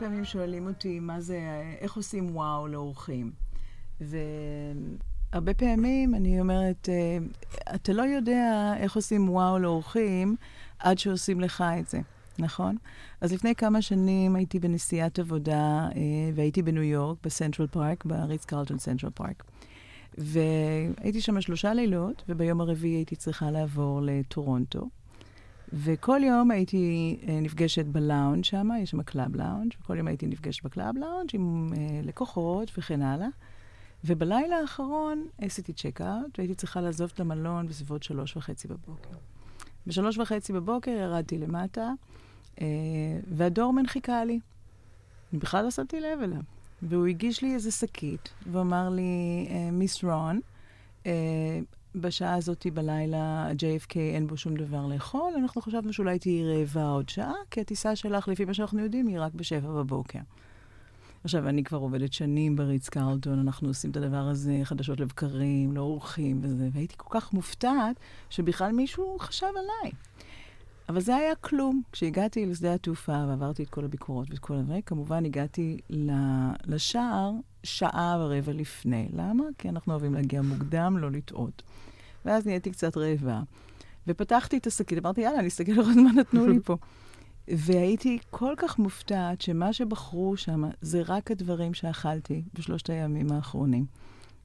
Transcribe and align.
פעמים 0.00 0.24
שואלים 0.24 0.66
אותי 0.66 1.00
מה 1.00 1.20
זה, 1.20 1.40
איך 1.80 1.96
עושים 1.96 2.36
וואו 2.36 2.68
לאורחים. 2.68 3.32
והרבה 4.00 5.54
פעמים 5.54 6.14
אני 6.14 6.40
אומרת, 6.40 6.88
אה, 6.88 7.18
אתה 7.74 7.92
לא 7.92 8.02
יודע 8.02 8.72
איך 8.76 8.96
עושים 8.96 9.28
וואו 9.28 9.58
לאורחים 9.58 10.36
עד 10.78 10.98
שעושים 10.98 11.40
לך 11.40 11.64
את 11.80 11.88
זה, 11.88 12.00
נכון? 12.38 12.76
אז 13.20 13.32
לפני 13.32 13.54
כמה 13.54 13.82
שנים 13.82 14.36
הייתי 14.36 14.58
בנסיעת 14.58 15.18
עבודה 15.18 15.88
אה, 15.96 16.30
והייתי 16.34 16.62
בניו 16.62 16.82
יורק, 16.82 17.18
בסנטרל 17.22 17.66
פארק, 17.66 18.04
בריץ 18.04 18.44
קרלטון 18.44 18.78
סנטרל 18.78 19.10
פארק. 19.10 19.44
והייתי 20.18 21.20
שם 21.20 21.40
שלושה 21.40 21.74
לילות, 21.74 22.22
וביום 22.28 22.60
הרביעי 22.60 22.94
הייתי 22.94 23.16
צריכה 23.16 23.50
לעבור 23.50 24.00
לטורונטו. 24.02 24.88
וכל 25.72 26.20
יום 26.24 26.50
הייתי 26.50 27.16
אה, 27.28 27.40
נפגשת 27.40 27.84
בלאונג' 27.86 28.44
שם, 28.44 28.68
יש 28.82 28.90
שם 28.90 29.02
club 29.02 29.36
lounge, 29.36 29.72
וכל 29.80 29.96
יום 29.96 30.06
הייתי 30.06 30.26
נפגשת 30.26 30.64
ב 30.64 30.70
club 30.70 30.96
lounge 30.96 31.30
עם 31.32 31.68
אה, 31.76 32.00
לקוחות 32.02 32.70
וכן 32.78 33.02
הלאה. 33.02 33.28
ובלילה 34.04 34.56
האחרון 34.56 35.26
עשיתי 35.38 35.72
check-out, 35.72 36.38
והייתי 36.38 36.54
צריכה 36.54 36.80
לעזוב 36.80 37.10
את 37.14 37.20
המלון 37.20 37.68
בסביבות 37.68 38.02
שלוש 38.02 38.36
וחצי 38.36 38.68
בבוקר. 38.68 39.16
בשלוש 39.86 40.18
וחצי 40.18 40.52
בבוקר 40.52 40.90
ירדתי 40.90 41.38
למטה, 41.38 41.90
אה, 42.60 42.66
וה 43.36 43.47
doorman 43.47 43.86
חיכה 43.86 44.24
לי. 44.24 44.40
בכלל 45.32 45.64
לא 45.64 45.70
שמתי 45.70 46.00
לב 46.00 46.22
אליו. 46.22 46.40
והוא 46.82 47.06
הגיש 47.06 47.42
לי 47.42 47.54
איזה 47.54 47.70
שקית, 47.70 48.28
ואמר 48.52 48.88
לי, 48.88 49.48
Miss 49.72 50.04
רון, 50.04 50.40
בשעה 51.94 52.34
הזאת 52.34 52.66
בלילה, 52.74 53.18
ה-JFK 53.18 53.94
אין 53.96 54.26
בו 54.26 54.36
שום 54.36 54.54
דבר 54.56 54.86
לאכול, 54.86 55.32
אנחנו 55.38 55.60
חשבנו 55.60 55.92
שאולי 55.92 56.18
תהיי 56.18 56.44
רעבה 56.44 56.88
עוד 56.88 57.08
שעה, 57.08 57.34
כי 57.50 57.60
הטיסה 57.60 57.96
שלך, 57.96 58.28
לפי 58.28 58.44
מה 58.44 58.54
שאנחנו 58.54 58.80
יודעים, 58.80 59.06
היא 59.06 59.20
רק 59.20 59.34
בשבע 59.34 59.72
בבוקר. 59.72 60.18
עכשיו, 61.24 61.48
אני 61.48 61.64
כבר 61.64 61.78
עובדת 61.78 62.12
שנים 62.12 62.56
בריץ 62.56 62.88
קרלטון, 62.88 63.38
אנחנו 63.38 63.68
עושים 63.68 63.90
את 63.90 63.96
הדבר 63.96 64.16
הזה 64.16 64.60
חדשות 64.64 65.00
לבקרים, 65.00 65.72
לאורחים 65.72 66.40
וזה, 66.42 66.68
והייתי 66.72 66.94
כל 66.96 67.20
כך 67.20 67.32
מופתעת 67.32 67.96
שבכלל 68.30 68.72
מישהו 68.72 69.16
חשב 69.18 69.46
עליי. 69.46 69.92
אבל 70.88 71.00
זה 71.00 71.16
היה 71.16 71.34
כלום. 71.34 71.82
כשהגעתי 71.92 72.46
לשדה 72.46 72.74
התעופה 72.74 73.24
ועברתי 73.28 73.62
את 73.62 73.68
כל 73.68 73.84
הביקורות 73.84 74.30
ואת 74.30 74.38
כל 74.38 74.54
הדברים, 74.54 74.82
כמובן 74.82 75.24
הגעתי 75.24 75.78
לשער 76.66 77.32
שעה 77.64 78.16
ורבע 78.20 78.52
לפני. 78.52 79.08
למה? 79.12 79.44
כי 79.58 79.68
אנחנו 79.68 79.92
אוהבים 79.92 80.14
להגיע 80.14 80.42
מוקדם, 80.42 80.98
לא 80.98 81.10
לטעות. 81.10 81.62
ואז 82.24 82.46
נהייתי 82.46 82.70
קצת 82.70 82.96
רעבה. 82.96 83.42
ופתחתי 84.06 84.58
את 84.58 84.66
השקית, 84.66 84.98
אמרתי, 84.98 85.20
יאללה, 85.20 85.38
אני 85.38 85.48
אסתכל 85.48 85.72
לראות 85.72 85.96
מה 85.96 86.12
נתנו 86.12 86.46
לי 86.46 86.60
פה. 86.64 86.76
והייתי 87.48 88.18
כל 88.30 88.54
כך 88.56 88.78
מופתעת 88.78 89.40
שמה 89.40 89.72
שבחרו 89.72 90.36
שם 90.36 90.62
זה 90.80 91.02
רק 91.06 91.30
הדברים 91.30 91.74
שאכלתי 91.74 92.42
בשלושת 92.54 92.90
הימים 92.90 93.32
האחרונים. 93.32 93.86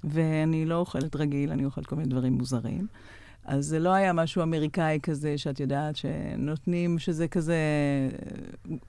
ואני 0.04 0.66
לא 0.66 0.76
אוכלת 0.76 1.16
רגיל, 1.16 1.52
אני 1.52 1.66
אוכלת 1.66 1.86
כל 1.86 1.96
מיני 1.96 2.10
דברים 2.10 2.34
מוזרים. 2.34 2.88
אז 3.46 3.66
זה 3.66 3.80
לא 3.80 3.90
היה 3.90 4.14
משהו 4.14 4.44
אמריקאי 4.44 5.00
כזה, 5.04 5.38
שאת 5.38 5.60
יודעת, 5.60 5.96
שנותנים 5.96 7.00
שזה 7.00 7.28
כזה 7.28 7.58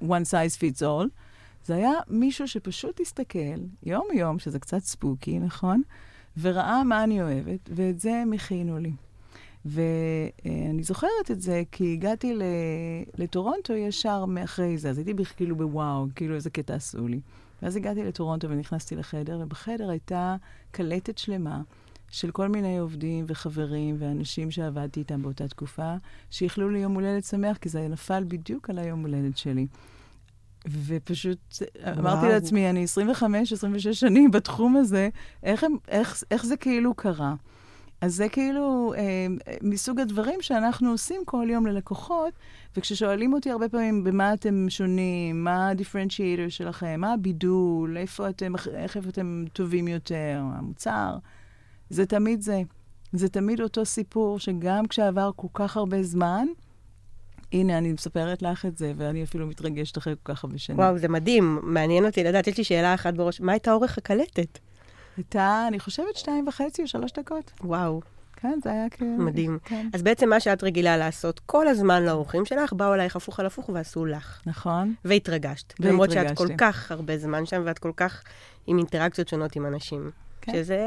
one 0.02 0.24
size 0.30 0.58
fits 0.60 0.80
all. 0.80 1.08
זה 1.66 1.74
היה 1.74 1.92
מישהו 2.08 2.48
שפשוט 2.48 3.00
הסתכל 3.00 3.58
יום-יום, 3.82 4.38
שזה 4.38 4.58
קצת 4.58 4.78
ספוקי, 4.78 5.38
נכון? 5.38 5.82
וראה 6.40 6.84
מה 6.84 7.04
אני 7.04 7.22
אוהבת, 7.22 7.70
ואת 7.74 8.00
זה 8.00 8.14
הם 8.14 8.32
הכינו 8.32 8.78
לי. 8.78 8.92
ואני 9.64 10.82
זוכרת 10.82 11.30
את 11.30 11.40
זה 11.40 11.62
כי 11.72 11.92
הגעתי 11.92 12.34
לטורונטו 13.18 13.72
ישר 13.72 14.24
מאחרי 14.24 14.78
זה, 14.78 14.90
אז 14.90 14.98
הייתי 14.98 15.24
כאילו 15.36 15.56
בוואו, 15.56 16.06
כאילו 16.14 16.34
איזה 16.34 16.50
קטע 16.50 16.74
עשו 16.74 17.08
לי. 17.08 17.20
ואז 17.62 17.76
הגעתי 17.76 18.04
לטורונטו 18.04 18.50
ונכנסתי 18.50 18.96
לחדר, 18.96 19.38
ובחדר 19.42 19.90
הייתה 19.90 20.36
קלטת 20.70 21.18
שלמה 21.18 21.62
של 22.10 22.30
כל 22.30 22.48
מיני 22.48 22.78
עובדים 22.78 23.24
וחברים 23.28 23.96
ואנשים 23.98 24.50
שעבדתי 24.50 25.00
איתם 25.00 25.22
באותה 25.22 25.48
תקופה, 25.48 25.94
שאיחלו 26.30 26.70
לי 26.70 26.78
יום 26.78 26.94
הולדת 26.94 27.24
שמח, 27.24 27.56
כי 27.56 27.68
זה 27.68 27.88
נפל 27.88 28.24
בדיוק 28.28 28.70
על 28.70 28.78
היום 28.78 29.00
הולדת 29.00 29.36
שלי. 29.36 29.66
ופשוט 30.68 31.38
וואו. 31.82 31.98
אמרתי 31.98 32.28
לעצמי, 32.28 32.70
אני 32.70 32.84
25-26 33.22 33.92
שנים 33.92 34.30
בתחום 34.30 34.76
הזה, 34.76 35.08
איך, 35.42 35.64
הם, 35.64 35.76
איך, 35.88 36.24
איך 36.30 36.46
זה 36.46 36.56
כאילו 36.56 36.94
קרה? 36.94 37.34
אז 38.00 38.14
זה 38.14 38.28
כאילו 38.28 38.94
אה, 38.96 39.26
מסוג 39.62 40.00
הדברים 40.00 40.42
שאנחנו 40.42 40.90
עושים 40.90 41.22
כל 41.24 41.46
יום 41.50 41.66
ללקוחות, 41.66 42.32
וכששואלים 42.76 43.32
אותי 43.32 43.50
הרבה 43.50 43.68
פעמים 43.68 44.04
במה 44.04 44.34
אתם 44.34 44.66
שונים, 44.68 45.44
מה 45.44 45.68
הדיפרנציאטור 45.68 46.48
שלכם, 46.48 47.00
מה 47.00 47.12
הבידול, 47.12 47.96
איפה 47.96 48.28
אתם, 48.28 48.52
איך 48.74 48.96
אתם 48.96 49.44
טובים 49.52 49.88
יותר, 49.88 50.40
המוצר, 50.54 51.16
זה 51.90 52.06
תמיד 52.06 52.40
זה. 52.40 52.62
זה 53.12 53.28
תמיד 53.28 53.60
אותו 53.60 53.84
סיפור 53.84 54.38
שגם 54.38 54.86
כשעבר 54.86 55.30
כל 55.36 55.48
כך 55.54 55.76
הרבה 55.76 56.02
זמן, 56.02 56.46
הנה, 57.52 57.78
אני 57.78 57.92
מספרת 57.92 58.42
לך 58.42 58.66
את 58.66 58.76
זה, 58.78 58.92
ואני 58.96 59.24
אפילו 59.24 59.46
מתרגשת 59.46 59.98
אחרי 59.98 60.14
כל 60.22 60.34
כך 60.34 60.44
הרבה 60.44 60.58
שנים. 60.58 60.78
וואו, 60.78 60.98
זה 60.98 61.08
מדהים. 61.08 61.60
מעניין 61.62 62.06
אותי 62.06 62.24
לדעת, 62.24 62.46
יש 62.46 62.58
לי 62.58 62.64
שאלה 62.64 62.94
אחת 62.94 63.14
בראש. 63.14 63.40
מה 63.40 63.52
הייתה 63.52 63.72
אורך 63.72 63.98
הקלטת? 63.98 64.58
הייתה, 65.16 65.64
אני 65.68 65.80
חושבת, 65.80 66.16
שתיים 66.16 66.48
וחצי 66.48 66.82
או 66.82 66.88
שלוש 66.88 67.12
דקות. 67.12 67.52
וואו. 67.60 68.00
כן, 68.36 68.58
זה 68.64 68.70
היה 68.70 68.88
כאילו... 68.90 69.10
מדהים. 69.10 69.58
כן. 69.64 69.88
אז 69.92 70.02
בעצם 70.02 70.28
מה 70.28 70.40
שאת 70.40 70.64
רגילה 70.64 70.96
לעשות 70.96 71.40
כל 71.46 71.68
הזמן 71.68 72.02
לאורחים 72.02 72.44
שלך, 72.44 72.72
באו 72.72 72.94
אלייך 72.94 73.16
הפוך 73.16 73.40
על 73.40 73.46
הפוך 73.46 73.68
ועשו 73.68 74.06
לך. 74.06 74.40
נכון. 74.46 74.94
והתרגשת. 75.04 75.72
והתרגשתי. 75.80 75.88
למרות 75.88 76.10
שאת 76.10 76.36
כל 76.36 76.48
כך 76.58 76.92
הרבה 76.92 77.18
זמן 77.18 77.46
שם, 77.46 77.62
ואת 77.64 77.78
כל 77.78 77.92
כך 77.96 78.22
עם 78.66 78.78
אינטראקציות 78.78 79.28
שונות 79.28 79.56
עם 79.56 79.66
אנשים. 79.66 80.10
כן. 80.40 80.52
שזה, 80.52 80.80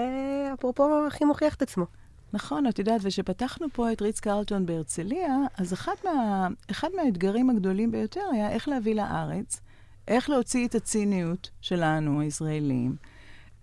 אפרופו, 0.54 1.08
הכי 1.08 1.26
מוכיח 1.26 1.56
את 1.56 1.62
עצמו. 1.62 1.86
נכון, 2.34 2.68
את 2.68 2.80
יודעת, 2.80 3.02
וכשפתחנו 3.04 3.68
פה 3.74 3.92
את 3.92 4.02
ריץ 4.02 4.20
קרלטון 4.20 4.66
בהרצליה, 4.66 5.38
אז 5.58 5.74
אחד, 5.74 5.94
מה, 6.04 6.48
אחד 6.72 6.90
מהאתגרים 6.96 7.50
הגדולים 7.50 7.92
ביותר 7.92 8.22
היה 8.34 8.50
איך 8.50 8.68
להביא 8.68 8.96
לארץ, 8.96 9.62
איך 10.08 10.30
להוציא 10.30 10.68
את 10.68 10.76
הציניות 10.76 11.50
שלנו, 11.62 12.22
הישראלים, 12.22 12.96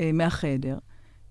אה, 0.01 0.13
מהחדר, 0.13 0.79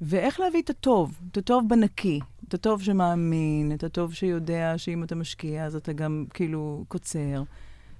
ואיך 0.01 0.40
להביא 0.40 0.62
את 0.62 0.69
הטוב, 0.69 1.22
את 1.31 1.38
הטוב 1.38 1.69
בנקי, 1.69 2.19
את 2.47 2.53
הטוב 2.53 2.81
שמאמין, 2.81 3.72
את 3.72 3.84
הטוב 3.84 4.13
שיודע 4.13 4.73
שאם 4.78 5.03
אתה 5.03 5.16
משקיע 5.16 5.66
אז 5.66 5.75
אתה 5.75 5.94
גם 5.94 6.25
כאילו 6.34 6.85
קוצר. 6.88 7.44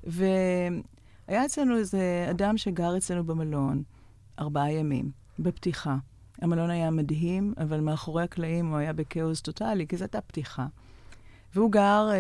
והיה 0.04 1.46
אצלנו 1.46 1.78
איזה 1.78 2.28
אדם 2.30 2.58
שגר 2.58 2.98
אצלנו 2.98 3.24
במלון 3.24 3.84
ארבעה 4.40 4.72
ימים, 4.72 5.12
בפתיחה. 5.40 5.98
המלון 6.42 6.70
היה 6.70 6.92
מדהים, 6.92 7.54
אבל 7.58 7.80
מאחורי 7.80 8.24
הקלעים 8.24 8.68
הוא 8.68 8.78
היה 8.78 8.94
בכאוס 8.94 9.42
טוטאלי, 9.42 9.88
כי 9.88 9.98
זו 9.98 10.04
הייתה 10.04 10.22
פתיחה. 10.22 10.66
והוא 11.56 11.72
גר 11.72 12.10
אה, 12.12 12.18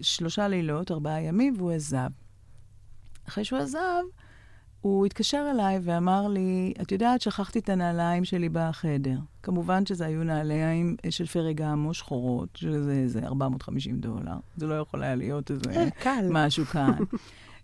שלושה 0.00 0.48
לילות, 0.48 0.90
ארבעה 0.90 1.20
ימים, 1.20 1.54
והוא 1.56 1.72
עזב. 1.72 2.10
אחרי 3.28 3.44
שהוא 3.44 3.58
עזב, 3.58 4.02
הוא 4.80 5.06
התקשר 5.06 5.48
אליי 5.50 5.78
ואמר 5.82 6.28
לי, 6.28 6.74
את 6.82 6.92
יודעת, 6.92 7.20
שכחתי 7.20 7.58
את 7.58 7.68
הנעליים 7.68 8.24
שלי 8.24 8.48
בחדר. 8.52 9.18
כמובן 9.42 9.86
שזה 9.86 10.06
היו 10.06 10.24
נעליים 10.24 10.96
של 11.10 11.26
פרגמו 11.26 11.94
שחורות, 11.94 12.48
שזה 12.54 12.92
איזה 12.92 13.26
450 13.26 13.98
דולר. 13.98 14.36
זה 14.56 14.66
לא 14.66 14.74
יכול 14.74 15.02
היה 15.02 15.14
להיות 15.14 15.50
איזה 15.50 15.70
אה, 15.70 15.90
קל. 15.90 16.26
משהו 16.30 16.64
כאן. 16.64 16.92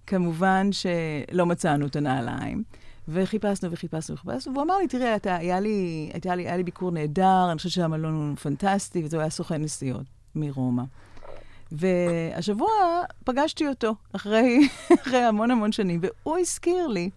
כמובן 0.07 0.69
שלא 0.73 1.47
מצאנו 1.47 1.87
את 1.87 1.97
הנעליים. 1.97 2.63
וחיפשנו 3.09 3.73
וחיפשנו 3.73 4.15
וחיפשנו, 4.17 4.55
והוא 4.55 4.65
אמר 4.65 4.79
לי, 4.79 4.89
תראה, 4.89 5.17
אתה, 5.17 5.37
היה, 5.37 5.61
לי, 5.61 6.11
היה, 6.25 6.35
לי, 6.35 6.43
היה 6.43 6.57
לי 6.57 6.63
ביקור 6.63 6.91
נהדר, 6.91 7.47
אני 7.51 7.57
חושבת 7.57 7.73
שהמלון 7.73 8.15
הוא 8.15 8.37
פנטסטי, 8.37 9.05
וזה 9.05 9.21
היה 9.21 9.31
סוכן 9.31 9.63
נסיעות 9.63 10.07
מרומא. 10.35 10.83
והשבוע 11.73 12.69
פגשתי 13.25 13.69
אותו, 13.69 13.95
אחרי, 14.13 14.69
אחרי 15.03 15.19
המון 15.19 15.51
המון 15.51 15.73
שנים, 15.73 16.01
והוא 16.03 16.39
הזכיר 16.39 16.87
לי 16.87 17.11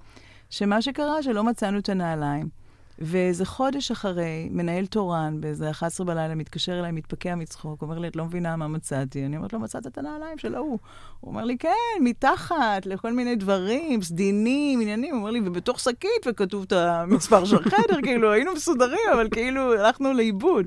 שמה 0.50 0.82
שקרה, 0.82 1.24
שלא 1.24 1.44
מצאנו 1.44 1.80
את 1.80 1.90
הנעליים. 1.90 2.61
ואיזה 3.04 3.46
חודש 3.46 3.92
אחרי, 3.92 4.50
מנהל 4.52 4.86
תורן, 4.86 5.38
באיזה 5.42 5.70
11 5.70 6.06
בלילה, 6.06 6.36
מתקשר 6.36 6.80
אליי, 6.80 6.92
מתפקע 6.92 7.36
מצחוק, 7.36 7.82
אומר 7.82 8.00
לי, 8.00 8.08
את 8.08 8.16
לא 8.16 8.26
מבינה 8.26 8.56
מה 8.56 8.68
מצאתי. 8.68 9.26
אני 9.26 9.38
אומרת 9.38 9.54
לו, 9.54 9.60
מצאת 9.60 9.88
את 9.88 9.98
הנעליים 9.98 10.38
של 10.38 10.56
ההוא. 10.56 10.80
הוא 11.20 11.32
אומר 11.32 11.46
לי, 11.46 11.58
כן, 11.58 11.70
מתחת 12.04 12.86
לכל 12.86 13.14
מיני 13.14 13.36
דברים, 13.36 14.02
סדינים, 14.02 14.82
עניינים. 14.82 15.14
הוא 15.14 15.20
אומר 15.20 15.32
לי, 15.32 15.40
ובתוך 15.46 15.80
שקית, 15.80 16.28
וכתוב 16.28 16.64
את 16.64 16.72
המספר 16.72 17.46
של 17.46 17.58
החדר, 17.58 18.02
כאילו, 18.04 18.32
היינו 18.32 18.54
מסודרים, 18.54 19.10
אבל 19.14 19.28
כאילו, 19.32 19.74
הלכנו 19.74 20.14
לאיבוד. 20.14 20.66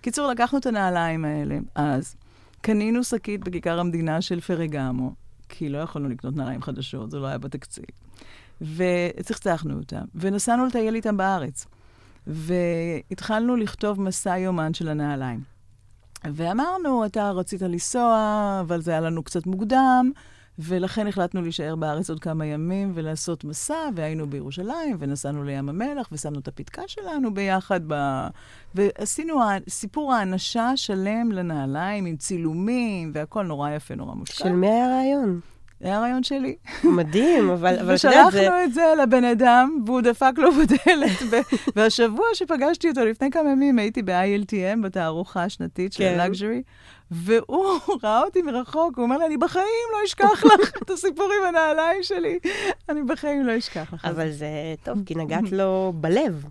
קיצור, 0.00 0.26
לקחנו 0.26 0.58
את 0.58 0.66
הנעליים 0.66 1.24
האלה 1.24 1.58
אז. 1.74 2.16
קנינו 2.60 3.04
שקית 3.04 3.44
בכיכר 3.44 3.80
המדינה 3.80 4.20
של 4.20 4.40
פרגמו, 4.40 5.12
כי 5.48 5.68
לא 5.68 5.78
יכולנו 5.78 6.08
לקנות 6.08 6.36
נעליים 6.36 6.62
חדשות, 6.62 7.10
זה 7.10 7.18
לא 7.18 7.26
היה 7.26 7.38
בתקציב. 7.38 8.07
וצחצחנו 8.60 9.78
אותם, 9.78 10.04
ונסענו 10.14 10.66
לטייל 10.66 10.94
איתם 10.94 11.16
בארץ. 11.16 11.66
והתחלנו 12.26 13.56
לכתוב 13.56 14.00
מסע 14.00 14.38
יומן 14.38 14.74
של 14.74 14.88
הנעליים. 14.88 15.40
ואמרנו, 16.24 17.06
אתה 17.06 17.30
רצית 17.30 17.62
לנסוע, 17.62 18.58
אבל 18.60 18.80
זה 18.80 18.90
היה 18.90 19.00
לנו 19.00 19.22
קצת 19.22 19.46
מוקדם, 19.46 20.10
ולכן 20.58 21.06
החלטנו 21.06 21.42
להישאר 21.42 21.76
בארץ 21.76 22.10
עוד 22.10 22.20
כמה 22.20 22.46
ימים 22.46 22.92
ולעשות 22.94 23.44
מסע, 23.44 23.88
והיינו 23.94 24.26
בירושלים, 24.26 24.96
ונסענו 24.98 25.44
לים 25.44 25.68
המלח, 25.68 26.08
ושמנו 26.12 26.38
את 26.38 26.48
הפתקה 26.48 26.82
שלנו 26.86 27.34
ביחד, 27.34 27.80
ב... 27.86 27.94
ועשינו 28.74 29.40
סיפור 29.68 30.12
האנשה 30.12 30.76
שלם 30.76 31.32
לנעליים, 31.32 32.06
עם 32.06 32.16
צילומים, 32.16 33.10
והכל 33.14 33.42
נורא 33.42 33.70
יפה, 33.70 33.94
נורא 33.94 34.14
מושקע. 34.14 34.44
של 34.44 34.52
מי 34.52 34.66
היה 34.66 34.86
הרעיון? 34.86 35.40
זה 35.80 35.86
היה 35.88 36.00
רעיון 36.00 36.22
שלי. 36.22 36.56
מדהים, 36.84 37.50
אבל, 37.50 37.78
אבל 37.78 37.94
אתה 37.94 38.08
יודע, 38.08 38.30
זה... 38.30 38.38
ושלחנו 38.38 38.64
את 38.64 38.74
זה 38.74 38.82
לבן 39.02 39.24
אדם, 39.24 39.78
והוא 39.86 40.00
דפק 40.00 40.32
לו 40.36 40.50
בדלת. 40.52 41.42
והשבוע 41.76 42.26
שפגשתי 42.34 42.88
אותו, 42.88 43.04
לפני 43.04 43.30
כמה 43.30 43.50
ימים, 43.50 43.78
הייתי 43.78 44.02
ב-ILTM, 44.02 44.82
בתערוכה 44.82 45.44
השנתית 45.44 45.92
של 45.92 46.04
כן. 46.04 46.18
לגז'רי, 46.18 46.62
והוא 47.10 47.78
ראה 48.02 48.22
אותי 48.22 48.42
מרחוק, 48.42 48.96
הוא 48.96 49.04
אומר 49.04 49.18
לי, 49.18 49.26
אני 49.26 49.36
בחיים 49.36 49.64
לא 49.92 50.06
אשכח 50.06 50.44
לך 50.44 50.70
את 50.82 50.90
הסיפור 50.90 51.30
עם 51.40 51.48
הנעליים 51.48 52.02
שלי. 52.02 52.38
אני 52.88 53.02
בחיים 53.02 53.46
לא 53.46 53.58
אשכח 53.58 53.92
לך. 53.92 54.04
אבל 54.04 54.30
זה 54.30 54.48
טוב, 54.82 54.98
כי 55.06 55.14
נגעת 55.14 55.52
לו 55.52 55.92
בלב. 55.96 56.44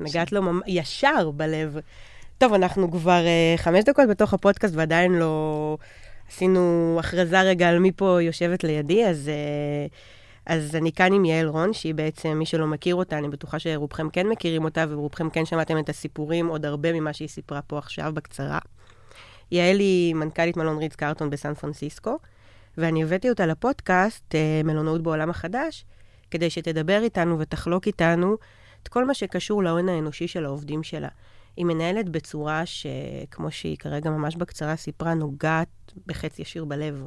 נגעת 0.00 0.32
לו 0.32 0.42
ישר 0.66 1.30
בלב. 1.30 1.78
טוב, 2.38 2.52
אנחנו 2.52 2.90
כבר 2.90 3.22
uh, 3.24 3.60
חמש 3.60 3.84
דקות 3.84 4.08
בתוך 4.08 4.34
הפודקאסט 4.34 4.74
ועדיין 4.76 5.12
לא 5.12 5.76
עשינו 6.28 6.96
הכרזה 7.00 7.40
רגע 7.40 7.68
על 7.68 7.78
מי 7.78 7.92
פה 7.92 8.22
יושבת 8.22 8.64
לידי, 8.64 9.06
אז, 9.06 9.30
uh, 9.90 9.92
אז 10.46 10.76
אני 10.76 10.92
כאן 10.92 11.12
עם 11.12 11.24
יעל 11.24 11.46
רון, 11.46 11.72
שהיא 11.72 11.94
בעצם, 11.94 12.28
מי 12.28 12.46
שלא 12.46 12.66
מכיר 12.66 12.94
אותה, 12.94 13.18
אני 13.18 13.28
בטוחה 13.28 13.58
שרובכם 13.58 14.10
כן 14.10 14.28
מכירים 14.28 14.64
אותה, 14.64 14.84
ורובכם 14.88 15.30
כן 15.30 15.44
שמעתם 15.44 15.78
את 15.78 15.88
הסיפורים, 15.88 16.46
עוד 16.46 16.66
הרבה 16.66 16.92
ממה 16.92 17.12
שהיא 17.12 17.28
סיפרה 17.28 17.62
פה 17.62 17.78
עכשיו 17.78 18.12
בקצרה. 18.14 18.58
יעל 19.50 19.78
היא 19.78 20.14
מנכ"לית 20.14 20.56
מלון 20.56 20.78
ריץ 20.78 20.94
קרטון 20.94 21.30
בסן 21.30 21.54
פרנסיסקו, 21.54 22.18
ואני 22.78 23.02
הבאתי 23.02 23.30
אותה 23.30 23.46
לפודקאסט, 23.46 24.34
אה, 24.34 24.60
מלונאות 24.64 25.02
בעולם 25.02 25.30
החדש, 25.30 25.84
כדי 26.30 26.50
שתדבר 26.50 27.02
איתנו 27.02 27.38
ותחלוק 27.38 27.86
איתנו 27.86 28.36
את 28.82 28.88
כל 28.88 29.04
מה 29.04 29.14
שקשור 29.14 29.62
להון 29.62 29.88
האנושי 29.88 30.28
של 30.28 30.44
העובדים 30.44 30.82
שלה. 30.82 31.08
היא 31.56 31.66
מנהלת 31.66 32.08
בצורה 32.08 32.62
שכמו 32.66 33.50
שהיא 33.50 33.76
כרגע 33.76 34.10
ממש 34.10 34.36
בקצרה 34.36 34.76
סיפרה, 34.76 35.14
נוגעת 35.14 35.68
בחץ 36.06 36.38
ישיר 36.38 36.64
בלב. 36.64 37.06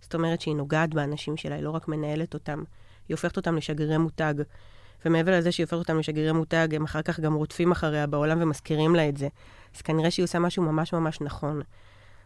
זאת 0.00 0.14
אומרת 0.14 0.40
שהיא 0.40 0.54
נוגעת 0.54 0.94
באנשים 0.94 1.36
שלה, 1.36 1.54
היא 1.54 1.64
לא 1.64 1.70
רק 1.70 1.88
מנהלת 1.88 2.34
אותם, 2.34 2.62
היא 3.08 3.14
הופכת 3.14 3.36
אותם 3.36 3.56
לשגרירי 3.56 3.98
מותג. 3.98 4.34
ומעבר 5.04 5.38
לזה 5.38 5.52
שהיא 5.52 5.64
הופכת 5.64 5.78
אותם 5.78 5.98
לשגרירי 5.98 6.32
מותג, 6.32 6.68
הם 6.74 6.84
אחר 6.84 7.02
כך 7.02 7.20
גם 7.20 7.34
רודפים 7.34 7.72
אחריה 7.72 8.06
בעולם 8.06 8.42
ומזכירים 8.42 8.94
לה 8.94 9.08
את 9.08 9.16
זה. 9.16 9.28
אז 9.76 9.82
כנראה 9.82 10.10
שהיא 10.10 10.24
עושה 10.24 10.38
משהו 10.38 10.62
ממש 10.62 10.92
ממש 10.92 11.20
נכון. 11.20 11.62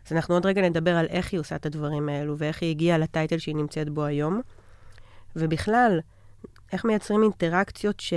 אז 0.06 0.12
אנחנו 0.12 0.34
עוד 0.34 0.46
רגע 0.46 0.62
נדבר 0.62 0.96
על 0.96 1.06
איך 1.06 1.32
היא 1.32 1.40
עושה 1.40 1.56
את 1.56 1.66
הדברים 1.66 2.08
האלו, 2.08 2.38
ואיך 2.38 2.62
היא 2.62 2.70
הגיעה 2.70 2.98
לטייטל 2.98 3.38
שהיא 3.38 3.56
נמצאת 3.56 3.88
בו 3.88 4.04
היום. 4.04 4.40
ובכלל, 5.36 6.00
איך 6.72 6.84
מייצרים 6.84 7.22
אינטראקציות 7.22 8.00
ש... 8.00 8.12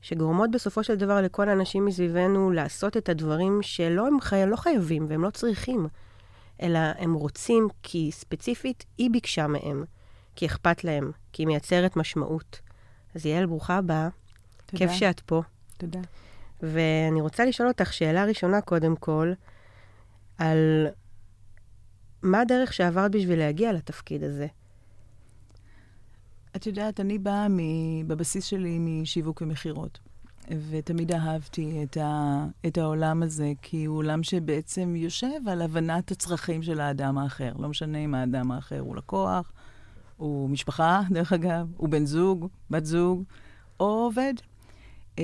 שגורמות 0.00 0.50
בסופו 0.50 0.84
של 0.84 0.94
דבר 0.94 1.20
לכל 1.20 1.48
האנשים 1.48 1.84
מסביבנו 1.84 2.50
לעשות 2.50 2.96
את 2.96 3.08
הדברים 3.08 3.58
שלא 3.62 4.06
הם 4.06 4.20
חי... 4.20 4.42
לא 4.46 4.56
חייבים 4.56 5.06
והם 5.08 5.24
לא 5.24 5.30
צריכים, 5.30 5.86
אלא 6.62 6.78
הם 6.98 7.14
רוצים 7.14 7.68
כי 7.82 8.10
ספציפית 8.12 8.84
היא 8.98 9.10
ביקשה 9.10 9.46
מהם, 9.46 9.84
כי 10.36 10.46
אכפת 10.46 10.84
להם, 10.84 11.10
כי 11.32 11.42
היא 11.42 11.46
מייצרת 11.46 11.96
משמעות. 11.96 12.60
אז 13.14 13.26
יעל, 13.26 13.46
ברוכה 13.46 13.76
הבאה. 13.76 14.08
תודה. 14.66 14.78
כיף 14.78 14.90
שאת 14.90 15.20
פה. 15.20 15.42
תודה. 15.76 16.00
ואני 16.62 17.20
רוצה 17.20 17.44
לשאול 17.44 17.68
אותך 17.68 17.92
שאלה 17.92 18.24
ראשונה, 18.24 18.60
קודם 18.60 18.96
כל, 18.96 19.32
על 20.38 20.86
מה 22.22 22.40
הדרך 22.40 22.72
שעברת 22.72 23.10
בשביל 23.10 23.38
להגיע 23.38 23.72
לתפקיד 23.72 24.22
הזה? 24.22 24.46
את 26.56 26.66
יודעת, 26.66 27.00
אני 27.00 27.18
באה 27.18 27.46
בבסיס 28.06 28.44
שלי 28.44 28.78
משיווק 28.78 29.42
ומכירות. 29.42 29.98
ותמיד 30.70 31.12
אהבתי 31.12 31.82
את, 31.82 31.96
ה, 31.96 32.44
את 32.66 32.78
העולם 32.78 33.22
הזה, 33.22 33.52
כי 33.62 33.84
הוא 33.84 33.96
עולם 33.96 34.22
שבעצם 34.22 34.96
יושב 34.96 35.48
על 35.48 35.62
הבנת 35.62 36.10
הצרכים 36.10 36.62
של 36.62 36.80
האדם 36.80 37.18
האחר. 37.18 37.52
לא 37.58 37.68
משנה 37.68 37.98
אם 37.98 38.14
האדם 38.14 38.52
האחר 38.52 38.80
הוא 38.80 38.96
לקוח, 38.96 39.52
הוא 40.16 40.50
משפחה, 40.50 41.02
דרך 41.14 41.32
אגב, 41.32 41.66
הוא 41.76 41.88
בן 41.88 42.06
זוג, 42.06 42.48
בת 42.70 42.84
זוג, 42.84 43.22
או 43.80 43.86
עובד. 43.86 44.34
Uh, 45.16 45.18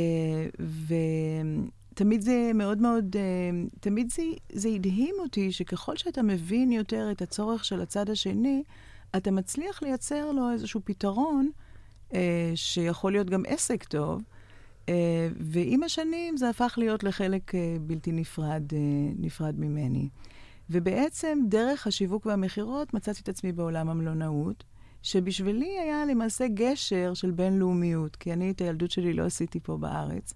ותמיד 1.92 2.20
זה 2.20 2.50
מאוד 2.54 2.78
מאוד, 2.78 3.16
uh, 3.16 3.78
תמיד 3.80 4.10
זה, 4.10 4.22
זה 4.52 4.68
הדהים 4.68 5.14
אותי 5.18 5.52
שככל 5.52 5.96
שאתה 5.96 6.22
מבין 6.22 6.72
יותר 6.72 7.08
את 7.10 7.22
הצורך 7.22 7.64
של 7.64 7.80
הצד 7.80 8.10
השני, 8.10 8.62
אתה 9.16 9.30
מצליח 9.30 9.82
לייצר 9.82 10.32
לו 10.32 10.50
איזשהו 10.52 10.80
פתרון 10.84 11.50
uh, 12.10 12.14
שיכול 12.54 13.12
להיות 13.12 13.30
גם 13.30 13.42
עסק 13.46 13.84
טוב. 13.84 14.22
Uh, 14.86 14.88
ועם 15.40 15.82
השנים 15.82 16.36
זה 16.36 16.48
הפך 16.48 16.74
להיות 16.76 17.04
לחלק 17.04 17.54
uh, 17.54 17.56
בלתי 17.80 18.12
נפרד, 18.12 18.62
uh, 18.70 18.74
נפרד 19.18 19.60
ממני. 19.60 20.08
ובעצם, 20.70 21.38
דרך 21.48 21.86
השיווק 21.86 22.26
והמכירות, 22.26 22.94
מצאתי 22.94 23.20
את 23.22 23.28
עצמי 23.28 23.52
בעולם 23.52 23.88
המלונאות, 23.88 24.64
שבשבילי 25.02 25.78
היה 25.78 26.04
למעשה 26.06 26.48
גשר 26.48 27.14
של 27.14 27.30
בינלאומיות, 27.30 28.16
כי 28.16 28.32
אני 28.32 28.50
את 28.50 28.60
הילדות 28.60 28.90
שלי 28.90 29.12
לא 29.12 29.24
עשיתי 29.24 29.60
פה 29.60 29.76
בארץ. 29.76 30.34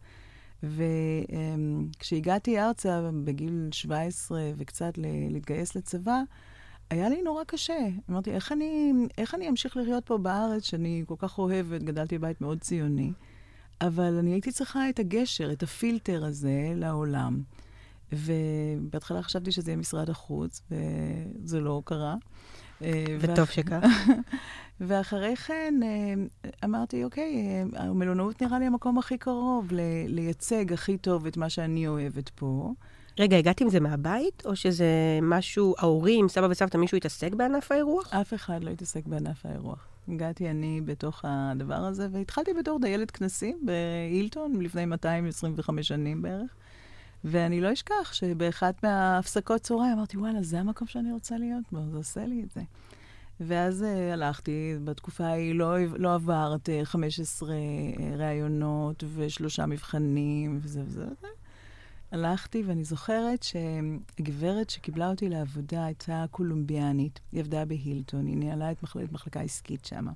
וכשהגעתי 0.62 2.60
ארצה 2.60 3.10
בגיל 3.24 3.68
17 3.72 4.40
וקצת 4.56 4.92
להתגייס 5.30 5.76
לצבא, 5.76 6.20
היה 6.90 7.08
לי 7.08 7.22
נורא 7.22 7.44
קשה. 7.44 7.88
אמרתי, 8.10 8.30
איך 8.30 8.52
אני, 8.52 8.92
איך 9.18 9.34
אני 9.34 9.48
אמשיך 9.48 9.76
לחיות 9.76 10.06
פה 10.06 10.18
בארץ, 10.18 10.64
שאני 10.64 11.04
כל 11.06 11.14
כך 11.18 11.38
אוהבת, 11.38 11.82
גדלתי 11.82 12.18
בבית 12.18 12.40
מאוד 12.40 12.60
ציוני, 12.60 13.12
אבל 13.80 14.18
אני 14.18 14.30
הייתי 14.30 14.52
צריכה 14.52 14.88
את 14.88 14.98
הגשר, 14.98 15.52
את 15.52 15.62
הפילטר 15.62 16.24
הזה 16.24 16.72
לעולם. 16.74 17.42
ובהתחלה 18.12 19.22
חשבתי 19.22 19.52
שזה 19.52 19.70
יהיה 19.70 19.76
משרד 19.76 20.10
החוץ, 20.10 20.62
וזה 20.70 21.60
לא 21.60 21.82
קרה. 21.84 22.14
אה, 22.82 23.04
וטוב 23.20 23.46
שכך. 23.46 23.84
ואחרי 24.80 25.36
כן 25.36 25.74
אה, 25.82 26.14
אמרתי, 26.64 27.04
אוקיי, 27.04 27.46
אה, 27.74 27.82
המלונאות 27.84 28.42
נראה 28.42 28.58
לי 28.58 28.66
המקום 28.66 28.98
הכי 28.98 29.18
קרוב 29.18 29.68
לייצג 30.08 30.72
הכי 30.72 30.98
טוב 30.98 31.26
את 31.26 31.36
מה 31.36 31.50
שאני 31.50 31.88
אוהבת 31.88 32.28
פה. 32.28 32.72
רגע, 33.18 33.36
הגעת 33.36 33.60
עם 33.60 33.68
זה 33.68 33.80
מהבית, 33.80 34.42
או 34.46 34.56
שזה 34.56 35.18
משהו, 35.22 35.74
ההורים, 35.78 36.28
סבא 36.28 36.46
וסבתא, 36.50 36.76
מישהו 36.76 36.96
התעסק 36.96 37.34
בענף 37.34 37.72
האירוח? 37.72 38.14
אף 38.14 38.34
אחד 38.34 38.64
לא 38.64 38.70
התעסק 38.70 39.06
בענף 39.06 39.46
האירוח. 39.46 39.88
הגעתי 40.08 40.50
אני 40.50 40.80
בתוך 40.84 41.24
הדבר 41.24 41.74
הזה, 41.74 42.08
והתחלתי 42.12 42.54
בתור 42.54 42.78
דיילת 42.80 43.10
כנסים 43.10 43.58
בהילטון 43.62 44.62
לפני 44.62 44.84
225 44.84 45.88
שנים 45.88 46.22
בערך. 46.22 46.50
ואני 47.24 47.60
לא 47.60 47.72
אשכח 47.72 48.12
שבאחת 48.12 48.84
מההפסקות 48.84 49.60
צהריים 49.60 49.92
אמרתי, 49.92 50.16
וואלה, 50.16 50.42
זה 50.42 50.60
המקום 50.60 50.88
שאני 50.88 51.12
רוצה 51.12 51.38
להיות 51.38 51.64
בו, 51.72 51.78
זה 51.90 51.96
עושה 51.96 52.26
לי 52.26 52.42
את 52.42 52.50
זה. 52.50 52.60
ואז 53.40 53.82
uh, 53.82 54.12
הלכתי, 54.12 54.74
בתקופה 54.84 55.24
ההיא 55.24 55.54
לא, 55.54 55.76
לא 55.96 56.14
עברת 56.14 56.68
uh, 56.68 56.84
15 56.84 57.48
uh, 57.48 57.52
ראיונות 58.16 59.04
ושלושה 59.14 59.66
מבחנים 59.66 60.58
וזה 60.62 60.82
וזה 60.86 61.04
וזה. 61.04 61.28
הלכתי, 62.12 62.62
ואני 62.66 62.84
זוכרת 62.84 63.42
שהגברת 63.42 64.70
שקיבלה 64.70 65.10
אותי 65.10 65.28
לעבודה 65.28 65.84
הייתה 65.84 66.24
קולומביאנית. 66.30 67.20
היא 67.32 67.40
עבדה 67.40 67.64
בהילטון, 67.64 68.26
היא 68.26 68.36
ניהלה 68.36 68.72
את 68.72 68.82
מחלקת 68.82 69.12
מחלקה 69.12 69.40
עסקית 69.40 69.84
שם. 69.84 70.06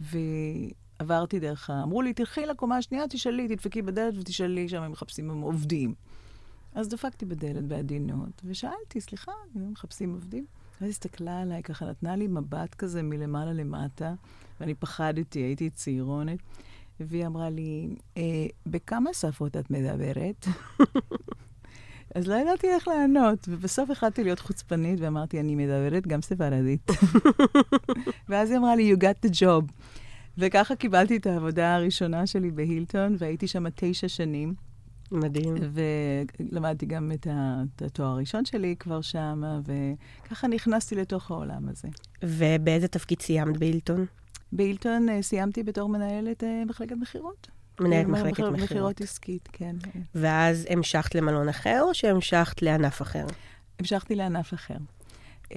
ועברתי 0.00 1.40
דרך 1.40 1.70
ה... 1.70 1.82
אמרו 1.82 2.02
לי, 2.02 2.12
תלכי 2.12 2.46
לקומה 2.46 2.76
השנייה, 2.76 3.08
תשאלי, 3.08 3.48
תדפקי 3.48 3.82
בדלת 3.82 4.14
ותשאלי 4.18 4.68
שם, 4.68 4.82
הם 4.82 4.92
מחפשים 4.92 5.42
עובדים. 5.42 5.94
אז 6.74 6.88
דפקתי 6.88 7.26
בדלת 7.26 7.64
בעדינות, 7.64 8.42
ושאלתי, 8.44 9.00
סליחה, 9.00 9.32
הם 9.54 9.72
מחפשים 9.72 10.12
עובדים? 10.12 10.46
ואז 10.80 10.90
הסתכלה 10.90 11.40
עליי, 11.40 11.62
ככה 11.62 11.86
נתנה 11.86 12.16
לי 12.16 12.26
מבט 12.26 12.74
כזה 12.74 13.02
מלמעלה 13.02 13.52
למטה, 13.52 14.14
ואני 14.60 14.74
פחדתי, 14.74 15.38
הייתי 15.38 15.70
צעירונת. 15.70 16.38
והיא 17.00 17.26
אמרה 17.26 17.50
לי, 17.50 17.88
אה, 18.16 18.22
בכמה 18.66 19.14
שפות 19.14 19.56
את 19.56 19.70
מדברת? 19.70 20.46
אז 22.14 22.26
לא 22.26 22.34
ידעתי 22.34 22.66
איך 22.66 22.88
לענות, 22.88 23.46
ובסוף 23.48 23.90
החלטתי 23.90 24.24
להיות 24.24 24.40
חוצפנית 24.40 25.00
ואמרתי, 25.00 25.40
אני 25.40 25.54
מדברת 25.54 26.06
גם 26.06 26.22
ספרדית. 26.22 26.90
ואז 28.28 28.50
היא 28.50 28.58
אמרה 28.58 28.76
לי, 28.76 28.92
you 28.92 28.96
got 28.96 29.28
the 29.28 29.32
job. 29.32 29.72
וככה 30.38 30.76
קיבלתי 30.76 31.16
את 31.16 31.26
העבודה 31.26 31.74
הראשונה 31.74 32.26
שלי 32.26 32.50
בהילטון, 32.50 33.16
והייתי 33.18 33.46
שם 33.46 33.64
תשע 33.74 34.08
שנים. 34.08 34.54
מדהים. 35.12 35.54
ולמדתי 36.40 36.86
גם 36.86 37.12
את 37.14 37.82
התואר 37.82 38.08
הראשון 38.08 38.44
שלי 38.44 38.76
כבר 38.78 39.00
שם, 39.00 39.42
וככה 39.64 40.48
נכנסתי 40.48 40.94
לתוך 40.94 41.30
העולם 41.30 41.68
הזה. 41.68 41.88
ובאיזה 42.22 42.88
תפקיד 42.88 43.20
סיימת 43.22 43.56
בהילטון? 43.56 44.06
בהילטון 44.52 45.08
uh, 45.08 45.22
סיימתי 45.22 45.62
בתור 45.62 45.88
מנהלת 45.88 46.42
uh, 46.42 46.46
מחלקת 46.66 46.96
מכירות. 46.96 47.48
מנהלת 47.80 48.06
מחלקת 48.06 48.30
מכירות. 48.30 48.52
מכירות 48.52 49.00
עסקית, 49.00 49.48
כן. 49.52 49.76
ואז 50.14 50.66
המשכת 50.70 51.14
למלון 51.14 51.48
אחר, 51.48 51.82
או 51.82 51.94
שהמשכת 51.94 52.62
לענף 52.62 53.02
אחר? 53.02 53.26
המשכתי 53.78 54.14
לענף 54.14 54.54
אחר. 54.54 54.76
Uh, 55.44 55.56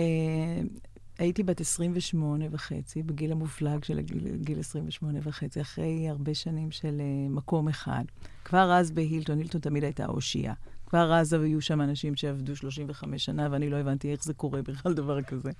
הייתי 1.17 1.43
בת 1.43 1.61
28 1.61 2.45
וחצי, 2.51 3.03
בגיל 3.03 3.31
המופלג 3.31 3.83
של 3.83 3.99
גיל 4.35 4.59
28 4.59 5.19
וחצי, 5.23 5.61
אחרי 5.61 6.09
הרבה 6.09 6.33
שנים 6.33 6.71
של 6.71 7.01
מקום 7.29 7.69
אחד. 7.69 8.03
כבר 8.45 8.73
אז 8.73 8.91
בהילטון, 8.91 9.37
הילטון 9.37 9.61
תמיד 9.61 9.83
הייתה 9.83 10.05
אושייה. 10.05 10.53
כבר 10.89 11.13
אז 11.13 11.33
היו 11.33 11.61
שם 11.61 11.81
אנשים 11.81 12.15
שעבדו 12.15 12.55
35 12.55 13.25
שנה, 13.25 13.47
ואני 13.51 13.69
לא 13.69 13.77
הבנתי 13.77 14.11
איך 14.11 14.23
זה 14.23 14.33
קורה 14.33 14.61
בכלל 14.61 14.93
דבר 14.93 15.21
כזה. 15.21 15.51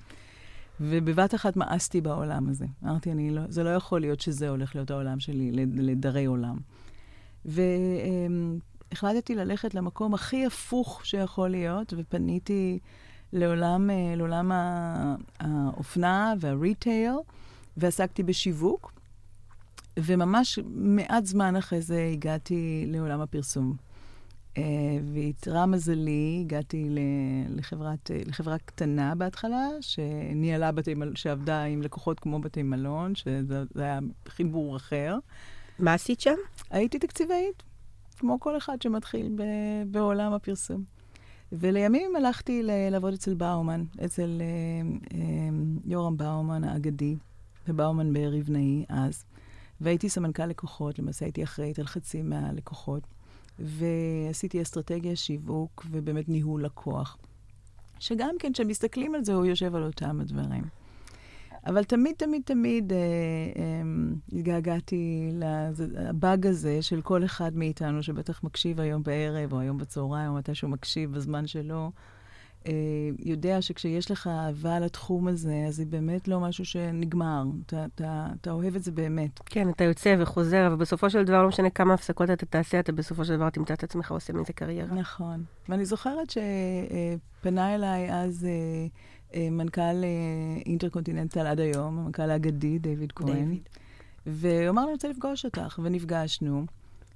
ובבת 0.81 1.35
אחת 1.35 1.55
מאסתי 1.55 2.01
בעולם 2.01 2.49
הזה. 2.49 2.65
אמרתי, 2.83 3.11
אני 3.11 3.31
לא, 3.31 3.41
זה 3.49 3.63
לא 3.63 3.69
יכול 3.69 4.01
להיות 4.01 4.21
שזה 4.21 4.49
הולך 4.49 4.75
להיות 4.75 4.91
העולם 4.91 5.19
שלי 5.19 5.51
לדרי 5.75 6.25
עולם. 6.25 6.57
והחלטתי 7.45 9.35
ללכת 9.35 9.75
למקום 9.75 10.13
הכי 10.13 10.45
הפוך 10.45 11.05
שיכול 11.05 11.49
להיות, 11.49 11.93
ופניתי 11.97 12.79
לעולם, 13.33 13.89
אה, 13.89 14.13
לעולם 14.15 14.51
האופנה 15.39 16.33
והריטייל, 16.39 17.13
ועסקתי 17.77 18.23
בשיווק, 18.23 18.91
וממש 19.99 20.59
מעט 20.75 21.25
זמן 21.25 21.55
אחרי 21.55 21.81
זה 21.81 22.09
הגעתי 22.13 22.85
לעולם 22.87 23.21
הפרסום. 23.21 23.88
Uh, 24.55 24.61
ויתרה 25.13 25.65
מזלי, 25.65 26.37
הגעתי 26.45 26.95
לחברת, 27.49 28.11
אה, 28.11 28.21
לחברה 28.25 28.57
קטנה 28.57 29.15
בהתחלה, 29.15 29.67
שניהלה 29.81 30.71
בתי 30.71 30.93
מלון, 30.93 31.15
שעבדה 31.15 31.63
עם 31.63 31.81
לקוחות 31.81 32.19
כמו 32.19 32.39
בתי 32.39 32.63
מלון, 32.63 33.15
שזה 33.15 33.63
היה 33.75 33.99
חיבור 34.27 34.77
אחר. 34.77 35.17
מה 35.79 35.93
עשית 35.93 36.21
שם? 36.21 36.35
הייתי 36.69 36.99
תקציבאית, 36.99 37.63
כמו 38.17 38.39
כל 38.39 38.57
אחד 38.57 38.81
שמתחיל 38.81 39.31
ב, 39.35 39.43
בעולם 39.91 40.33
הפרסום. 40.33 40.83
ולימים 41.51 42.15
הלכתי 42.15 42.61
לעבוד 42.91 43.13
אצל 43.13 43.33
באומן, 43.33 43.83
אצל 44.05 44.41
uh, 45.09 45.15
יורם 45.85 46.17
באומן 46.17 46.63
האגדי, 46.63 47.15
ובאומן 47.67 48.13
באר 48.13 48.37
אבנאי 48.39 48.85
אז. 48.89 49.23
והייתי 49.81 50.09
סמנכ"ל 50.09 50.45
לקוחות, 50.45 50.99
למעשה 50.99 51.25
הייתי 51.25 51.43
אחראית 51.43 51.79
על 51.79 51.85
חצי 51.85 52.21
מהלקוחות. 52.21 53.03
ועשיתי 53.59 54.61
אסטרטגיה, 54.61 55.15
שיווק 55.15 55.85
ובאמת 55.91 56.29
ניהול 56.29 56.65
לקוח. 56.65 57.17
שגם 57.99 58.35
כן, 58.39 58.53
כשמסתכלים 58.53 59.15
על 59.15 59.23
זה, 59.23 59.33
הוא 59.33 59.45
יושב 59.45 59.75
על 59.75 59.83
אותם 59.83 60.21
הדברים. 60.21 60.63
אבל 61.65 61.83
תמיד, 61.83 62.15
תמיד, 62.15 62.41
תמיד 62.45 62.93
אה, 62.93 62.97
אה, 62.97 63.81
התגעגעתי 64.33 65.31
לבאג 65.33 66.47
הזה 66.47 66.81
של 66.81 67.01
כל 67.01 67.25
אחד 67.25 67.55
מאיתנו, 67.55 68.03
שבטח 68.03 68.43
מקשיב 68.43 68.79
היום 68.79 69.03
בערב, 69.03 69.53
או 69.53 69.59
היום 69.59 69.77
בצהריים, 69.77 70.31
או 70.31 70.35
מתי 70.35 70.55
שהוא 70.55 70.69
מקשיב 70.69 71.11
בזמן 71.11 71.47
שלו, 71.47 71.83
אה, 71.85 71.89
יודע 73.19 73.61
שכשיש 73.61 74.11
לך 74.11 74.27
אהבה 74.27 74.79
לתחום 74.79 75.27
הזה, 75.27 75.63
אז 75.67 75.75
זה 75.75 75.85
באמת 75.85 76.27
לא 76.27 76.39
משהו 76.39 76.65
שנגמר. 76.65 77.43
אתה, 77.65 77.85
אתה, 77.85 78.27
אתה 78.41 78.51
אוהב 78.51 78.75
את 78.75 78.83
זה 78.83 78.91
באמת. 78.91 79.39
כן, 79.45 79.69
אתה 79.69 79.83
יוצא 79.83 80.15
וחוזר, 80.19 80.67
אבל 80.67 80.75
בסופו 80.75 81.09
של 81.09 81.23
דבר, 81.23 81.41
לא 81.41 81.47
משנה 81.47 81.69
כמה 81.69 81.93
הפסקות 81.93 82.29
אתה 82.29 82.45
תעשה, 82.45 82.79
אתה 82.79 82.91
בסופו 82.91 83.25
של 83.25 83.35
דבר 83.35 83.49
תמצא 83.49 83.73
את 83.73 83.83
עצמך 83.83 84.11
עושה 84.11 84.33
מזה 84.33 84.53
קריירה. 84.53 84.95
נכון. 84.95 85.43
ואני 85.69 85.85
זוכרת 85.85 86.29
שפנה 86.29 87.75
אליי 87.75 88.13
אז 88.13 88.45
אה, 88.45 88.87
אה, 89.35 89.49
מנכ"ל 89.49 90.03
אינטרקונטיננטל 90.65 91.47
עד 91.47 91.59
היום, 91.59 91.99
המנכ"ל 91.99 92.29
האגדי, 92.29 92.79
דיוויד 92.79 93.11
כהן. 93.11 93.57
והוא 94.25 94.69
אמר 94.69 94.81
לי, 94.81 94.85
אני 94.85 94.93
רוצה 94.93 95.07
לפגוש 95.07 95.45
אותך, 95.45 95.79
ונפגשנו. 95.83 96.65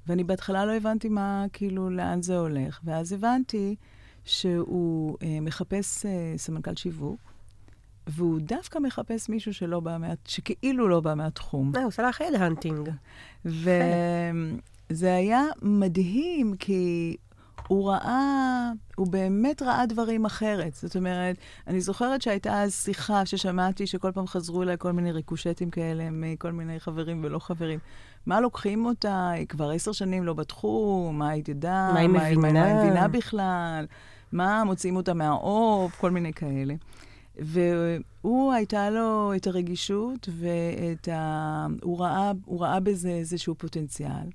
ואני 0.07 0.23
בהתחלה 0.23 0.65
לא 0.65 0.71
הבנתי 0.71 1.09
מה, 1.09 1.45
כאילו, 1.53 1.89
לאן 1.89 2.21
זה 2.21 2.37
הולך. 2.37 2.79
ואז 2.83 3.13
הבנתי 3.13 3.75
שהוא 4.25 5.17
אה, 5.23 5.37
מחפש 5.41 6.05
אה, 6.05 6.33
סמנכ"ל 6.37 6.75
שיווק, 6.75 7.19
והוא 8.07 8.39
דווקא 8.41 8.79
מחפש 8.79 9.29
מישהו 9.29 9.53
שלא 9.53 9.79
בא 9.79 9.97
מה... 9.97 10.07
שכאילו 10.25 10.87
לא 10.87 10.99
בא 10.99 11.13
מהתחום. 11.13 11.71
אה, 11.75 11.79
הוא 11.79 11.87
עושה 11.87 12.03
לך 12.03 12.21
הד 12.21 12.41
הנטינג. 12.41 12.89
וזה 13.45 15.15
היה 15.15 15.43
מדהים, 15.61 16.55
כי 16.59 17.15
הוא 17.67 17.89
ראה, 17.89 18.71
הוא 18.95 19.07
באמת 19.07 19.61
ראה 19.61 19.85
דברים 19.85 20.25
אחרת. 20.25 20.73
זאת 20.73 20.95
אומרת, 20.95 21.35
אני 21.67 21.81
זוכרת 21.81 22.21
שהייתה 22.21 22.61
אז 22.61 22.73
שיחה 22.73 23.25
ששמעתי 23.25 23.87
שכל 23.87 24.11
פעם 24.11 24.27
חזרו 24.27 24.63
אליי 24.63 24.75
כל 24.79 24.91
מיני 24.91 25.11
ריקושטים 25.11 25.69
כאלה 25.69 26.07
מכל 26.11 26.51
מיני 26.51 26.79
חברים 26.79 27.23
ולא 27.23 27.39
חברים. 27.39 27.79
מה 28.25 28.41
לוקחים 28.41 28.85
אותה? 28.85 29.29
היא 29.29 29.47
כבר 29.47 29.69
עשר 29.69 29.91
שנים 29.91 30.23
לא 30.23 30.33
בתחום, 30.33 31.19
מה 31.19 31.29
היא 31.29 31.43
תדע? 31.43 31.89
מה 31.93 31.99
היא 31.99 32.09
מבינה? 32.09 32.51
מה 32.51 32.65
היא 32.65 32.75
מבינה 32.75 33.07
בכלל? 33.07 33.85
מה, 34.33 34.63
מוציאים 34.63 34.95
אותה 34.95 35.13
מהעוף? 35.13 35.95
כל 35.95 36.11
מיני 36.11 36.33
כאלה. 36.33 36.73
והוא, 37.37 38.53
הייתה 38.53 38.89
לו 38.89 39.33
את 39.35 39.47
הרגישות 39.47 40.29
ואת 40.39 41.07
ה... 41.07 41.67
הוא 41.81 41.99
ראה, 41.99 42.31
הוא 42.45 42.61
ראה 42.61 42.79
בזה 42.79 43.09
איזשהו 43.09 43.55
פוטנציאל. 43.55 44.29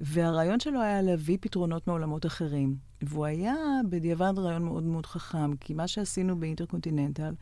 והרעיון 0.00 0.60
שלו 0.60 0.80
היה 0.80 1.02
להביא 1.02 1.38
פתרונות 1.40 1.86
מעולמות 1.86 2.26
אחרים. 2.26 2.76
והוא 3.02 3.24
היה 3.24 3.54
בדיעבד 3.88 4.38
רעיון 4.38 4.64
מאוד 4.64 4.82
מאוד 4.82 5.06
חכם, 5.06 5.56
כי 5.56 5.74
מה 5.74 5.88
שעשינו 5.88 6.40
באינטרקונטיננטל, 6.40 7.34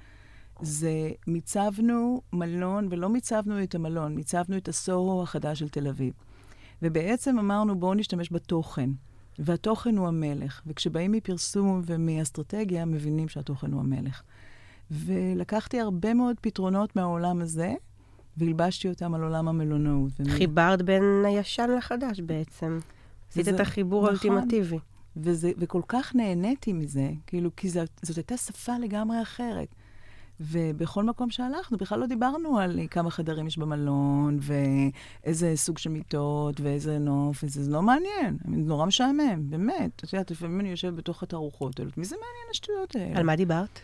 זה 0.62 1.10
מיצבנו 1.26 2.20
מלון, 2.32 2.88
ולא 2.90 3.08
מיצבנו 3.08 3.62
את 3.62 3.74
המלון, 3.74 4.14
מיצבנו 4.14 4.56
את 4.56 4.68
הסוהו 4.68 5.22
החדש 5.22 5.58
של 5.58 5.68
תל 5.68 5.88
אביב. 5.88 6.12
ובעצם 6.82 7.38
אמרנו, 7.38 7.80
בואו 7.80 7.94
נשתמש 7.94 8.32
בתוכן. 8.32 8.90
והתוכן 9.38 9.96
הוא 9.96 10.08
המלך. 10.08 10.62
וכשבאים 10.66 11.12
מפרסום 11.12 11.82
ומאסטרטגיה, 11.86 12.84
מבינים 12.84 13.28
שהתוכן 13.28 13.72
הוא 13.72 13.80
המלך. 13.80 14.22
ולקחתי 14.90 15.80
הרבה 15.80 16.14
מאוד 16.14 16.36
פתרונות 16.40 16.96
מהעולם 16.96 17.40
הזה, 17.40 17.74
והלבשתי 18.36 18.88
אותם 18.88 19.14
על 19.14 19.22
עולם 19.22 19.48
המלונאות. 19.48 20.12
חיברת 20.28 20.82
בין 20.82 21.02
הישן 21.26 21.70
לחדש 21.78 22.20
בעצם. 22.20 22.78
עשית 23.30 23.48
את 23.48 23.60
החיבור 23.60 24.12
נכון. 24.12 24.30
האולטימטיבי. 24.30 24.78
וזה, 25.16 25.52
וכל 25.58 25.80
כך 25.88 26.14
נהניתי 26.14 26.72
מזה, 26.72 27.10
כאילו, 27.26 27.50
כי 27.56 27.68
זאת, 27.68 27.90
זאת 28.02 28.16
הייתה 28.16 28.36
שפה 28.36 28.78
לגמרי 28.78 29.22
אחרת. 29.22 29.68
ובכל 30.42 31.04
מקום 31.04 31.30
שהלכנו, 31.30 31.78
בכלל 31.78 32.00
לא 32.00 32.06
דיברנו 32.06 32.58
על 32.58 32.80
כמה 32.90 33.10
חדרים 33.10 33.46
יש 33.46 33.58
במלון, 33.58 34.38
ואיזה 34.40 35.52
סוג 35.56 35.78
של 35.78 35.90
מיטות, 35.90 36.60
ואיזה 36.60 36.98
נוף, 36.98 37.44
וזה 37.44 37.70
לא 37.70 37.82
מעניין. 37.82 38.38
נורא 38.44 38.86
משעמם, 38.86 39.50
באמת. 39.50 40.02
את 40.04 40.12
יודעת, 40.12 40.30
לפעמים 40.30 40.60
אני 40.60 40.68
יושבת 40.68 40.94
בתוך 40.94 41.22
התערוכות 41.22 41.80
האלה, 41.80 41.90
מי 41.96 42.04
זה 42.04 42.16
מעניין 42.16 42.50
השטויות 42.50 42.96
האלה? 42.96 43.18
על 43.18 43.26
מה 43.26 43.36
דיברת? 43.36 43.80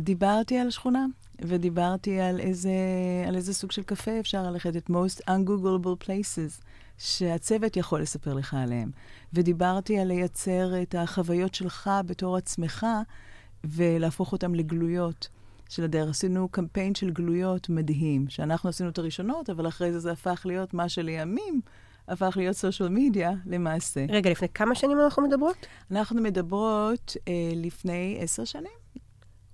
דיברתי 0.00 0.58
על 0.58 0.68
השכונה, 0.68 1.06
ודיברתי 1.40 2.20
על 2.20 2.40
איזה, 2.40 2.70
על 3.28 3.36
איזה 3.36 3.54
סוג 3.54 3.72
של 3.72 3.82
קפה 3.82 4.20
אפשר 4.20 4.42
ללכת, 4.42 4.76
את 4.76 4.90
most 4.90 5.20
ungoogleable 5.30 6.06
places, 6.06 6.62
שהצוות 6.98 7.76
יכול 7.76 8.02
לספר 8.02 8.34
לך 8.34 8.54
עליהם. 8.54 8.90
ודיברתי 9.32 9.98
על 9.98 10.08
לייצר 10.08 10.82
את 10.82 10.94
החוויות 10.98 11.54
שלך 11.54 11.90
בתור 12.06 12.36
עצמך, 12.36 12.86
ולהפוך 13.64 14.32
אותן 14.32 14.52
לגלויות. 14.52 15.28
של 15.68 15.84
הדרך. 15.84 16.10
עשינו 16.10 16.48
קמפיין 16.48 16.94
של 16.94 17.10
גלויות 17.10 17.68
מדהים, 17.68 18.28
שאנחנו 18.28 18.68
עשינו 18.68 18.88
את 18.88 18.98
הראשונות, 18.98 19.50
אבל 19.50 19.68
אחרי 19.68 19.92
זה 19.92 19.98
זה 19.98 20.12
הפך 20.12 20.42
להיות 20.44 20.74
מה 20.74 20.88
שלימים 20.88 21.60
הפך 22.08 22.34
להיות 22.36 22.56
סושיאל 22.56 22.88
מדיה 22.88 23.32
למעשה. 23.46 24.06
רגע, 24.08 24.30
לפני 24.30 24.48
כמה 24.48 24.74
שנים 24.74 25.00
אנחנו 25.00 25.22
מדברות? 25.22 25.66
אנחנו 25.90 26.22
מדברות 26.22 27.16
אה, 27.28 27.32
לפני 27.54 28.18
עשר 28.20 28.44
שנים. 28.44 28.78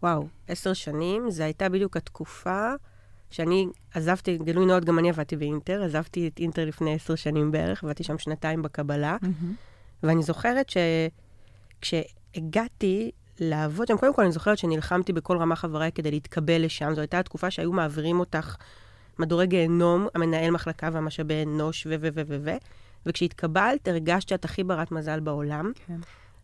וואו, 0.03 0.27
עשר 0.49 0.73
שנים, 0.73 1.31
זו 1.31 1.43
הייתה 1.43 1.69
בדיוק 1.69 1.97
התקופה 1.97 2.73
שאני 3.31 3.67
עזבתי, 3.95 4.39
גילוי 4.39 4.67
נאות, 4.67 4.85
גם 4.85 4.99
אני 4.99 5.11
עבדתי 5.11 5.37
באינטר, 5.37 5.83
עזבתי 5.83 6.29
את 6.29 6.39
אינטר 6.39 6.65
לפני 6.65 6.95
עשר 6.95 7.15
שנים 7.15 7.53
בערך, 7.53 7.85
עבדתי 7.85 8.05
שם 8.05 8.19
שנתיים 8.19 8.63
בקבלה, 8.63 9.17
mm-hmm. 9.23 10.03
ואני 10.03 10.23
זוכרת 10.23 10.73
שכשהגעתי 11.81 13.11
לעבוד 13.41 13.89
שם. 13.89 13.97
קודם 13.97 14.15
כל, 14.15 14.23
אני 14.23 14.33
זוכרת 14.33 14.59
שנלחמתי 14.59 15.13
בכל 15.13 15.37
רמה 15.39 15.57
חבריי 15.57 15.93
כדי 15.93 16.11
להתקבל 16.11 16.65
לשם. 16.65 16.95
זו 16.95 17.01
הייתה 17.01 17.19
התקופה 17.19 17.51
שהיו 17.51 17.73
מעבירים 17.73 18.21
אותך 18.21 18.57
מדורי 19.19 19.47
גיהנום, 19.47 20.09
המנהל 20.15 20.51
מחלקה 20.51 20.89
והמשאבי 20.93 21.43
אנוש 21.43 21.87
ו... 21.87 21.91
ו... 22.01 22.09
ו... 22.15 22.23
ו... 22.27 22.37
ו... 22.45 22.51
וכשהתקבלת, 23.07 23.89
הרגשת 23.89 24.29
שאת 24.29 24.45
הכי 24.45 24.65
ברת 24.65 24.93
מזל 24.93 25.21
בעולם. 25.21 25.73
כן. 25.87 26.01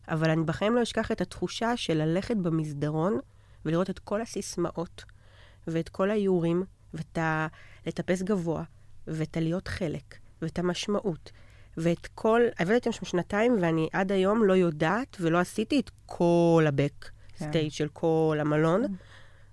אבל 0.08 0.30
אני 0.30 0.44
בחיים 0.44 0.74
לא 0.74 0.82
אשכח 0.82 1.12
את 1.12 1.20
התחושה 1.20 1.76
של 1.76 1.94
ללכת 1.94 2.36
במסדרון 2.36 3.18
ולראות 3.64 3.90
את 3.90 3.98
כל 3.98 4.20
הסיסמאות 4.20 5.04
ואת 5.66 5.88
כל 5.88 6.10
האיורים, 6.10 6.64
ואת 6.94 7.18
ה... 7.18 7.46
לטפס 7.86 8.22
גבוה, 8.22 8.62
ואת 9.06 9.36
הלהיות 9.36 9.68
חלק, 9.68 10.18
ואת 10.42 10.58
המשמעות, 10.58 11.30
ואת 11.78 12.06
כל, 12.06 12.40
עבדתי 12.58 12.92
שם 12.92 13.04
שנתיים, 13.04 13.56
ואני 13.60 13.88
עד 13.92 14.12
היום 14.12 14.44
לא 14.44 14.52
יודעת 14.52 15.16
ולא 15.20 15.38
עשיתי 15.38 15.80
את 15.80 15.90
כל 16.06 16.64
הבק 16.68 17.10
סטייט 17.36 17.52
כן. 17.52 17.70
של 17.70 17.88
כל 17.88 18.38
המלון. 18.40 18.82
כן. 18.86 18.92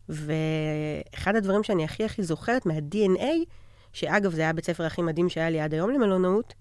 ואחד 0.10 1.36
הדברים 1.36 1.64
שאני 1.64 1.84
הכי 1.84 2.06
הכי 2.06 2.24
זוכרת 2.24 2.66
מה-DNA, 2.66 3.26
שאגב, 3.94 4.32
זה 4.32 4.42
היה 4.42 4.54
בית 4.54 4.66
ספר 4.66 4.86
הכי 4.86 5.02
מדהים 5.02 5.30
שהיה 5.30 5.50
לי 5.50 5.60
עד 5.60 5.74
היום 5.74 5.90
למלונאות, 5.90 6.54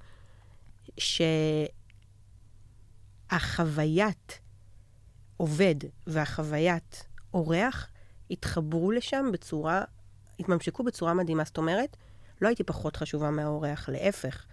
שהחוויית 3.30 4.40
עובד 5.36 5.74
והחוויית 6.06 7.06
אורח 7.34 7.90
התחברו 8.30 8.90
לשם 8.90 9.26
בצורה, 9.32 9.82
התממשקו 10.40 10.84
בצורה 10.84 11.14
מדהימה. 11.14 11.44
זאת 11.44 11.58
אומרת, 11.58 11.96
לא 12.40 12.48
הייתי 12.48 12.64
פחות 12.64 12.96
חשובה 12.96 13.30
מהאורח, 13.30 13.88
להפך. 13.88 14.44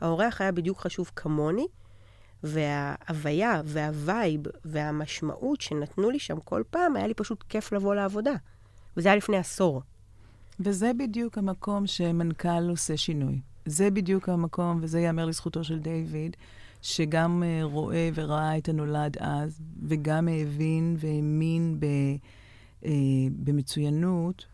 האורח 0.00 0.40
היה 0.40 0.52
בדיוק 0.52 0.80
חשוב 0.80 1.10
כמוני, 1.16 1.66
וההוויה 2.42 3.62
והווייב 3.64 4.40
והמשמעות 4.64 5.60
שנתנו 5.60 6.10
לי 6.10 6.18
שם 6.18 6.40
כל 6.40 6.62
פעם, 6.70 6.96
היה 6.96 7.06
לי 7.06 7.14
פשוט 7.14 7.44
כיף 7.48 7.72
לבוא 7.72 7.94
לעבודה. 7.94 8.34
וזה 8.96 9.08
היה 9.08 9.16
לפני 9.16 9.36
עשור. 9.36 9.82
וזה 10.60 10.90
בדיוק 10.98 11.38
המקום 11.38 11.86
שמנכ"ל 11.86 12.68
עושה 12.68 12.96
שינוי. 12.96 13.40
זה 13.66 13.90
בדיוק 13.90 14.28
המקום, 14.28 14.78
וזה 14.82 15.00
ייאמר 15.00 15.26
לזכותו 15.26 15.64
של 15.64 15.78
דיוויד, 15.78 16.36
שגם 16.82 17.42
uh, 17.42 17.64
רואה 17.64 18.10
וראה 18.14 18.58
את 18.58 18.68
הנולד 18.68 19.16
אז, 19.20 19.60
וגם 19.88 20.28
הבין 20.28 20.96
והאמין 20.98 21.80
ב, 21.80 21.86
uh, 22.82 22.86
במצוינות 23.44 24.46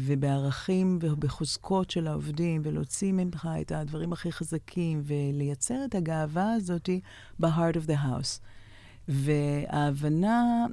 ובערכים 0.00 0.98
ובחוזקות 1.00 1.90
של 1.90 2.06
העובדים, 2.06 2.62
ולהוציא 2.64 3.12
ממך 3.12 3.48
את 3.60 3.72
הדברים 3.72 4.12
הכי 4.12 4.32
חזקים, 4.32 5.02
ולייצר 5.04 5.84
את 5.84 5.94
הגאווה 5.94 6.52
הזאת 6.52 6.88
ב-heart 7.40 7.74
of 7.74 7.88
the 7.88 7.96
house. 8.04 8.40
וההבנה, 9.08 10.66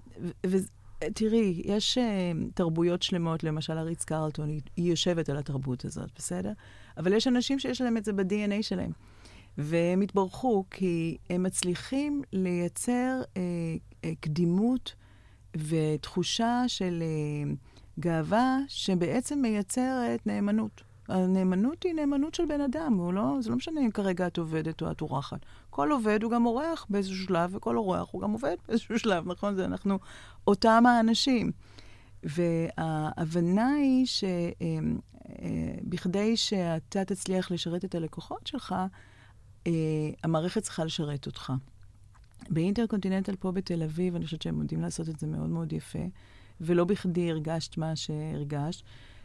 תראי, 1.14 1.62
יש 1.66 1.98
uh, 1.98 2.02
תרבויות 2.54 3.02
שלמות, 3.02 3.44
למשל 3.44 3.78
אריץ 3.78 4.04
קרלטון, 4.04 4.50
היא, 4.50 4.62
היא 4.76 4.90
יושבת 4.90 5.30
על 5.30 5.38
התרבות 5.38 5.86
הזאת, 5.86 6.10
בסדר? 6.16 6.52
אבל 6.98 7.14
יש 7.14 7.28
אנשים 7.28 7.60
שיש 7.60 7.82
להם 7.82 7.98
את 7.98 8.06
זה 8.06 8.14
ב-DNA 8.14 8.62
שלהם. 8.62 8.92
והם 9.58 10.02
התברכו 10.02 10.66
כי 10.72 11.18
הם 11.30 11.44
מצליחים 11.44 12.22
לייצר 12.34 13.22
uh, 13.34 14.08
קדימות 14.20 14.96
ותחושה 15.58 16.64
של 16.68 17.04
uh, 17.04 17.56
גאווה 18.02 18.58
שבעצם 18.68 19.42
מייצרת 19.42 20.28
נאמנות. 20.28 20.82
הנאמנות 21.08 21.84
היא 21.84 21.94
נאמנות 21.94 22.36
של 22.36 22.46
בן 22.46 22.62
אדם, 22.62 23.16
לא, 23.16 23.38
זה 23.40 23.50
לא 23.50 23.56
משנה 23.56 23.82
אם 23.82 23.92
כרגע 23.92 24.28
את 24.28 24.38
עובדת 24.38 24.82
או 24.82 24.92
את 24.92 25.02
אורחת. 25.02 25.40
כל 25.70 25.92
עובד 25.92 26.24
הוא 26.24 26.32
גם 26.32 26.46
אורח 26.46 26.86
באיזשהו 26.90 27.16
שלב, 27.16 27.56
וכל 27.56 27.78
אורח 27.78 28.10
הוא 28.12 28.22
גם 28.22 28.32
עובד 28.32 28.56
באיזשהו 28.68 29.00
שלב, 29.00 29.28
נכון? 29.28 29.56
זה 29.56 29.66
אנחנו 29.66 30.00
אותם 30.48 30.84
האנשים. 30.86 31.52
וההבנה 32.24 33.74
היא 33.74 34.06
שבכדי 35.86 36.32
אה, 36.32 36.38
שאתה 36.38 37.06
תצליח 37.06 37.52
לשרת 37.52 37.86
את 37.86 37.96
הלקוחות 37.96 38.48
שלך, 38.48 38.76
אה, 39.68 39.72
המערכת 40.24 40.64
צריכה 40.64 40.86
לשרת 40.86 41.26
אותך. 41.26 41.54
באינטרקונטיננטל 42.50 43.36
פה 43.36 43.52
בתל 43.52 43.84
אביב, 43.84 44.16
אני 44.16 44.26
חושבת 44.26 44.42
שהם 44.42 44.62
יודעים 44.62 44.82
לעשות 44.82 45.10
את 45.10 45.20
זה 45.20 45.28
מאוד 45.28 45.50
מאוד 45.50 45.74
יפה, 45.74 46.00
ולא 46.62 46.84
בכדי 46.84 47.32
הרגשת 47.32 47.78
מה 47.78 47.96
שהרגשת. 47.96 48.84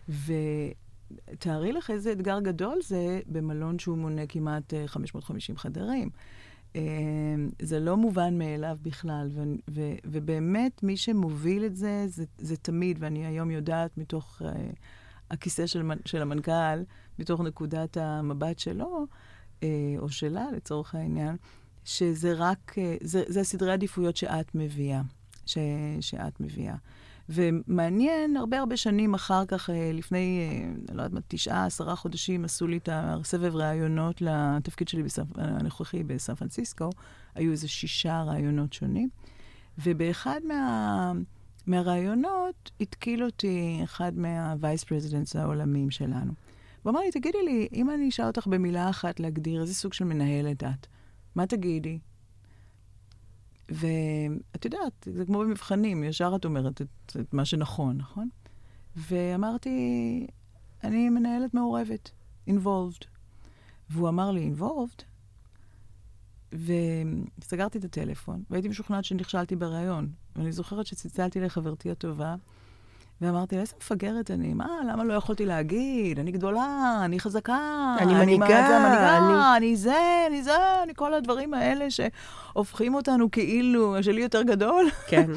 ותארי 0.08 1.72
לך 1.72 1.90
איזה 1.90 2.12
אתגר 2.12 2.40
גדול 2.40 2.78
זה 2.82 3.20
במלון 3.26 3.78
שהוא 3.78 3.98
מונה 3.98 4.26
כמעט 4.26 4.74
550 4.86 5.54
אה, 5.54 5.60
חדרים. 5.60 6.10
זה 7.62 7.80
לא 7.80 7.96
מובן 7.96 8.38
מאליו 8.38 8.78
בכלל, 8.82 9.28
ו- 9.32 9.42
ו- 9.70 9.94
ובאמת 10.04 10.82
מי 10.82 10.96
שמוביל 10.96 11.64
את 11.64 11.76
זה, 11.76 12.04
זה, 12.08 12.24
זה 12.38 12.56
תמיד, 12.56 12.96
ואני 13.00 13.26
היום 13.26 13.50
יודעת 13.50 13.98
מתוך 13.98 14.42
uh, 14.42 14.46
הכיסא 15.30 15.66
של, 15.66 15.82
של 16.04 16.22
המנכ"ל, 16.22 16.82
מתוך 17.18 17.40
נקודת 17.40 17.96
המבט 17.96 18.58
שלו, 18.58 19.06
uh, 19.60 19.64
או 19.98 20.08
שלה 20.08 20.46
לצורך 20.56 20.94
העניין, 20.94 21.36
שזה 21.84 22.32
רק, 22.32 22.74
uh, 22.74 23.06
זה, 23.06 23.22
זה 23.26 23.40
הסדרי 23.40 23.72
עדיפויות 23.72 24.16
שאת 24.16 24.54
מביאה, 24.54 25.02
ש, 25.46 25.58
שאת 26.00 26.40
מביאה. 26.40 26.76
ומעניין, 27.28 28.36
הרבה 28.36 28.58
הרבה 28.58 28.76
שנים 28.76 29.14
אחר 29.14 29.44
כך, 29.46 29.70
אה, 29.70 29.90
לפני, 29.94 30.40
אה, 30.40 30.94
לא 30.94 31.02
יודעת 31.02 31.12
מה, 31.12 31.20
תשעה, 31.28 31.66
עשרה 31.66 31.96
חודשים, 31.96 32.44
עשו 32.44 32.66
לי 32.66 32.76
את 32.76 32.88
הסבב 32.92 33.56
ראיונות 33.56 34.22
לתפקיד 34.22 34.88
שלי 34.88 35.02
בסף, 35.02 35.24
הנוכחי 35.34 36.02
בסן 36.02 36.34
פרנסיסקו. 36.34 36.90
היו 37.34 37.52
איזה 37.52 37.68
שישה 37.68 38.22
ראיונות 38.22 38.72
שונים. 38.72 39.08
ובאחד 39.78 40.40
מה, 40.44 41.12
מהראיונות 41.66 42.70
התקיל 42.80 43.24
אותי 43.24 43.80
אחד 43.84 44.18
מה 44.18 44.40
vice 44.40 44.84
presidents 44.84 45.36
העולמיים 45.36 45.90
שלנו. 45.90 46.32
הוא 46.82 46.90
אמר 46.90 47.00
לי, 47.00 47.10
תגידי 47.10 47.42
לי, 47.44 47.68
אם 47.72 47.90
אני 47.90 48.08
אשאל 48.08 48.26
אותך 48.26 48.46
במילה 48.46 48.90
אחת 48.90 49.20
להגדיר 49.20 49.60
איזה 49.60 49.74
סוג 49.74 49.92
של 49.92 50.04
מנהלת 50.04 50.64
את, 50.64 50.86
מה 51.34 51.46
תגידי? 51.46 51.98
ואת 53.68 54.64
יודעת, 54.64 55.08
זה 55.12 55.26
כמו 55.26 55.38
במבחנים, 55.38 56.04
ישר 56.04 56.32
את 56.36 56.44
אומרת 56.44 56.82
את, 56.82 57.16
את 57.20 57.34
מה 57.34 57.44
שנכון, 57.44 57.96
נכון? 57.96 58.28
ואמרתי, 58.96 60.26
אני 60.84 61.08
מנהלת 61.08 61.54
מעורבת, 61.54 62.10
involved. 62.48 63.04
והוא 63.90 64.08
אמר 64.08 64.30
לי, 64.30 64.52
involved? 64.54 65.02
וסגרתי 66.52 67.78
את 67.78 67.84
הטלפון, 67.84 68.42
והייתי 68.50 68.68
משוכנעת 68.68 69.04
שנכשלתי 69.04 69.56
בריאיון. 69.56 70.12
ואני 70.36 70.52
זוכרת 70.52 70.86
שצלצלתי 70.86 71.40
לחברתי 71.40 71.90
הטובה, 71.90 72.34
ואמרתי 73.20 73.58
איזה 73.58 73.72
מפגרת 73.76 74.30
אני, 74.30 74.54
מה, 74.54 74.68
למה 74.88 75.04
לא 75.04 75.14
יכולתי 75.14 75.46
להגיד? 75.46 76.18
אני 76.18 76.32
גדולה, 76.32 77.00
אני 77.04 77.20
חזקה. 77.20 77.96
אני 78.00 78.14
מנהיגה. 78.14 78.44
מנהיגה, 78.44 79.18
אני... 79.18 79.56
אני 79.56 79.76
זה, 79.76 80.24
אני 80.28 80.42
זה, 80.42 80.82
אני 80.82 80.94
כל 80.94 81.14
הדברים 81.14 81.54
האלה 81.54 81.86
שהופכים 81.90 82.94
אותנו 82.94 83.30
כאילו, 83.30 84.02
שלי 84.02 84.22
יותר 84.22 84.42
גדול. 84.42 84.86
כן. 85.06 85.30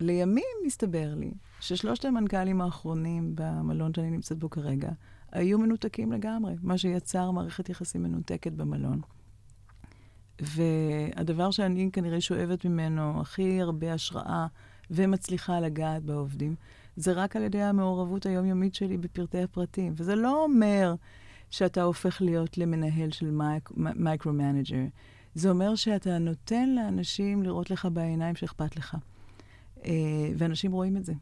ולימים 0.00 0.44
אמ, 0.60 0.66
הסתבר 0.66 1.14
לי 1.16 1.30
ששלושת 1.60 2.04
המנכ"לים 2.04 2.60
האחרונים 2.60 3.32
במלון 3.34 3.94
שאני 3.94 4.10
נמצאת 4.10 4.38
בו 4.38 4.50
כרגע, 4.50 4.90
היו 5.32 5.58
מנותקים 5.58 6.12
לגמרי, 6.12 6.54
מה 6.62 6.78
שיצר 6.78 7.30
מערכת 7.30 7.68
יחסים 7.68 8.02
מנותקת 8.02 8.52
במלון. 8.52 9.00
והדבר 10.40 11.50
שאני 11.50 11.90
כנראה 11.92 12.20
שואבת 12.20 12.64
ממנו 12.64 13.20
הכי 13.20 13.60
הרבה 13.60 13.92
השראה 13.92 14.46
ומצליחה 14.90 15.60
לגעת 15.60 16.02
בעובדים, 16.02 16.54
זה 16.96 17.12
רק 17.12 17.36
על 17.36 17.42
ידי 17.42 17.62
המעורבות 17.62 18.26
היומיומית 18.26 18.74
שלי 18.74 18.98
בפרטי 18.98 19.42
הפרטים. 19.42 19.92
וזה 19.96 20.14
לא 20.14 20.44
אומר 20.44 20.94
שאתה 21.50 21.82
הופך 21.82 22.22
להיות 22.22 22.58
למנהל 22.58 23.10
של 23.10 23.30
mic, 23.30 23.70
micro-manager. 23.76 24.84
זה 25.34 25.50
אומר 25.50 25.74
שאתה 25.74 26.18
נותן 26.18 26.68
לאנשים 26.68 27.42
לראות 27.42 27.70
לך 27.70 27.88
בעיניים 27.92 28.36
שאכפת 28.36 28.76
לך. 28.76 28.96
Uh, 29.76 29.86
ואנשים 30.38 30.72
רואים 30.72 30.96
את 30.96 31.04
זה. 31.04 31.12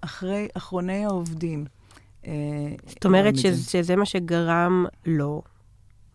אחרי, 0.00 0.48
אחרוני 0.54 1.04
העובדים. 1.04 1.64
Uh, 2.22 2.26
זאת 2.86 3.04
אומרת 3.04 3.36
שזה, 3.36 3.70
שזה 3.70 3.96
מה 3.96 4.06
שגרם 4.06 4.86
לו 5.06 5.42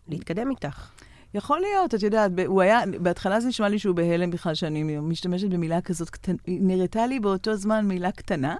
להתקדם 0.08 0.50
איתך. 0.50 0.90
יכול 1.34 1.60
להיות, 1.60 1.94
את 1.94 2.02
יודעת, 2.02 2.30
הוא 2.46 2.62
היה, 2.62 2.80
בהתחלה 3.00 3.40
זה 3.40 3.48
נשמע 3.48 3.68
לי 3.68 3.78
שהוא 3.78 3.96
בהלם 3.96 4.30
בכלל 4.30 4.54
שאני 4.54 4.82
משתמשת 5.00 5.48
במילה 5.48 5.80
כזאת 5.80 6.10
קטנה, 6.10 6.36
נראתה 6.46 7.06
לי 7.06 7.20
באותו 7.20 7.56
זמן 7.56 7.86
מילה 7.86 8.12
קטנה, 8.12 8.56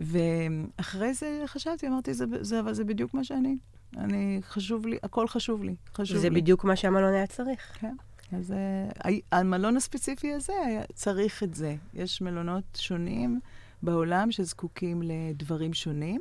ואחרי 0.00 1.14
זה 1.14 1.42
חשבתי, 1.46 1.86
אמרתי, 1.86 2.14
זה, 2.14 2.24
זה, 2.40 2.60
אבל 2.60 2.74
זה 2.74 2.84
בדיוק 2.84 3.14
מה 3.14 3.24
שאני. 3.24 3.56
אני, 3.96 4.40
חשוב 4.42 4.86
לי, 4.86 4.98
הכל 5.02 5.28
חשוב 5.28 5.62
לי, 5.62 5.74
חשוב 5.94 6.18
זה 6.18 6.28
לי. 6.28 6.40
בדיוק 6.40 6.64
מה 6.64 6.76
שהמלון 6.76 7.14
היה 7.14 7.26
צריך. 7.26 7.76
כן. 7.80 7.94
אז 8.32 8.54
uh, 9.04 9.10
המלון 9.32 9.76
הספציפי 9.76 10.32
הזה 10.32 10.52
היה 10.66 10.82
צריך 10.94 11.42
את 11.42 11.54
זה. 11.54 11.76
יש 11.94 12.22
מלונות 12.22 12.64
שונים 12.74 13.40
בעולם 13.82 14.32
שזקוקים 14.32 15.02
לדברים 15.04 15.74
שונים. 15.74 16.20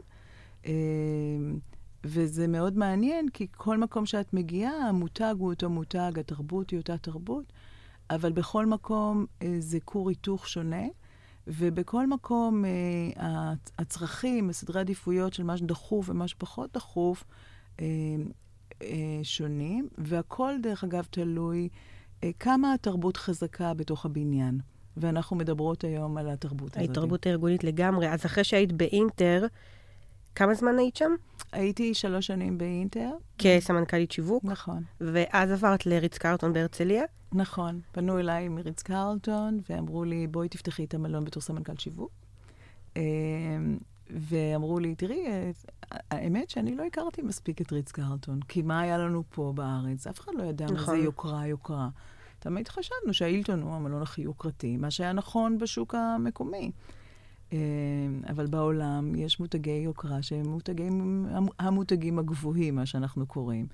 וזה 2.08 2.48
מאוד 2.48 2.78
מעניין, 2.78 3.30
כי 3.30 3.48
כל 3.52 3.78
מקום 3.78 4.06
שאת 4.06 4.34
מגיעה, 4.34 4.90
המותג 4.90 5.36
הוא 5.38 5.50
אותו 5.50 5.70
מותג, 5.70 6.12
התרבות 6.20 6.70
היא 6.70 6.80
אותה 6.80 6.98
תרבות, 6.98 7.54
אבל 8.10 8.32
בכל 8.32 8.66
מקום 8.66 9.26
אה, 9.42 9.56
זה 9.60 9.78
כור 9.86 10.10
היתוך 10.10 10.48
שונה, 10.48 10.84
ובכל 11.48 12.08
מקום 12.08 12.66
אה, 12.66 13.54
הצרכים, 13.80 14.50
הסדרי 14.50 14.80
עדיפויות 14.80 15.34
של 15.34 15.44
מה 15.44 15.58
שדחוף 15.58 16.10
ומה 16.10 16.28
שפחות 16.28 16.74
דחוף, 16.74 17.24
אה, 17.80 17.86
שונים, 19.24 19.88
והכל, 19.98 20.54
דרך 20.64 20.84
אגב, 20.84 21.06
תלוי 21.10 21.70
כמה 22.40 22.74
התרבות 22.74 23.18
חזקה 23.18 23.74
בתוך 23.74 24.06
הבניין. 24.06 24.60
ואנחנו 24.98 25.36
מדברות 25.36 25.84
היום 25.84 26.18
על 26.18 26.30
התרבות 26.30 26.78
הזאת. 26.78 26.90
התרבות 26.90 27.26
הארגונית 27.26 27.64
לגמרי. 27.64 28.10
אז 28.10 28.26
אחרי 28.26 28.44
שהיית 28.44 28.72
באינטר, 28.72 29.46
כמה 30.36 30.54
זמן 30.54 30.80
היית 30.80 30.96
שם? 30.96 31.12
הייתי 31.52 31.94
שלוש 31.94 32.28
שנים 32.28 32.58
באינטר. 32.58 33.12
כסמנכ"לית 33.38 34.12
שיווק? 34.12 34.44
נכון. 34.44 34.84
ואז 35.02 35.52
עברת 35.52 35.86
לריץ 35.86 36.18
קרלטון 36.18 36.54
בהרצליה? 36.54 37.04
נכון. 37.34 37.80
פנו 37.92 38.20
אליי 38.20 38.50
מריץ 38.50 38.82
קרלטון, 38.82 39.60
ואמרו 39.70 40.04
לי, 40.04 40.28
בואי 40.28 40.50
תפתחי 40.50 40.84
את 40.84 40.94
המלון 40.94 41.26
בתור 41.26 41.42
סמנכ"ל 41.42 41.74
שיווק. 41.78 42.12
אמ, 42.96 43.02
ואמרו 44.10 44.80
לי, 44.80 44.96
תראי, 44.96 45.26
האמת 46.12 46.50
שאני 46.50 46.76
לא 46.76 46.84
הכרתי 46.84 47.22
מספיק 47.22 47.62
את 47.62 47.72
ריץ 47.72 47.92
קרלטון, 47.92 48.40
כי 48.48 48.62
מה 48.62 48.80
היה 48.80 48.98
לנו 48.98 49.24
פה 49.30 49.54
בארץ? 49.56 50.08
אף 50.08 50.20
אחד 50.20 50.32
לא 50.38 50.44
ידע 50.44 50.66
נכון. 50.66 50.78
מה 50.78 50.86
זה 50.86 50.98
יוקרה, 50.98 51.48
יוקרה. 51.48 51.90
תמיד 52.40 52.68
חשבנו 52.68 53.14
שהאילטון 53.14 53.62
הוא 53.62 53.74
המלון 53.74 54.02
הכי 54.02 54.22
יוקרתי, 54.22 54.78
מה 54.78 54.92
שהיה 54.92 55.14
נכון 55.14 55.58
בשוק 55.58 55.96
המקומי. 55.96 56.72
אה, 57.56 58.32
אבל 58.32 58.48
בעולם 58.48 59.16
יש 59.16 59.40
מותגי 59.40 59.72
יוקרה 59.72 60.22
שהם 60.22 60.50
מותגים, 60.50 61.26
המותגים 61.60 62.20
הגבוהים, 62.20 62.76
מה 62.76 62.86
שאנחנו 62.86 63.26
קוראים. 63.26 63.68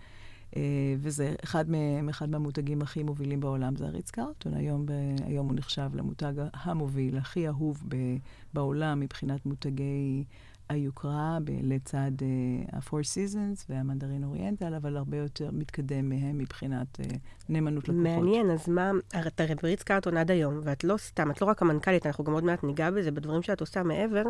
אה, 0.56 0.96
וזה 0.98 1.36
אחד 1.44 1.70
מהם, 1.70 2.10
אחד 2.10 2.30
מהמותגים 2.30 2.82
הכי 2.82 3.04
מובילים 3.04 3.40
בעולם, 3.40 3.76
זה 3.76 3.86
הריץ 3.86 4.12
קרטון. 4.12 4.54
היום, 4.54 4.86
ב, 4.86 4.92
היום 5.26 5.48
הוא 5.48 5.56
נחשב 5.56 5.90
למותג 5.94 6.34
המוביל, 6.54 7.18
הכי 7.18 7.48
אהוב 7.48 7.84
ב, 7.88 7.96
בעולם 8.54 9.00
מבחינת 9.00 9.46
מותגי 9.46 10.24
היוקרה, 10.72 11.38
ב, 11.44 11.52
לצד 11.64 12.12
uh, 12.20 12.76
ה-Four 12.76 12.92
Seasons 12.92 13.66
והמנדרין 13.70 14.24
אוריינטל, 14.24 14.74
אבל 14.74 14.98
הרבה 14.98 15.18
יותר 15.18 15.50
מתקדם 15.52 16.10
מהם 16.10 16.38
מבחינת 16.38 17.00
uh, 17.00 17.04
נאמנות 17.50 17.84
לקוחות. 17.84 18.04
מעניין, 18.04 18.52
אז 18.52 18.70
מה, 18.70 18.92
את 19.28 19.40
הרי 19.42 19.56
בריץ 19.56 19.84
קרטון 19.84 20.18
עד 20.18 20.32
היום, 20.32 20.60
ואת 20.64 20.84
לא 20.84 20.98
סתם, 20.98 21.32
את 21.32 21.42
לא 21.42 21.48
רק 21.48 21.62
המנכ"לית, 21.62 22.06
אנחנו 22.06 22.24
גם 22.24 22.34
עוד 22.34 22.44
מעט 22.44 22.64
ניגע 22.64 22.92
בזה, 22.92 23.12
בדברים 23.12 23.42
שאת 23.42 23.62
עושה 23.62 23.84
מעבר. 23.84 24.24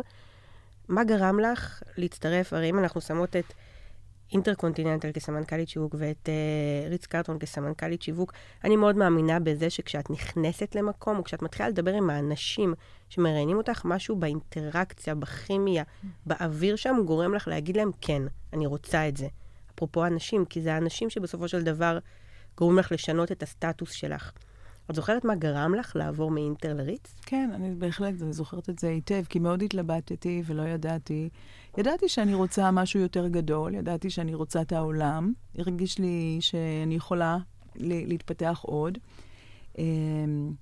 מה 0.88 1.04
גרם 1.04 1.40
לך 1.40 1.82
להצטרף, 1.96 2.52
הרי 2.52 2.70
אם 2.70 2.78
אנחנו 2.78 3.00
שמות 3.00 3.36
את... 3.36 3.52
אינטרקונטיננטל 4.32 5.12
כסמנכ"לית 5.12 5.68
שיווק 5.68 5.94
ואת 5.98 6.28
uh, 6.28 6.90
ריץ 6.90 7.06
קרטון 7.06 7.38
כסמנכ"לית 7.38 8.02
שיווק, 8.02 8.32
אני 8.64 8.76
מאוד 8.76 8.96
מאמינה 8.96 9.40
בזה 9.40 9.70
שכשאת 9.70 10.10
נכנסת 10.10 10.74
למקום, 10.74 11.18
או 11.18 11.24
כשאת 11.24 11.42
מתחילה 11.42 11.68
לדבר 11.68 11.94
עם 11.94 12.10
האנשים 12.10 12.74
שמראיינים 13.08 13.56
אותך, 13.56 13.82
משהו 13.84 14.16
באינטראקציה, 14.16 15.14
בכימיה, 15.14 15.84
באוויר 16.26 16.76
שם, 16.76 16.96
גורם 17.06 17.34
לך 17.34 17.48
להגיד 17.48 17.76
להם, 17.76 17.90
כן, 18.00 18.22
אני 18.52 18.66
רוצה 18.66 19.08
את 19.08 19.16
זה. 19.16 19.26
אפרופו 19.74 20.06
אנשים, 20.06 20.44
כי 20.44 20.62
זה 20.62 20.74
האנשים 20.74 21.10
שבסופו 21.10 21.48
של 21.48 21.62
דבר 21.62 21.98
גורמים 22.56 22.78
לך 22.78 22.92
לשנות 22.92 23.32
את 23.32 23.42
הסטטוס 23.42 23.90
שלך. 23.90 24.32
את 24.90 24.94
זוכרת 24.94 25.24
מה 25.24 25.34
גרם 25.34 25.74
לך 25.74 25.96
לעבור 25.96 26.30
מאינטר 26.30 26.74
לריץ? 26.74 27.14
כן, 27.26 27.50
אני 27.54 27.74
בהחלט 27.74 28.14
זוכרת 28.30 28.70
את 28.70 28.78
זה 28.78 28.88
היטב, 28.88 29.22
כי 29.28 29.38
מאוד 29.38 29.62
התלבטתי 29.62 30.42
ולא 30.46 30.62
ידעתי. 30.62 31.28
ידעתי 31.78 32.08
שאני 32.08 32.34
רוצה 32.34 32.70
משהו 32.70 33.00
יותר 33.00 33.28
גדול, 33.28 33.74
ידעתי 33.74 34.10
שאני 34.10 34.34
רוצה 34.34 34.62
את 34.62 34.72
העולם. 34.72 35.32
הרגיש 35.58 35.98
לי 35.98 36.38
שאני 36.40 36.94
יכולה 36.94 37.38
להתפתח 37.76 38.60
עוד. 38.62 38.98
אמ, 39.78 40.52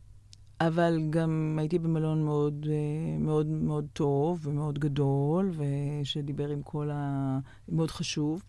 אבל 0.61 1.01
גם 1.11 1.57
הייתי 1.61 1.79
במלון 1.79 2.25
מאוד, 2.25 2.67
אה, 2.71 3.19
מאוד 3.19 3.47
מאוד 3.47 3.87
טוב 3.93 4.41
ומאוד 4.43 4.79
גדול, 4.79 5.53
ושדיבר 5.57 6.49
עם 6.49 6.63
כל 6.63 6.91
ה... 6.93 7.39
מאוד 7.69 7.91
חשוב. 7.91 8.43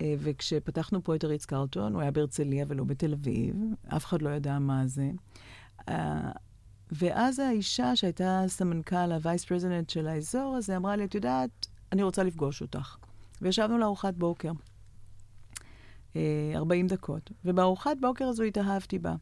אה, 0.00 0.14
וכשפתחנו 0.18 1.04
פה 1.04 1.14
את 1.14 1.24
הריץ 1.24 1.44
קרלטון, 1.44 1.94
הוא 1.94 2.02
היה 2.02 2.10
בהרצליה 2.10 2.64
ולא 2.68 2.84
בתל 2.84 3.12
אביב, 3.12 3.54
אף 3.96 4.04
אחד 4.04 4.22
לא 4.22 4.30
ידע 4.30 4.58
מה 4.58 4.86
זה. 4.86 5.10
אה, 5.88 6.30
ואז 6.92 7.38
האישה 7.38 7.96
שהייתה 7.96 8.44
סמנכ"ל, 8.46 9.12
ה 9.12 9.18
vice 9.18 9.44
president 9.44 9.90
של 9.90 10.06
האזור 10.06 10.56
הזה, 10.56 10.76
אמרה 10.76 10.96
לי, 10.96 11.04
את 11.04 11.14
יודעת, 11.14 11.66
אני 11.92 12.02
רוצה 12.02 12.22
לפגוש 12.22 12.62
אותך. 12.62 12.96
וישבנו 13.42 13.78
לארוחת 13.78 14.14
בוקר, 14.14 14.52
40 16.54 16.86
אה, 16.86 16.90
דקות, 16.90 17.30
ובארוחת 17.44 17.96
בוקר 18.00 18.24
הזו 18.24 18.42
התאהבתי 18.42 18.98
בה. 18.98 19.14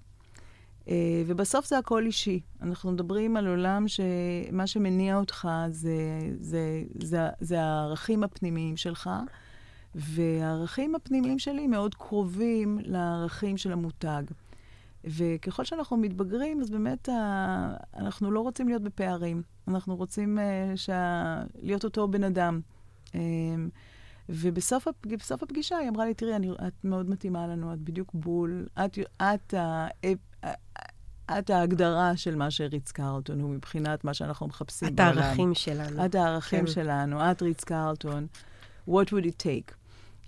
ובסוף 1.26 1.66
זה 1.66 1.78
הכל 1.78 2.06
אישי. 2.06 2.40
אנחנו 2.62 2.92
מדברים 2.92 3.36
על 3.36 3.46
עולם 3.46 3.84
שמה 3.88 4.66
שמניע 4.66 5.16
אותך 5.16 5.48
זה, 5.70 6.18
זה, 6.40 6.82
זה, 7.02 7.28
זה 7.40 7.62
הערכים 7.62 8.24
הפנימיים 8.24 8.76
שלך. 8.76 9.10
והערכים 9.94 10.94
הפנימיים 10.94 11.38
שלי 11.38 11.66
מאוד 11.66 11.94
קרובים 11.94 12.78
לערכים 12.82 13.56
של 13.56 13.72
המותג. 13.72 14.22
וככל 15.04 15.64
שאנחנו 15.64 15.96
מתבגרים, 15.96 16.60
אז 16.60 16.70
באמת 16.70 17.08
ה... 17.08 17.74
אנחנו 17.96 18.30
לא 18.30 18.40
רוצים 18.40 18.68
להיות 18.68 18.82
בפערים. 18.82 19.42
אנחנו 19.68 19.96
רוצים 19.96 20.38
uh, 20.38 20.76
שה... 20.76 21.42
להיות 21.62 21.84
אותו 21.84 22.08
בן 22.08 22.24
אדם. 22.24 22.60
Um, 23.06 23.12
ובסוף 24.28 24.88
הפג... 24.88 25.14
הפגישה 25.42 25.76
היא 25.76 25.88
אמרה 25.88 26.04
לי, 26.04 26.14
תראי, 26.14 26.36
אני... 26.36 26.50
את 26.68 26.84
מאוד 26.84 27.10
מתאימה 27.10 27.46
לנו, 27.46 27.72
את 27.72 27.78
בדיוק 27.78 28.10
בול. 28.14 28.66
את, 28.84 28.98
את, 29.22 29.54
ה... 29.54 29.86
את 31.38 31.50
ההגדרה 31.50 32.16
של 32.16 32.36
מה 32.36 32.50
שריץ 32.50 32.92
קרלטון 32.92 33.40
הוא 33.40 33.50
מבחינת 33.50 34.04
מה 34.04 34.14
שאנחנו 34.14 34.46
מחפשים 34.46 34.88
את 34.88 34.94
בעולם. 34.94 35.18
את 35.18 35.22
הערכים 35.22 35.54
שלנו. 35.54 36.04
את 36.04 36.14
הערכים 36.14 36.60
כן. 36.60 36.72
שלנו, 36.72 37.30
את 37.30 37.42
ריץ 37.42 37.64
קרלטון. 37.64 38.26
What 38.88 38.90
would 38.90 39.24
it 39.24 39.42
take? 39.42 39.77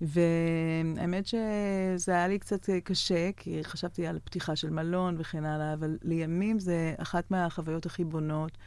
והאמת 0.00 1.26
שזה 1.26 2.12
היה 2.12 2.28
לי 2.28 2.38
קצת 2.38 2.70
קשה, 2.84 3.30
כי 3.36 3.64
חשבתי 3.64 4.06
על 4.06 4.18
פתיחה 4.24 4.56
של 4.56 4.70
מלון 4.70 5.14
וכן 5.18 5.44
הלאה, 5.44 5.72
אבל 5.72 5.98
לימים 6.02 6.58
זה 6.58 6.94
אחת 6.98 7.30
מהחוויות 7.30 7.86
הכי 7.86 8.04
בונות 8.04 8.58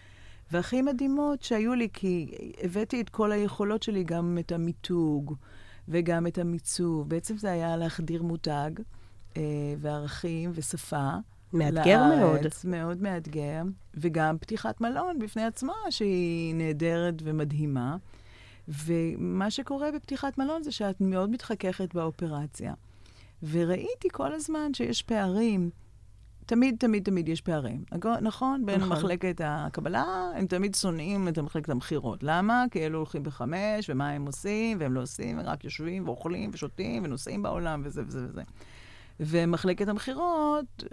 והכי 0.51 0.81
מדהימות 0.81 1.43
שהיו 1.43 1.73
לי, 1.73 1.87
כי 1.93 2.31
הבאתי 2.63 3.01
את 3.01 3.09
כל 3.09 3.31
היכולות 3.31 3.83
שלי, 3.83 4.03
גם 4.03 4.37
את 4.39 4.51
המיתוג 4.51 5.35
וגם 5.87 6.27
את 6.27 6.37
המיצוב. 6.37 7.09
בעצם 7.09 7.37
זה 7.37 7.51
היה 7.51 7.77
להחדיר 7.77 8.23
מותג 8.23 8.71
אה, 9.37 9.41
וערכים 9.79 10.51
ושפה. 10.53 11.09
מאתגר 11.53 12.01
לארץ, 12.09 12.65
מאוד. 12.65 12.81
מאוד 12.81 13.01
מאתגר, 13.01 13.61
וגם 13.93 14.37
פתיחת 14.37 14.81
מלון 14.81 15.19
בפני 15.19 15.43
עצמה, 15.43 15.73
שהיא 15.89 16.55
נהדרת 16.55 17.13
ומדהימה. 17.23 17.97
ומה 18.67 19.51
שקורה 19.51 19.91
בפתיחת 19.91 20.37
מלון 20.37 20.63
זה 20.63 20.71
שאת 20.71 21.01
מאוד 21.01 21.29
מתחככת 21.29 21.93
באופרציה. 21.93 22.73
וראיתי 23.51 24.07
כל 24.11 24.33
הזמן 24.33 24.73
שיש 24.73 25.01
פערים. 25.01 25.69
תמיד, 26.45 26.75
תמיד, 26.79 27.03
תמיד 27.03 27.29
יש 27.29 27.41
פערים. 27.41 27.83
נכון? 28.21 28.65
בין 28.65 28.79
נכון. 28.79 28.97
מחלקת 28.97 29.41
הקבלה, 29.43 30.31
הם 30.35 30.47
תמיד 30.47 30.75
שונאים 30.75 31.27
את 31.27 31.39
מחלקת 31.39 31.69
המכירות. 31.69 32.23
למה? 32.23 32.65
כי 32.71 32.85
אלו 32.85 32.97
הולכים 32.97 33.23
בחמש, 33.23 33.89
ומה 33.89 34.09
הם 34.09 34.25
עושים, 34.25 34.77
והם 34.79 34.93
לא 34.93 35.01
עושים, 35.01 35.39
הם 35.39 35.45
רק 35.45 35.63
יושבים 35.63 36.07
ואוכלים 36.07 36.49
ושותים 36.53 37.03
ונוסעים 37.03 37.43
בעולם 37.43 37.81
וזה 37.85 38.01
וזה 38.07 38.25
וזה. 38.29 38.41
ומחלקת 39.19 39.87
המכירות, 39.87 40.83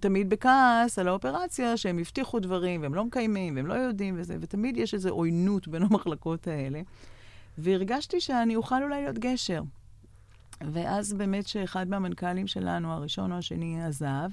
תמיד 0.00 0.30
בכעס 0.30 0.98
על 0.98 1.08
האופרציה, 1.08 1.76
שהם 1.76 1.98
הבטיחו 1.98 2.40
דברים, 2.40 2.82
והם 2.82 2.94
לא 2.94 3.04
מקיימים, 3.04 3.56
והם 3.56 3.66
לא 3.66 3.74
יודעים 3.74 4.14
וזה, 4.18 4.36
ותמיד 4.40 4.76
יש 4.76 4.94
איזו 4.94 5.08
עוינות 5.08 5.68
בין 5.68 5.82
המחלקות 5.82 6.46
האלה. 6.46 6.80
והרגשתי 7.58 8.20
שאני 8.20 8.56
אוכל 8.56 8.82
אולי 8.82 9.02
להיות 9.02 9.18
גשר. 9.18 9.62
ואז 10.60 11.12
באמת 11.12 11.46
שאחד 11.46 11.88
מהמנכ"לים 11.88 12.46
שלנו, 12.46 12.92
הראשון 12.92 13.32
או 13.32 13.36
השני, 13.36 13.84
עזב, 13.84 14.30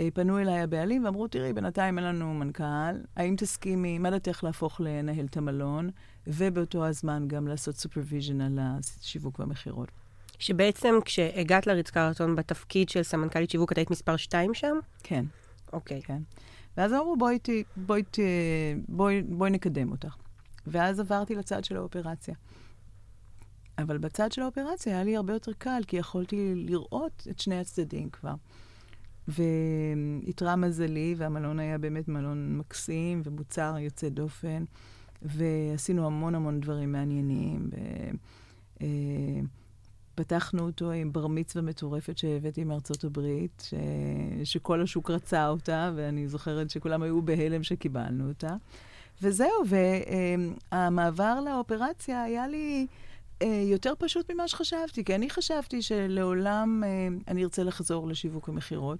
אה, 0.00 0.08
פנו 0.14 0.38
אליי 0.38 0.60
הבעלים 0.60 1.04
ואמרו, 1.04 1.28
תראי, 1.28 1.52
בינתיים 1.52 1.98
אין 1.98 2.06
לנו 2.06 2.34
מנכ"ל, 2.34 2.96
האם 3.16 3.34
תסכימי, 3.36 3.98
מה 3.98 4.10
דעתך 4.10 4.44
להפוך 4.44 4.80
לנהל 4.80 5.26
את 5.26 5.36
המלון, 5.36 5.90
ובאותו 6.26 6.86
הזמן 6.86 7.24
גם 7.28 7.48
לעשות 7.48 7.76
supervision 7.76 8.40
על 8.40 8.58
השיווק 8.60 9.38
והמכירות. 9.38 9.88
שבעצם 10.38 10.94
כשהגעת 11.04 11.66
לריץ 11.66 11.90
קרלטון 11.90 12.36
בתפקיד 12.36 12.88
של 12.88 13.02
סמנכ"לית 13.02 13.50
שיווק, 13.50 13.72
את 13.72 13.78
היית 13.78 13.90
מספר 13.90 14.16
2 14.16 14.54
שם? 14.54 14.76
כן. 15.02 15.24
אוקיי. 15.72 16.02
כן. 16.02 16.22
ואז 16.76 16.92
אמרו, 16.92 17.16
בואי, 17.16 17.38
בואי, 17.76 18.02
בואי, 18.02 18.02
בואי, 18.88 19.22
בואי 19.22 19.50
נקדם 19.50 19.90
אותך. 19.90 20.16
ואז 20.66 21.00
עברתי 21.00 21.34
לצד 21.34 21.64
של 21.64 21.76
האופרציה. 21.76 22.34
אבל 23.78 23.98
בצד 23.98 24.32
של 24.32 24.42
האופרציה 24.42 24.94
היה 24.94 25.04
לי 25.04 25.16
הרבה 25.16 25.32
יותר 25.32 25.52
קל, 25.58 25.82
כי 25.86 25.96
יכולתי 25.96 26.52
לראות 26.54 27.26
את 27.30 27.38
שני 27.38 27.58
הצדדים 27.60 28.10
כבר. 28.10 28.34
ואיתרע 29.28 30.56
מזלי, 30.56 31.14
והמלון 31.18 31.58
היה 31.58 31.78
באמת 31.78 32.08
מלון 32.08 32.56
מקסים 32.56 33.22
ומוצר 33.24 33.76
יוצא 33.78 34.08
דופן, 34.08 34.64
ועשינו 35.22 36.06
המון 36.06 36.34
המון 36.34 36.60
דברים 36.60 36.92
מעניינים. 36.92 37.70
ו... 37.72 38.86
פתחנו 40.16 40.66
אותו 40.66 40.90
עם 40.90 41.12
בר 41.12 41.26
מצווה 41.26 41.62
מטורפת 41.64 42.18
שהבאתי 42.18 42.64
מארצות 42.64 43.04
הברית, 43.04 43.62
ש... 43.68 43.74
שכל 44.52 44.82
השוק 44.82 45.10
רצה 45.10 45.48
אותה, 45.48 45.92
ואני 45.96 46.28
זוכרת 46.28 46.70
שכולם 46.70 47.02
היו 47.02 47.22
בהלם 47.22 47.62
שקיבלנו 47.62 48.28
אותה. 48.28 48.56
וזהו, 49.22 49.62
והמעבר 50.72 51.40
לאופרציה 51.40 52.22
היה 52.22 52.48
לי 52.48 52.86
אה, 53.42 53.62
יותר 53.66 53.92
פשוט 53.98 54.30
ממה 54.30 54.48
שחשבתי, 54.48 55.04
כי 55.04 55.14
אני 55.14 55.30
חשבתי 55.30 55.82
שלעולם 55.82 56.82
אה, 56.84 57.08
אני 57.28 57.44
ארצה 57.44 57.62
לחזור 57.62 58.08
לשיווק 58.08 58.48
המכירות, 58.48 58.98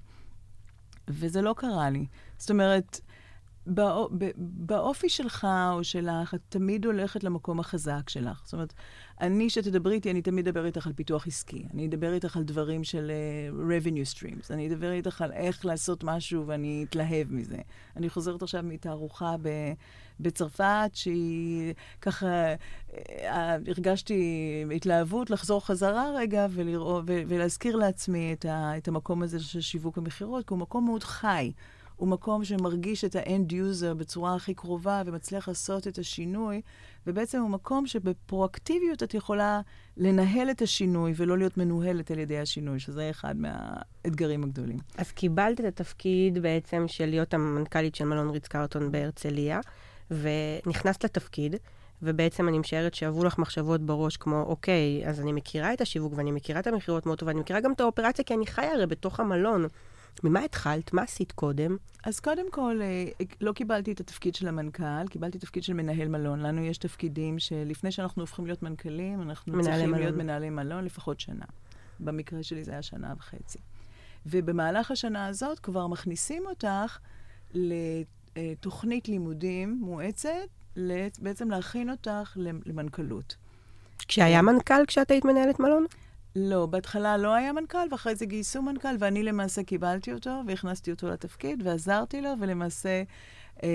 וזה 1.09 1.42
לא 1.42 1.55
קרה 1.57 1.90
לי. 1.90 2.07
זאת 2.38 2.50
אומרת, 2.50 3.00
בא, 3.66 4.05
באופי 4.37 5.09
שלך 5.09 5.46
או 5.72 5.85
שלך, 5.85 6.35
את 6.35 6.40
תמיד 6.48 6.85
הולכת 6.85 7.24
למקום 7.24 7.61
החזק 7.61 8.09
שלך. 8.09 8.42
זאת 8.44 8.52
אומרת, 8.52 8.72
אני, 9.20 9.50
שתדברי 9.50 9.94
איתי, 9.94 10.11
אני 10.11 10.22
תמיד 10.22 10.48
אדבר 10.48 10.66
איתך 10.66 10.87
על 10.87 10.92
פיתוח 10.92 11.26
עסקי. 11.26 11.66
אני 11.74 11.87
אדבר 11.87 12.12
איתך 12.12 12.37
על 12.37 12.42
דברים 12.42 12.85
של 12.85 13.11
uh, 13.11 13.55
revenue 13.55 14.16
streams. 14.16 14.46
אני 14.50 14.68
אדבר 14.68 14.92
איתך 14.92 15.22
על 15.22 15.33
איך 15.33 15.66
לעשות 15.66 16.05
משהו 16.05 16.46
ואני 16.46 16.87
אתלהב 16.88 17.33
מזה. 17.33 17.59
אני 17.96 18.11
חוזרת 18.11 18.42
עכשיו 18.42 18.62
מתערוכה 18.62 19.37
ב, 19.42 19.48
בצרפת, 20.20 20.90
שהיא 20.92 21.74
ככה, 22.00 22.55
uh, 22.90 22.94
הרגשתי 23.66 24.64
התלהבות 24.76 25.31
לחזור 25.31 25.66
חזרה 25.66 26.11
רגע 26.16 26.46
ולראות, 26.50 27.05
ולהזכיר 27.07 27.76
לעצמי 27.76 28.33
את, 28.33 28.44
ה, 28.44 28.76
את 28.76 28.88
המקום 28.88 29.22
הזה 29.22 29.40
של 29.40 29.61
שיווק 29.61 29.98
המכירות, 29.98 30.46
כי 30.46 30.55
הוא 30.55 30.59
מקום 30.59 30.85
מאוד 30.85 31.02
חי. 31.02 31.52
הוא 31.96 32.09
מקום 32.09 32.44
שמרגיש 32.44 33.04
את 33.04 33.16
ה-end 33.16 33.52
user 33.52 33.94
בצורה 33.94 34.35
הכי 34.35 34.54
קרובה 34.54 35.02
ומצליח 35.06 35.48
לעשות 35.48 35.88
את 35.88 35.98
השינוי, 35.98 36.61
ובעצם 37.06 37.40
הוא 37.40 37.50
מקום 37.50 37.87
שבפרואקטיביות 37.87 39.02
את 39.02 39.14
יכולה 39.14 39.61
לנהל 39.96 40.50
את 40.50 40.62
השינוי 40.62 41.12
ולא 41.16 41.38
להיות 41.38 41.56
מנוהלת 41.56 42.11
על 42.11 42.18
ידי 42.18 42.38
השינוי, 42.38 42.80
שזה 42.80 43.11
אחד 43.11 43.35
מהאתגרים 43.37 44.44
הגדולים. 44.44 44.78
אז 44.98 45.12
קיבלת 45.12 45.61
את 45.61 45.64
התפקיד 45.64 46.38
בעצם 46.38 46.85
של 46.88 47.06
להיות 47.06 47.35
המנכ"לית 47.35 47.94
של 47.94 48.04
מלון 48.04 48.30
ריץ 48.30 48.46
קרטון 48.46 48.92
בהרצליה, 48.92 49.61
ונכנסת 50.11 51.04
לתפקיד. 51.04 51.56
ובעצם 52.02 52.48
אני 52.48 52.59
משערת 52.59 52.94
שעברו 52.94 53.24
לך 53.24 53.38
מחשבות 53.38 53.80
בראש 53.80 54.16
כמו, 54.16 54.42
אוקיי, 54.42 55.02
אז 55.09 55.20
אני 55.20 55.32
מכירה 55.32 55.72
את 55.72 55.80
השיווק 55.80 56.12
ואני 56.16 56.32
מכירה 56.32 56.61
את 56.61 56.66
המכירות 56.66 57.06
מאוד 57.06 57.18
טוב, 57.18 57.26
ואני 57.28 57.40
מכירה 57.40 57.61
גם 57.61 57.72
את 57.72 57.80
האופרציה, 57.80 58.24
כי 58.24 58.35
אני 58.35 58.46
חיה 58.46 58.72
הרי 58.72 58.87
בתוך 58.87 59.20
המלון. 59.20 59.66
ממה 60.24 60.40
התחלת? 60.40 60.92
מה 60.92 61.02
עשית 61.02 61.33
קודם? 61.33 61.76
אז 62.05 62.20
קודם 62.20 62.50
כל, 62.50 62.81
אה, 62.83 63.24
לא 63.40 63.52
קיבלתי 63.52 63.92
את 63.92 64.00
התפקיד 64.00 64.35
של 64.35 64.48
המנכ"ל, 64.48 65.09
קיבלתי 65.11 65.38
תפקיד 65.38 65.62
של 65.62 65.72
מנהל 65.72 66.09
מלון. 66.09 66.40
לנו 66.40 66.64
יש 66.64 66.79
תפקידים 66.79 67.38
שלפני 67.38 67.92
שאנחנו 67.92 68.22
הופכים 68.22 68.46
להיות 68.46 68.62
מנכ"לים, 68.62 69.22
אנחנו 69.22 69.62
צריכים 69.62 69.90
מלון. 69.90 70.00
להיות 70.00 70.16
מנהלי 70.16 70.50
מלון 70.50 70.85
לפחות 70.85 71.20
שנה. 71.20 71.44
במקרה 72.00 72.42
שלי 72.42 72.64
זה 72.64 72.72
היה 72.72 72.83
שנה 72.83 73.14
וחצי. 73.18 73.59
ובמהלך 74.26 74.90
השנה 74.90 75.26
הזאת 75.26 75.59
כבר 75.59 75.87
מכניסים 75.87 76.46
אותך 76.46 76.98
לתוכנית 77.55 79.09
לימודים 79.09 79.79
מואצת, 79.81 80.31
בעצם 81.18 81.50
להכין 81.50 81.90
אותך 81.90 82.37
למנכ"לות. 82.66 83.37
כשהיה 83.98 84.42
מנכ"ל 84.42 84.87
כשאת 84.87 85.11
היית 85.11 85.24
מנהלת 85.24 85.61
מלון? 85.61 85.87
לא, 86.38 86.66
בהתחלה 86.66 87.16
לא 87.16 87.35
היה 87.35 87.53
מנכ"ל, 87.53 87.88
ואחרי 87.90 88.14
זה 88.14 88.27
גייסו 88.27 88.62
מנכ"ל, 88.62 88.96
ואני 88.99 89.22
למעשה 89.22 89.62
קיבלתי 89.62 90.12
אותו, 90.12 90.42
והכנסתי 90.46 90.90
אותו 90.90 91.09
לתפקיד, 91.09 91.62
ועזרתי 91.66 92.20
לו, 92.20 92.31
ולמעשה, 92.40 93.03
אה, 93.62 93.68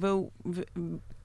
והוא, 0.00 0.30
ו, 0.52 0.62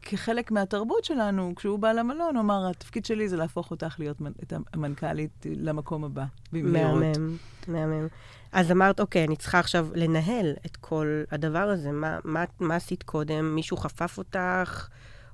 כחלק 0.02 0.52
מהתרבות 0.52 1.06
שלנו, 1.06 1.54
כשהוא 1.56 1.80
בא 1.80 1.92
למלון, 1.92 2.36
הוא 2.36 2.42
אמר, 2.42 2.70
התפקיד 2.70 3.06
שלי 3.06 3.30
זה 3.30 3.38
להפוך 3.38 3.72
אותך 3.72 3.96
להיות 4.00 4.18
את 4.44 4.54
המנכ"לית 4.74 5.46
למקום 5.46 6.04
הבא, 6.04 6.26
במהירות. 6.52 7.04
מהמם, 7.04 7.38
מהמם. 7.68 8.08
אז 8.52 8.72
אמרת, 8.72 9.00
אוקיי, 9.00 9.24
אני 9.24 9.36
צריכה 9.36 9.60
עכשיו 9.60 9.88
לנהל 9.96 10.54
את 10.66 10.78
כל 10.78 11.24
הדבר 11.32 11.60
הזה. 11.60 11.92
מה, 11.92 12.20
מה, 12.24 12.44
מה 12.60 12.76
עשית 12.76 13.04
קודם? 13.04 13.56
מישהו 13.56 13.78
חפף 13.78 14.18
אותך? 14.18 14.88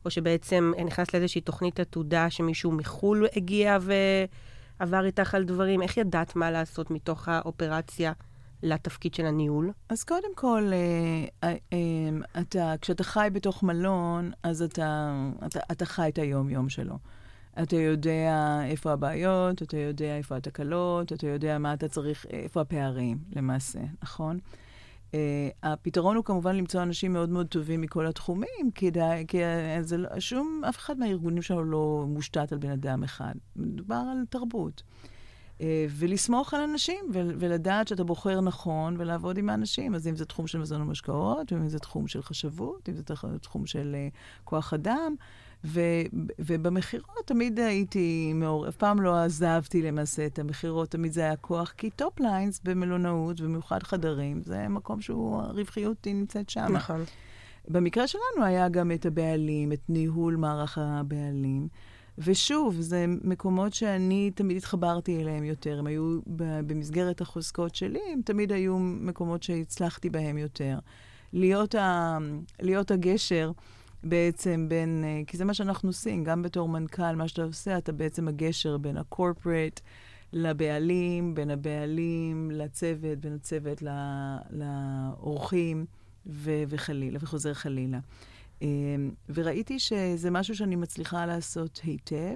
או 0.05 0.09
שבעצם 0.09 0.71
נכנסת 0.85 1.13
לאיזושהי 1.13 1.41
תוכנית 1.41 1.79
עתודה 1.79 2.29
שמישהו 2.29 2.71
מחו"ל 2.71 3.27
הגיע 3.35 3.77
ו... 3.81 3.93
עבר 4.79 5.05
איתך 5.05 5.35
על 5.35 5.43
דברים? 5.43 5.81
איך 5.81 5.97
ידעת 5.97 6.35
מה 6.35 6.51
לעשות 6.51 6.91
מתוך 6.91 7.27
האופרציה 7.27 8.11
לתפקיד 8.63 9.13
של 9.13 9.25
הניהול? 9.25 9.71
אז 9.89 10.03
קודם 10.03 10.35
כל, 10.35 10.71
אה, 11.43 11.55
אה, 11.73 12.39
אתה, 12.41 12.73
כשאתה 12.81 13.03
חי 13.03 13.27
בתוך 13.33 13.63
מלון, 13.63 14.31
אז 14.43 14.61
אתה, 14.61 15.11
אתה, 15.45 15.59
אתה 15.71 15.85
חי 15.85 16.09
את 16.09 16.17
היום-יום 16.17 16.69
שלו. 16.69 16.95
אתה 17.61 17.75
יודע 17.75 18.59
איפה 18.65 18.91
הבעיות, 18.91 19.63
אתה 19.63 19.77
יודע 19.77 20.17
איפה 20.17 20.35
התקלות, 20.35 21.13
אתה 21.13 21.27
יודע 21.27 21.57
מה 21.57 21.73
אתה 21.73 21.87
צריך, 21.87 22.25
איפה 22.29 22.61
הפערים, 22.61 23.17
למעשה, 23.35 23.79
נכון? 24.03 24.39
Uh, 25.11 25.15
הפתרון 25.63 26.15
הוא 26.15 26.25
כמובן 26.25 26.55
למצוא 26.55 26.81
אנשים 26.83 27.13
מאוד 27.13 27.29
מאוד 27.29 27.47
טובים 27.47 27.81
מכל 27.81 28.07
התחומים, 28.07 28.71
כי, 28.75 28.91
די, 28.91 29.25
כי 29.27 29.37
זה 29.81 29.97
לא, 29.97 30.19
שום, 30.19 30.61
אף 30.69 30.77
אחד 30.77 30.99
מהארגונים 30.99 31.41
שלנו 31.41 31.63
לא 31.63 32.05
מושתת 32.07 32.51
על 32.51 32.57
בן 32.57 32.71
אדם 32.71 33.03
אחד. 33.03 33.33
מדובר 33.55 34.03
על 34.11 34.25
תרבות. 34.29 34.83
Uh, 35.57 35.61
ולסמוך 35.89 36.53
על 36.53 36.61
אנשים, 36.61 37.05
ולדעת 37.13 37.87
שאתה 37.87 38.03
בוחר 38.03 38.41
נכון, 38.41 38.95
ולעבוד 38.99 39.37
עם 39.37 39.49
האנשים. 39.49 39.95
אז 39.95 40.07
אם 40.07 40.15
זה 40.15 40.25
תחום 40.25 40.47
של 40.47 40.59
מזון 40.59 40.81
ומשקאות, 40.81 41.53
ואם 41.53 41.69
זה 41.69 41.79
תחום 41.79 42.07
של 42.07 42.21
חשבות, 42.21 42.89
אם 42.89 42.95
זה 42.95 43.03
תחום 43.41 43.65
של 43.65 43.95
uh, 43.95 44.43
כוח 44.43 44.73
אדם, 44.73 45.15
ו, 45.65 45.81
ובמכירות 46.39 47.25
תמיד 47.25 47.59
הייתי 47.59 48.33
מעור... 48.33 48.67
אף 48.67 48.75
פעם 48.75 49.01
לא 49.01 49.17
עזבתי 49.17 49.81
למעשה 49.81 50.25
את 50.25 50.39
המכירות, 50.39 50.91
תמיד 50.91 51.11
זה 51.11 51.21
היה 51.21 51.35
כוח, 51.35 51.73
כי 51.77 51.89
top 51.89 52.19
lines 52.19 52.61
במלונאות, 52.63 53.41
במיוחד 53.41 53.83
חדרים, 53.83 54.41
זה 54.43 54.67
מקום 54.67 55.01
שהוא, 55.01 55.41
הרווחיות 55.41 56.05
היא 56.05 56.15
נמצאת 56.15 56.49
שם. 56.49 56.67
נכון. 56.73 57.03
במקרה 57.67 58.07
שלנו 58.07 58.45
היה 58.45 58.69
גם 58.69 58.91
את 58.91 59.05
הבעלים, 59.05 59.71
את 59.71 59.81
ניהול 59.89 60.35
מערך 60.35 60.77
הבעלים. 60.77 61.67
ושוב, 62.17 62.75
זה 62.79 63.05
מקומות 63.23 63.73
שאני 63.73 64.31
תמיד 64.35 64.57
התחברתי 64.57 65.21
אליהם 65.21 65.43
יותר. 65.43 65.79
הם 65.79 65.87
היו 65.87 66.19
במסגרת 66.67 67.21
החוזקות 67.21 67.75
שלי, 67.75 67.99
הם 68.13 68.21
תמיד 68.25 68.51
היו 68.51 68.77
מקומות 68.79 69.43
שהצלחתי 69.43 70.09
בהם 70.09 70.37
יותר. 70.37 70.79
להיות, 71.33 71.75
ה, 71.75 72.17
להיות 72.61 72.91
הגשר 72.91 73.51
בעצם 74.03 74.65
בין, 74.69 75.03
אה, 75.03 75.21
כי 75.27 75.37
זה 75.37 75.45
מה 75.45 75.53
שאנחנו 75.53 75.89
עושים, 75.89 76.23
גם 76.23 76.41
בתור 76.41 76.69
מנכ"ל, 76.69 77.15
מה 77.15 77.27
שאתה 77.27 77.43
עושה, 77.43 77.77
אתה 77.77 77.91
בעצם 77.91 78.27
הגשר 78.27 78.77
בין 78.77 78.97
הקורפרט 78.97 79.79
לבעלים, 80.33 81.35
בין 81.35 81.51
הבעלים 81.51 82.51
לצוות, 82.51 83.19
בין 83.19 83.33
הצוות 83.33 83.83
לאורחים, 84.51 85.85
ו- 86.25 86.63
וחלילה, 86.67 87.19
וחוזר 87.21 87.53
חלילה. 87.53 87.99
אה, 88.61 88.67
וראיתי 89.29 89.79
שזה 89.79 90.31
משהו 90.31 90.55
שאני 90.55 90.75
מצליחה 90.75 91.25
לעשות 91.25 91.81
היטב. 91.83 92.35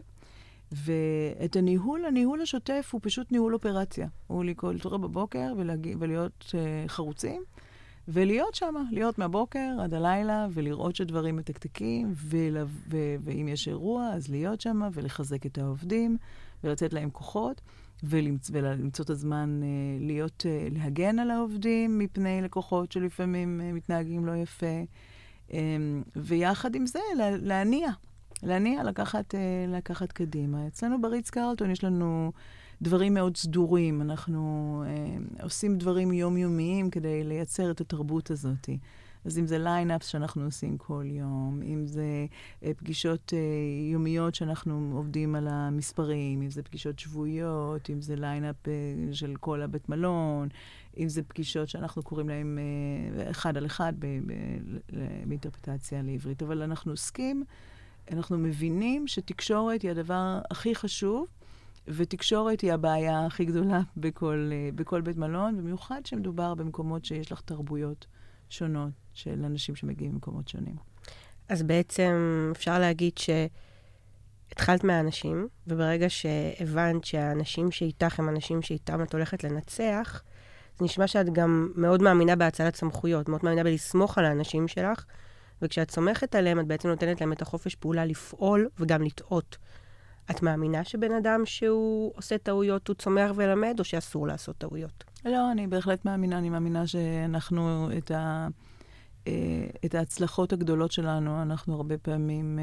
ואת 0.74 1.56
הניהול, 1.56 2.06
הניהול 2.06 2.42
השוטף 2.42 2.90
הוא 2.92 3.02
פשוט 3.04 3.32
ניהול 3.32 3.54
אופרציה. 3.54 4.08
הוא 4.28 4.44
להתעורר 4.44 4.98
בבוקר 4.98 5.54
ולהגיע, 5.58 5.96
ולהיות 6.00 6.46
uh, 6.48 6.90
חרוצים, 6.90 7.44
ולהיות 8.08 8.56
שם, 8.56 8.76
להיות 8.92 9.18
מהבוקר 9.18 9.70
עד 9.82 9.94
הלילה, 9.94 10.48
ולראות 10.54 10.96
שדברים 10.96 11.36
מתקתקים, 11.36 12.14
ול... 12.16 12.58
ו... 12.64 12.98
ואם 13.24 13.48
יש 13.48 13.68
אירוע, 13.68 14.10
אז 14.14 14.30
להיות 14.30 14.62
שם, 14.62 14.82
ולחזק 14.94 15.46
את 15.46 15.58
העובדים, 15.58 16.18
ולתת 16.64 16.94
להם 16.94 17.10
כוחות, 17.10 17.62
ולמצ... 18.04 18.50
ולמצוא 18.54 19.06
את 19.06 19.10
הזמן 19.10 19.62
uh, 19.62 19.66
להיות, 20.04 20.46
uh, 20.46 20.74
להגן 20.74 21.20
על 21.20 21.32
העובדים 21.32 22.00
מפני 22.00 22.42
לקוחות 22.42 22.92
שלפעמים 22.92 23.62
uh, 23.62 23.76
מתנהגים 23.76 24.26
לא 24.26 24.32
יפה, 24.32 24.84
um, 25.50 25.54
ויחד 26.16 26.76
עם 26.76 26.86
זה, 26.86 27.00
לה... 27.18 27.38
להניע, 27.38 27.90
להניע, 28.44 28.84
לקחת, 28.84 29.34
uh, 29.34 29.38
לקחת 29.78 30.12
קדימה. 30.12 30.68
אצלנו 30.68 31.02
בריץ 31.02 31.30
קרלטון 31.30 31.72
יש 31.72 31.84
לנו... 31.84 32.32
דברים 32.82 33.14
מאוד 33.14 33.38
סדורים. 33.38 34.02
אנחנו 34.02 34.84
אה, 34.88 35.44
עושים 35.44 35.78
דברים 35.78 36.14
יומיומיים 36.14 36.90
כדי 36.90 37.24
לייצר 37.24 37.72
את 37.72 37.82
התרבות 37.82 38.32
הזאת. 38.32 38.70
אז 39.26 39.40
אם 39.40 39.48
זה 39.48 39.58
lineups 39.58 40.08
שאנחנו 40.08 40.44
עושים 40.46 40.78
כל 40.78 41.04
יום, 41.06 41.62
אם 41.64 41.86
זה 41.86 42.26
אה, 42.64 42.72
פגישות 42.78 43.34
אה, 43.34 43.40
יומיות 43.92 44.36
שאנחנו 44.36 44.92
עובדים 44.96 45.36
על 45.36 45.48
המספרים, 45.48 46.42
אם 46.42 46.50
זה 46.50 46.64
פגישות 46.64 47.00
שבועיות, 47.00 47.90
אם 47.90 48.02
זה 48.02 48.16
lineup 48.16 48.68
אה, 48.68 48.74
של 49.12 49.34
כל 49.40 49.62
הבית 49.62 49.90
מלון, 49.90 50.50
אם 50.98 51.10
זה 51.10 51.24
פגישות 51.24 51.70
שאנחנו 51.70 52.04
קוראים 52.04 52.30
להן 52.30 52.58
אה, 52.58 53.32
אחד 53.32 53.58
על 53.58 53.66
אחד 53.66 53.94
באינטרפרטציה 55.26 56.02
לעברית. 56.02 56.44
אבל 56.44 56.62
אנחנו 56.62 56.92
עוסקים, 56.92 57.44
אנחנו 58.12 58.38
מבינים 58.38 59.08
שתקשורת 59.08 59.82
היא 59.82 59.92
הדבר 59.92 60.40
הכי 60.52 60.76
חשוב. 60.76 61.28
ותקשורת 61.88 62.62
היא 62.62 62.74
הבעיה 62.74 63.26
הכי 63.26 63.46
גדולה 63.46 63.82
בכל, 63.98 64.50
אה, 64.52 64.70
בכל 64.76 65.02
בית 65.02 65.18
מלון, 65.18 65.58
במיוחד 65.58 66.06
שמדובר 66.06 66.56
במקומות 66.56 67.06
שיש 67.06 67.32
לך 67.32 67.42
תרבויות 67.42 68.06
שונות 68.50 68.92
של 69.14 69.46
אנשים 69.46 69.76
שמגיעים 69.76 70.12
ממקומות 70.12 70.48
שונים. 70.48 70.76
אז 71.50 71.64
בעצם 71.64 72.14
אפשר 72.52 72.80
להגיד 72.80 73.14
שהתחלת 73.18 74.84
מהאנשים, 74.84 75.48
וברגע 75.68 76.10
שהבנת 76.10 77.06
שהאנשים 77.06 77.72
שאיתך 77.72 78.20
הם 78.20 78.30
אנשים 78.30 78.62
שאיתם 78.62 79.04
את 79.04 79.14
הולכת 79.14 79.44
לנצח, 79.44 80.24
זה 80.80 80.86
נשמע 80.86 81.08
שאת 81.08 81.34
גם 81.34 81.72
מאוד 81.76 82.02
מאמינה 82.02 82.36
בהצלת 82.36 82.76
סמכויות, 82.76 83.30
מאוד 83.30 83.42
מאמינה 83.44 83.64
בלסמוך 83.64 84.18
על 84.18 84.26
האנשים 84.26 84.68
שלך, 84.68 85.06
וכשאת 85.62 85.92
סומכת 85.92 86.36
עליהם, 86.36 86.60
את 86.60 86.68
בעצם 86.68 86.90
נותנת 86.90 87.22
להם 87.22 87.34
את 87.34 87.42
החופש 87.42 87.76
פעולה 87.76 88.06
לפעול 88.06 88.70
וגם 88.80 89.04
לטעות. 89.04 89.58
את 90.32 90.44
מאמינה 90.44 90.84
שבן 90.84 91.12
אדם 91.12 91.42
שהוא 91.46 92.12
עושה 92.16 92.38
טעויות, 92.38 92.88
הוא 92.88 92.96
צומח 92.96 93.32
ולמד, 93.36 93.76
או 93.80 93.84
שאסור 93.84 94.28
לעשות 94.28 94.58
טעויות? 94.58 95.04
לא, 95.26 95.52
אני 95.52 95.68
בהחלט 95.68 96.06
מאמינה. 96.06 96.38
אני 96.38 96.50
מאמינה 96.50 96.88
שאנחנו 96.88 97.90
את, 97.98 98.12
ה, 98.12 98.48
את 99.86 99.96
ההצלחות 99.96 100.54
הגדולות 100.54 100.92
שלנו, 100.92 101.42
אנחנו 101.42 101.76
הרבה 101.76 101.98
פעמים, 101.98 102.60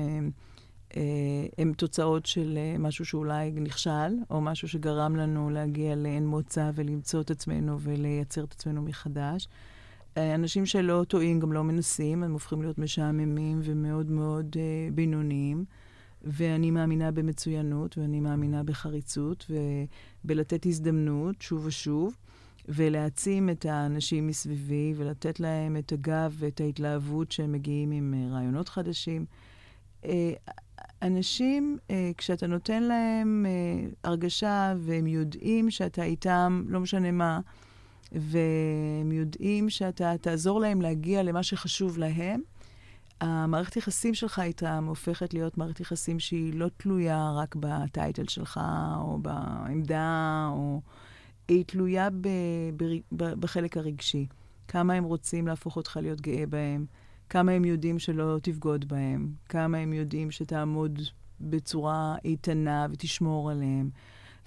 הן 1.58 1.72
תוצאות 1.76 2.26
של 2.26 2.58
משהו 2.78 3.04
שאולי 3.04 3.50
נכשל, 3.50 4.16
או 4.30 4.40
משהו 4.40 4.68
שגרם 4.68 5.16
לנו 5.16 5.50
להגיע 5.50 5.96
לאין 5.96 6.26
מוצא 6.26 6.70
ולמצוא 6.74 7.20
את 7.20 7.30
עצמנו 7.30 7.80
ולייצר 7.80 8.44
את 8.44 8.52
עצמנו 8.52 8.82
מחדש. 8.82 9.48
אנשים 10.16 10.66
שלא 10.66 11.04
טועים 11.08 11.40
גם 11.40 11.52
לא 11.52 11.64
מנסים, 11.64 12.22
הם 12.22 12.32
הופכים 12.32 12.62
להיות 12.62 12.78
משעממים 12.78 13.60
ומאוד 13.62 14.10
מאוד 14.10 14.56
בינוניים. 14.94 15.64
ואני 16.24 16.70
מאמינה 16.70 17.10
במצוינות, 17.10 17.98
ואני 17.98 18.20
מאמינה 18.20 18.62
בחריצות, 18.62 19.50
ובלתת 20.24 20.66
הזדמנות 20.66 21.42
שוב 21.42 21.66
ושוב, 21.66 22.16
ולהעצים 22.68 23.50
את 23.50 23.64
האנשים 23.64 24.26
מסביבי, 24.26 24.94
ולתת 24.96 25.40
להם 25.40 25.76
את 25.76 25.92
הגב 25.92 26.34
ואת 26.38 26.60
ההתלהבות 26.60 27.32
שהם 27.32 27.52
מגיעים 27.52 27.90
עם 27.90 28.14
uh, 28.16 28.32
רעיונות 28.32 28.68
חדשים. 28.68 29.24
Uh, 30.02 30.06
אנשים, 31.02 31.78
uh, 31.88 31.92
כשאתה 32.16 32.46
נותן 32.46 32.82
להם 32.82 33.46
הרגשה, 34.04 34.74
והם 34.78 35.06
יודעים 35.06 35.70
שאתה 35.70 36.02
איתם, 36.02 36.64
לא 36.68 36.80
משנה 36.80 37.10
מה, 37.10 37.40
והם 38.12 39.12
יודעים 39.12 39.70
שאתה 39.70 40.14
תעזור 40.20 40.60
להם 40.60 40.82
להגיע 40.82 41.22
למה 41.22 41.42
שחשוב 41.42 41.98
להם, 41.98 42.40
המערכת 43.20 43.76
יחסים 43.76 44.14
שלך 44.14 44.38
איתם 44.38 44.84
הופכת 44.88 45.34
להיות 45.34 45.58
מערכת 45.58 45.80
יחסים 45.80 46.20
שהיא 46.20 46.54
לא 46.54 46.68
תלויה 46.76 47.32
רק 47.36 47.56
בטייטל 47.60 48.28
שלך, 48.28 48.60
או 49.00 49.18
בעמדה, 49.18 50.48
או... 50.52 50.80
היא 51.48 51.64
תלויה 51.64 52.10
ב... 52.10 52.28
ב... 52.76 52.84
ב... 53.12 53.24
בחלק 53.40 53.76
הרגשי. 53.76 54.26
כמה 54.68 54.94
הם 54.94 55.04
רוצים 55.04 55.46
להפוך 55.46 55.76
אותך 55.76 55.98
להיות 56.02 56.20
גאה 56.20 56.46
בהם, 56.46 56.86
כמה 57.28 57.52
הם 57.52 57.64
יודעים 57.64 57.98
שלא 57.98 58.38
תבגוד 58.42 58.88
בהם, 58.88 59.32
כמה 59.48 59.78
הם 59.78 59.92
יודעים 59.92 60.30
שתעמוד 60.30 61.00
בצורה 61.40 62.16
איתנה 62.24 62.86
ותשמור 62.90 63.50
עליהם. 63.50 63.90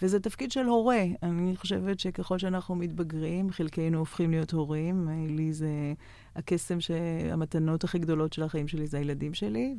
וזה 0.02 0.20
תפקיד 0.20 0.52
של 0.52 0.66
הורה. 0.66 1.04
אני 1.24 1.56
חושבת 1.56 2.00
שככל 2.00 2.38
שאנחנו 2.38 2.76
מתבגרים, 2.76 3.52
חלקנו 3.52 3.98
הופכים 3.98 4.32
להיות 4.32 4.52
הורים. 4.52 5.10
לי 5.30 5.54
זה 5.54 5.94
הקסם, 6.36 6.82
שהמתנות 6.82 7.84
הכי 7.84 8.00
גדולות 8.00 8.34
של 8.34 8.44
החיים 8.44 8.68
שלי 8.68 8.88
זה 8.88 8.98
הילדים 8.98 9.34
שלי. 9.34 9.76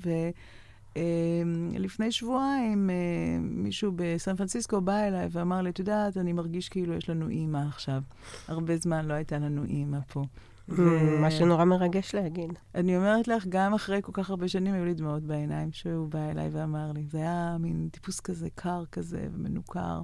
ולפני 0.97 2.13
שבועיים 2.13 2.91
אה, 2.91 2.95
מישהו 3.41 3.93
בסן 3.97 4.37
פרנסיסקו 4.37 4.81
בא 4.81 5.01
אליי 5.01 5.29
ואמר 5.31 5.63
לי, 5.63 5.71
את 5.71 5.79
יודעת, 5.79 6.17
אני 6.17 6.33
מרגיש 6.33 6.69
כאילו 6.69 6.95
יש 6.95 7.11
לנו 7.11 7.29
אימא 7.29 7.61
עכשיו. 7.69 8.03
הרבה 8.49 8.77
זמן 8.77 9.05
לא 9.05 9.15
הייתה 9.15 9.39
לנו 9.39 9.65
אימא 9.65 9.99
פה. 10.09 10.23
ו... 10.69 10.83
משהו 11.21 11.47
נורא 11.47 11.65
מרגש 11.65 12.15
להגיד. 12.15 12.53
אני 12.75 12.97
אומרת 12.97 13.29
לך, 13.29 13.47
גם 13.49 13.75
אחרי 13.75 13.99
כל 14.03 14.13
כך 14.15 14.31
הרבה 14.31 14.49
שנים 14.49 14.75
היו 14.75 14.85
לי 14.85 14.95
דמעות 14.95 15.23
בעיניים 15.23 15.73
שהוא 15.73 16.09
בא 16.09 16.31
אליי 16.31 16.49
ואמר 16.53 16.93
לי. 16.93 17.05
זה 17.11 17.19
היה 17.19 17.57
מין 17.61 17.89
טיפוס 17.93 18.21
כזה 18.21 18.49
קר 18.55 18.85
כזה 18.93 19.27
ומנוכר. 19.35 20.01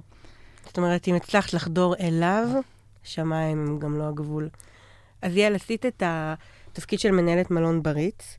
זאת 0.65 0.77
אומרת, 0.77 1.07
אם 1.07 1.15
הצלחת 1.15 1.53
לחדור 1.53 1.95
אליו, 1.99 2.47
שמיים 3.03 3.67
הם 3.67 3.79
גם 3.79 3.97
לא 3.97 4.07
הגבול. 4.07 4.49
אז 5.21 5.35
יעל, 5.35 5.55
עשית 5.55 5.85
את 5.85 6.03
התפקיד 6.05 6.99
של 6.99 7.11
מנהלת 7.11 7.51
מלון 7.51 7.83
בריץ, 7.83 8.37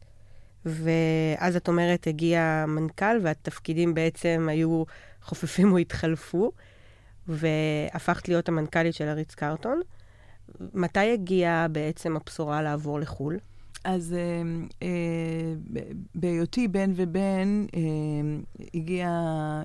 ואז 0.67 1.57
את 1.57 1.69
אומרת, 1.69 2.07
הגיע 2.07 2.65
מנכ"ל, 2.69 3.19
והתפקידים 3.23 3.95
בעצם 3.95 4.47
היו 4.51 4.85
חופפים 5.23 5.73
או 5.73 5.79
התחלפו, 5.79 6.53
והפכת 7.29 8.29
להיות 8.29 8.49
המנכ"לית 8.49 8.95
של 8.95 9.09
הריץ 9.09 9.35
קרטון. 9.35 9.81
מתי 10.75 11.13
הגיעה 11.13 11.69
בעצם 11.69 12.17
הבשורה 12.17 12.63
לעבור 12.63 13.01
לחו"ל? 13.01 13.39
אז 13.85 14.15
אה, 14.19 14.43
אה, 14.83 15.55
בהיותי 16.15 16.69
בן 16.69 16.93
ובן, 16.97 17.67
אה, 17.75 17.81
הגיע, 18.75 19.09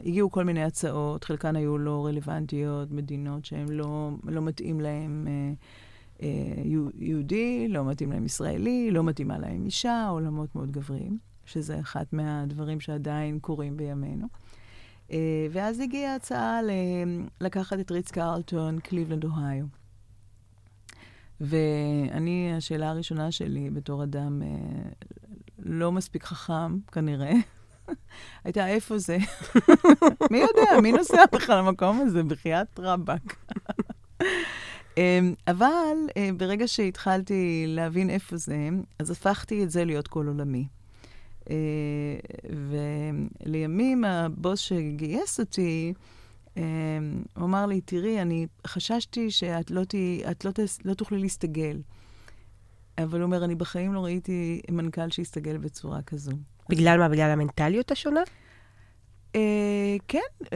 הגיעו 0.05 0.31
כל 0.31 0.43
מיני 0.43 0.63
הצעות, 0.63 1.23
חלקן 1.23 1.55
היו 1.55 1.77
לא 1.77 2.05
רלוונטיות, 2.05 2.91
מדינות 2.91 3.45
שהן 3.45 3.69
לא, 3.69 4.09
לא 4.23 4.41
מתאים 4.41 4.81
להן 4.81 5.25
אה, 5.27 5.53
יהודי, 6.93 7.67
לא 7.67 7.85
מתאים 7.85 8.11
להם 8.11 8.25
ישראלי, 8.25 8.91
לא 8.91 9.03
מתאימה 9.03 9.37
להם 9.37 9.65
אישה, 9.65 10.07
עולמות 10.07 10.55
מאוד 10.55 10.71
גבריים, 10.71 11.17
שזה 11.45 11.79
אחד 11.79 12.05
מהדברים 12.11 12.79
שעדיין 12.79 13.39
קורים 13.39 13.77
בימינו. 13.77 14.27
אה, 15.11 15.47
ואז 15.51 15.79
הגיעה 15.79 16.15
הצעה 16.15 16.59
לקחת 17.41 17.79
את 17.79 17.91
ריץ 17.91 18.11
קרלטון, 18.11 18.79
קליבלנד, 18.79 19.23
אוהיו. 19.25 19.65
ואני, 21.41 22.53
השאלה 22.57 22.89
הראשונה 22.89 23.31
שלי 23.31 23.69
בתור 23.69 24.03
אדם 24.03 24.41
אה, 24.41 24.47
לא 25.59 25.91
מספיק 25.91 26.23
חכם, 26.23 26.79
כנראה, 26.91 27.33
הייתה, 28.43 28.67
איפה 28.67 28.97
זה? 28.97 29.17
מי 30.31 30.37
יודע, 30.37 30.81
מי 30.81 30.91
נוסע 30.91 31.23
בכלל 31.33 31.57
למקום 31.57 31.99
הזה? 31.99 32.23
בחייאת 32.23 32.79
רבאק. 32.79 33.53
אמ, 34.97 35.33
אבל 35.47 35.95
אה, 36.17 36.29
ברגע 36.37 36.67
שהתחלתי 36.67 37.65
להבין 37.67 38.09
איפה 38.09 38.37
זה, 38.37 38.69
אז 38.99 39.11
הפכתי 39.11 39.63
את 39.63 39.69
זה 39.71 39.85
להיות 39.85 40.07
כל 40.07 40.27
עולמי. 40.27 40.67
אה, 41.49 41.55
ולימים 43.45 44.05
הבוס 44.05 44.59
שגייס 44.59 45.39
אותי, 45.39 45.93
אמ, 46.57 46.61
הוא 47.35 47.45
אמר 47.45 47.65
לי, 47.65 47.81
תראי, 47.81 48.21
אני 48.21 48.47
חששתי 48.67 49.31
שאת 49.31 49.71
לא, 49.71 49.83
ת, 49.83 49.95
את 50.31 50.45
לא, 50.45 50.51
ת, 50.51 50.59
לא 50.85 50.93
תוכלי 50.93 51.19
להסתגל. 51.19 51.81
אבל 52.97 53.19
הוא 53.19 53.25
אומר, 53.25 53.43
אני 53.43 53.55
בחיים 53.55 53.93
לא 53.93 54.05
ראיתי 54.05 54.61
מנכ"ל 54.71 55.09
שיסתגל 55.11 55.57
בצורה 55.57 56.01
כזו. 56.01 56.31
בגלל 56.69 56.99
מה? 56.99 57.09
בגלל 57.09 57.29
המנטליות 57.29 57.91
השונה? 57.91 58.21
Uh, 59.33 59.37
כן, 60.07 60.19
uh, 60.43 60.47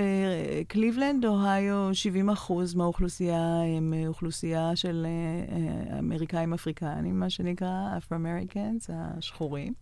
קליבלנד, 0.67 1.25
אוהיו, 1.25 1.89
70 1.93 2.29
אחוז 2.29 2.75
מהאוכלוסייה 2.75 3.61
הם 3.77 3.93
uh, 3.93 4.07
אוכלוסייה 4.07 4.75
של 4.75 5.07
uh, 5.07 5.51
uh, 5.51 5.99
אמריקאים 5.99 6.53
אפריקנים, 6.53 7.19
מה 7.19 7.29
שנקרא, 7.29 7.97
אפרו-אמריקאנס, 7.97 8.89
השחורים, 8.93 9.73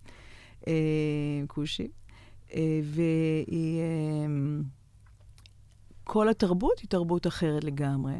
כושי. 1.48 1.88
Uh, 2.50 2.54
והיא... 2.84 3.82
כל 6.12 6.30
התרבות 6.30 6.80
היא 6.80 6.90
תרבות 6.90 7.28
אחרת 7.28 7.64
לגמרי, 7.64 8.16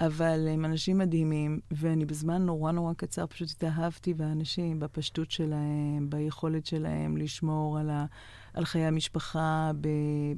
אבל 0.00 0.48
הם 0.48 0.64
אנשים 0.64 0.98
מדהימים, 0.98 1.60
ואני 1.70 2.04
בזמן 2.04 2.42
נורא 2.42 2.72
נורא 2.72 2.92
קצר 2.92 3.26
פשוט 3.26 3.50
התאהבתי 3.50 4.14
באנשים, 4.14 4.80
בפשטות 4.80 5.30
שלהם, 5.30 6.10
ביכולת 6.10 6.66
שלהם 6.66 7.16
לשמור 7.16 7.78
על, 7.78 7.90
ה, 7.90 8.06
על 8.54 8.64
חיי 8.64 8.84
המשפחה 8.84 9.70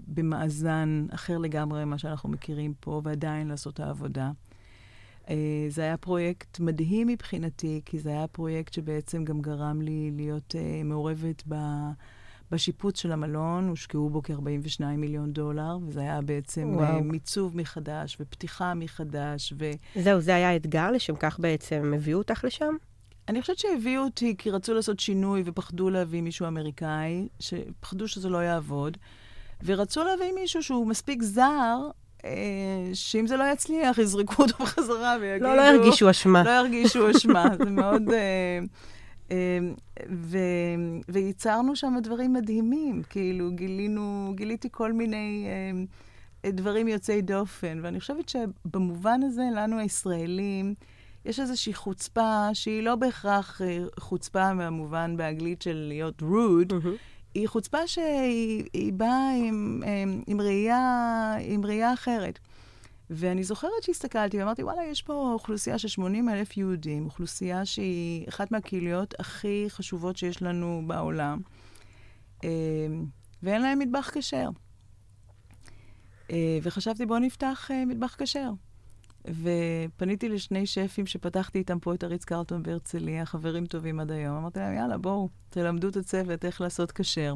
במאזן 0.09 1.07
אחר 1.11 1.39
לגמרי 1.39 1.85
ממה 1.85 1.99
שאנחנו 1.99 2.29
מכירים 2.29 2.75
פה, 2.81 3.01
ועדיין 3.05 3.49
לעשות 3.49 3.75
את 3.75 3.81
העבודה. 3.81 4.31
Uh, 5.25 5.31
זה 5.69 5.83
היה 5.83 5.97
פרויקט 5.97 6.61
מדהים 6.61 7.07
מבחינתי, 7.07 7.81
כי 7.85 7.99
זה 7.99 8.11
היה 8.11 8.27
פרויקט 8.27 8.73
שבעצם 8.73 9.25
גם 9.25 9.41
גרם 9.41 9.83
לי 9.83 10.11
להיות 10.15 10.55
uh, 10.55 10.85
מעורבת 10.85 11.43
ב... 11.49 11.55
בשיפוץ 12.51 13.01
של 13.01 13.13
המלון 13.13 13.69
הושקעו 13.69 14.11
בו 14.11 14.23
כ-42 14.23 14.85
מיליון 14.85 15.33
דולר, 15.33 15.79
וזה 15.87 16.01
היה 16.01 16.21
בעצם 16.23 16.73
וואו. 16.75 16.85
אה, 16.85 17.01
מיצוב 17.01 17.57
מחדש 17.57 18.17
ופתיחה 18.21 18.75
מחדש. 18.75 19.53
ו... 19.59 19.71
זהו, 19.97 20.21
זה 20.21 20.35
היה 20.35 20.51
האתגר, 20.51 20.91
לשם 20.91 21.17
כך 21.17 21.41
בעצם 21.41 21.93
הביאו 21.97 22.19
אותך 22.19 22.45
לשם? 22.45 22.75
אני 23.31 23.41
חושבת 23.41 23.59
שהביאו 23.59 24.03
אותי 24.03 24.35
כי 24.39 24.51
רצו 24.51 24.75
לעשות 24.75 25.01
שינוי 25.01 25.43
ופחדו 25.45 25.91
להביא 25.91 26.23
מישהו 26.23 26.47
אמריקאי, 26.47 27.29
שפחדו 27.41 28.09
שזה 28.09 28.29
לא 28.29 28.39
יעבוד, 28.39 28.97
ורצו 29.65 30.05
להביא 30.05 30.33
מישהו 30.33 30.63
שהוא 30.63 30.87
מספיק 30.87 31.23
זר, 31.23 31.79
אה, 32.25 32.31
שאם 32.95 33.27
זה 33.27 33.37
לא 33.37 33.45
יצליח, 33.53 33.99
יזרקו 33.99 34.43
אותו 34.43 34.65
בחזרה 34.65 35.17
ויגידו... 35.21 35.49
לא, 35.49 35.57
לא 35.57 35.63
ירגישו 35.63 36.11
אשמה. 36.11 36.43
לא 36.43 36.51
ירגישו 36.51 37.11
אשמה, 37.11 37.45
זה 37.65 37.71
מאוד... 37.71 38.03
אה, 38.13 38.59
אמ, 39.31 39.75
ו, 40.11 40.39
וייצרנו 41.09 41.77
שם 41.77 41.95
דברים 42.03 42.33
מדהימים, 42.33 43.03
כאילו 43.11 43.51
גילינו, 43.51 44.33
גיליתי 44.37 44.69
כל 44.71 44.93
מיני 44.93 45.47
אה, 46.45 46.51
דברים 46.51 46.89
יוצאי 46.89 47.23
דופן, 47.23 47.81
ואני 47.83 48.01
חושבת 48.01 48.29
שבמובן 48.29 49.21
הזה, 49.23 49.43
לנו 49.55 49.79
הישראלים, 49.79 50.75
יש 51.25 51.41
איזושהי 51.41 51.75
חוצפה 51.75 52.49
שהיא 52.53 52.83
לא 52.83 52.97
בהכרח 52.97 53.63
אה, 53.63 53.79
חוצפה 54.01 54.55
מהמובן 54.55 55.17
באנגלית 55.17 55.63
של 55.63 55.85
להיות 55.89 56.23
rude, 56.23 56.73
mm-hmm. 56.73 56.89
היא 57.35 57.49
חוצפה 57.49 57.87
שהיא 57.87 58.93
באה 58.93 59.31
עם, 59.39 59.83
עם, 60.03 60.23
עם, 60.27 60.41
ראייה, 60.41 61.35
עם 61.41 61.67
ראייה 61.67 61.93
אחרת. 61.93 62.39
ואני 63.11 63.45
זוכרת 63.45 63.83
שהסתכלתי 63.83 64.39
ואמרתי, 64.39 64.63
וואלה, 64.63 64.85
יש 64.85 65.03
פה 65.03 65.31
אוכלוסייה 65.33 65.79
של 65.79 65.89
80 65.89 66.29
אלף 66.29 66.57
יהודים, 66.57 67.05
אוכלוסייה 67.05 67.65
שהיא 67.65 68.29
אחת 68.29 68.53
מהקהיליות 68.53 69.15
הכי 69.19 69.65
חשובות 69.69 70.17
שיש 70.17 70.43
לנו 70.43 70.83
בעולם, 70.87 71.41
אמ, 72.45 72.49
ואין 73.43 73.63
להם 73.63 73.79
מטבח 73.79 74.11
כשר. 74.15 74.49
אה, 76.31 76.59
וחשבתי, 76.63 77.07
בואו 77.07 77.19
נפתח 77.19 77.71
אה, 77.71 77.85
מטבח 77.85 78.17
כשר. 78.19 78.51
ופניתי 79.27 80.29
לשני 80.29 80.67
שפים 80.67 81.07
שפתחתי 81.07 81.59
איתם 81.59 81.79
פה 81.79 81.95
את 81.95 82.03
הריץ 82.03 82.25
קרלטון 82.25 82.63
בהרצליה, 82.63 83.27
חברים 83.27 83.67
טובים 83.67 84.01
עד 84.01 84.11
היום. 84.13 84.37
אמרתי 84.37 84.61
להם, 84.61 84.75
יאללה, 84.75 84.99
בואו, 84.99 85.29
תלמדו 85.51 85.89
את 85.89 85.97
הצוות 85.97 86.45
איך 86.45 86.61
לעשות 86.61 86.93
כשר. 86.93 87.35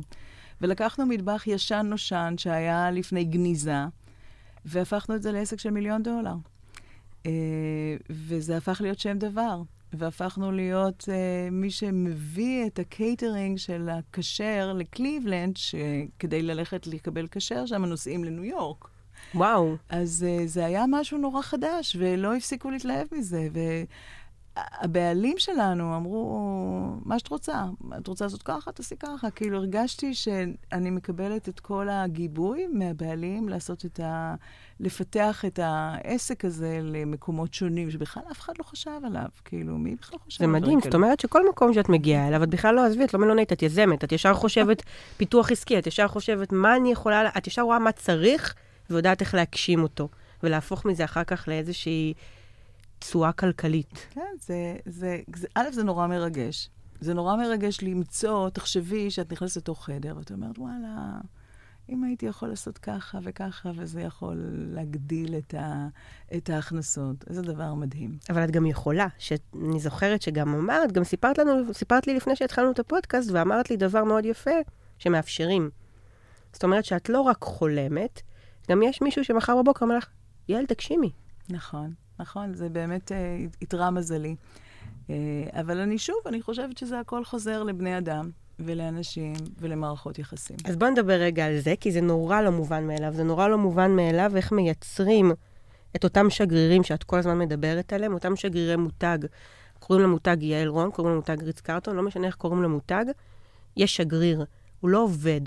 ולקחנו 0.60 1.06
מטבח 1.06 1.44
ישן-נושן 1.46 2.34
שהיה 2.38 2.90
לפני 2.90 3.24
גניזה, 3.24 3.84
והפכנו 4.64 5.14
את 5.14 5.22
זה 5.22 5.32
לעסק 5.32 5.58
של 5.58 5.70
מיליון 5.70 6.02
דולר. 6.02 6.34
אה, 7.22 7.26
וזה 8.10 8.56
הפך 8.56 8.80
להיות 8.80 8.98
שם 8.98 9.18
דבר. 9.18 9.62
והפכנו 9.92 10.52
להיות 10.52 11.00
אה, 11.02 11.50
מי 11.50 11.70
שמביא 11.70 12.66
את 12.66 12.78
הקייטרינג 12.78 13.58
של 13.58 13.88
הכשר 13.88 14.72
לקליבלנד, 14.76 15.56
שכדי 15.56 16.42
ללכת 16.42 16.86
לקבל 16.86 17.26
כשר, 17.30 17.66
שם 17.66 17.84
נוסעים 17.84 18.24
לניו 18.24 18.44
יורק. 18.44 18.88
וואו. 19.34 19.76
אז 19.88 20.26
uh, 20.26 20.46
זה 20.46 20.64
היה 20.64 20.84
משהו 20.88 21.18
נורא 21.18 21.42
חדש, 21.42 21.96
ולא 21.98 22.34
הפסיקו 22.34 22.70
להתלהב 22.70 23.06
מזה. 23.12 23.48
והבעלים 24.56 25.38
שלנו 25.38 25.96
אמרו, 25.96 26.40
מה 27.04 27.18
שאת 27.18 27.28
רוצה, 27.28 27.64
את 27.98 28.06
רוצה 28.06 28.24
לעשות 28.24 28.42
ככה, 28.42 28.72
תעשי 28.72 28.96
ככה. 28.96 29.30
כאילו, 29.30 29.58
הרגשתי 29.58 30.14
שאני 30.14 30.90
מקבלת 30.90 31.48
את 31.48 31.60
כל 31.60 31.88
הגיבוי 31.88 32.66
מהבעלים 32.72 33.48
לעשות 33.48 33.84
את 33.84 34.00
ה... 34.00 34.34
לפתח 34.80 35.44
את 35.46 35.58
העסק 35.62 36.44
הזה 36.44 36.78
למקומות 36.82 37.54
שונים, 37.54 37.90
שבכלל 37.90 38.22
אף 38.32 38.40
אחד 38.40 38.52
לא 38.58 38.64
חשב 38.64 39.00
עליו. 39.04 39.26
כאילו, 39.44 39.78
מי 39.78 39.94
בכלל 39.94 40.18
חושב 40.18 40.44
זה 40.44 40.46
מדהים, 40.46 40.80
זאת 40.80 40.94
אומרת 40.94 41.20
שכל 41.20 41.48
מקום 41.48 41.72
שאת 41.72 41.88
מגיעה 41.88 42.28
אליו, 42.28 42.42
את 42.42 42.48
בכלל 42.48 42.74
לא, 42.74 42.86
עזבי, 42.86 43.04
את 43.04 43.14
לא 43.14 43.20
מלונאית, 43.20 43.52
את 43.52 43.62
יזמת, 43.62 44.04
את 44.04 44.12
ישר 44.12 44.34
חושבת 44.34 44.82
פיתוח 45.16 45.52
עסקי, 45.52 45.78
את 45.78 45.86
ישר 45.86 46.08
חושבת 46.08 46.52
מה 46.52 46.76
אני 46.76 46.92
יכולה, 46.92 47.28
את 47.38 47.46
ישר 47.46 47.62
רואה 47.62 47.78
מה 47.78 47.92
צריך, 47.92 48.54
ויודעת 48.90 49.20
איך 49.20 49.34
להגשים 49.34 49.82
אותו, 49.82 50.08
ולהפוך 50.42 50.84
מזה 50.84 51.04
אחר 51.04 51.24
כך 51.24 51.48
לאיזושהי 51.48 52.14
תשואה 52.98 53.32
כלכלית. 53.32 54.06
כן, 54.10 54.20
זה, 54.40 54.76
זה, 54.86 55.20
זה, 55.36 55.46
א', 55.54 55.70
זה 55.72 55.84
נורא 55.84 56.06
מרגש. 56.06 56.70
זה 57.00 57.14
נורא 57.14 57.36
מרגש 57.36 57.78
למצוא, 57.82 58.50
תחשבי 58.50 59.10
שאת 59.10 59.32
נכנסת 59.32 59.56
לתוך 59.56 59.84
חדר, 59.84 60.14
ואת 60.16 60.32
אומרת, 60.32 60.58
וואלה, 60.58 61.18
אם 61.88 62.04
הייתי 62.04 62.26
יכול 62.26 62.48
לעשות 62.48 62.78
ככה 62.78 63.18
וככה, 63.22 63.70
וזה 63.76 64.00
יכול 64.00 64.44
להגדיל 64.50 65.34
את, 65.38 65.54
ה, 65.54 65.88
את 66.36 66.50
ההכנסות. 66.50 67.24
איזה 67.28 67.42
דבר 67.42 67.74
מדהים. 67.74 68.18
אבל 68.30 68.44
את 68.44 68.50
גם 68.50 68.66
יכולה, 68.66 69.06
שאני 69.18 69.80
זוכרת 69.80 70.22
שגם 70.22 70.54
אמרת, 70.54 70.92
גם 70.92 71.04
סיפרת 71.04 71.38
לנו, 71.38 71.74
סיפרת 71.74 72.06
לי 72.06 72.14
לפני 72.14 72.36
שהתחלנו 72.36 72.70
את 72.70 72.78
הפודקאסט, 72.78 73.30
ואמרת 73.30 73.70
לי 73.70 73.76
דבר 73.76 74.04
מאוד 74.04 74.24
יפה, 74.24 74.50
שמאפשרים. 74.98 75.70
זאת 76.52 76.64
אומרת 76.64 76.84
שאת 76.84 77.08
לא 77.08 77.20
רק 77.20 77.42
חולמת, 77.42 78.22
גם 78.70 78.82
יש 78.82 79.02
מישהו 79.02 79.24
שמחר 79.24 79.62
בבוקר 79.62 79.84
אומר 79.84 79.96
לך, 79.96 80.06
יעל, 80.48 80.66
תגשימי. 80.66 81.10
נכון, 81.50 81.92
נכון, 82.18 82.54
זה 82.54 82.68
באמת 82.68 83.12
אה, 83.12 83.16
יתרה 83.60 83.90
מזלי. 83.90 84.36
אה, 85.10 85.14
אבל 85.52 85.78
אני 85.78 85.98
שוב, 85.98 86.16
אני 86.26 86.42
חושבת 86.42 86.78
שזה 86.78 87.00
הכל 87.00 87.24
חוזר 87.24 87.62
לבני 87.62 87.98
אדם. 87.98 88.30
ולאנשים 88.58 89.32
ולמערכות 89.58 90.18
יחסים. 90.18 90.56
אז 90.64 90.76
בואו 90.76 90.90
נדבר 90.90 91.12
רגע 91.12 91.46
על 91.46 91.58
זה, 91.58 91.74
כי 91.80 91.92
זה 91.92 92.00
נורא 92.00 92.40
לא 92.40 92.50
מובן 92.50 92.86
מאליו. 92.86 93.12
זה 93.12 93.24
נורא 93.24 93.48
לא 93.48 93.58
מובן 93.58 93.96
מאליו 93.96 94.32
איך 94.36 94.52
מייצרים 94.52 95.32
את 95.96 96.04
אותם 96.04 96.30
שגרירים 96.30 96.84
שאת 96.84 97.04
כל 97.04 97.18
הזמן 97.18 97.38
מדברת 97.38 97.92
עליהם, 97.92 98.14
אותם 98.14 98.36
שגרירי 98.36 98.76
מותג. 98.76 99.18
קוראים 99.78 100.04
למותג 100.04 100.36
יעל 100.40 100.68
רון, 100.68 100.90
קוראים 100.90 101.12
למותג 101.12 101.42
ריץ 101.42 101.60
קרטון, 101.60 101.96
לא 101.96 102.02
משנה 102.02 102.26
איך 102.26 102.34
קוראים 102.34 102.62
למותג, 102.62 103.04
יש 103.76 103.96
שגריר. 103.96 104.44
הוא 104.80 104.90
לא 104.90 105.02
עובד, 105.02 105.40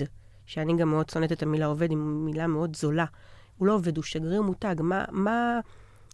שאני 0.48 0.78
גם 0.78 0.89
מאוד 0.89 1.10
שונאת 1.10 1.32
את 1.32 1.43
המילה 1.43 1.66
עובד, 1.66 1.89
היא 1.89 1.98
מילה 1.98 2.48
מאוד 2.48 2.76
זולה. 2.76 3.06
הוא 3.58 3.68
לא 3.68 3.74
עובד, 3.74 3.98
הוא 3.98 4.04
שגריר 4.04 4.41
מותג. 4.41 4.76
מה, 4.80 5.06
מה, 5.12 5.60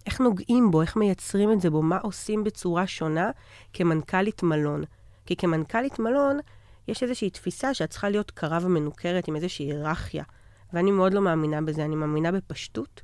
איך 0.05 0.21
נוגעים 0.21 0.71
בו, 0.71 0.81
איך 0.81 0.95
מייצרים 0.95 1.51
את 1.51 1.61
זה 1.61 1.69
בו, 1.69 1.81
מה 1.81 1.97
עושים 1.97 2.43
בצורה 2.43 2.87
שונה 2.87 3.31
כמנכ"לית 3.73 4.43
מלון. 4.43 4.83
כי 5.25 5.35
כמנכ"לית 5.35 5.99
מלון, 5.99 6.39
יש 6.87 7.03
איזושהי 7.03 7.29
תפיסה 7.29 7.73
שאת 7.73 7.89
צריכה 7.89 8.09
להיות 8.09 8.31
קרה 8.31 8.59
ומנוכרת 8.61 9.27
עם 9.27 9.35
איזושהי 9.35 9.65
היררכיה. 9.65 10.23
ואני 10.73 10.91
מאוד 10.91 11.13
לא 11.13 11.21
מאמינה 11.21 11.61
בזה, 11.61 11.85
אני 11.85 11.95
מאמינה 11.95 12.31
בפשטות, 12.31 13.01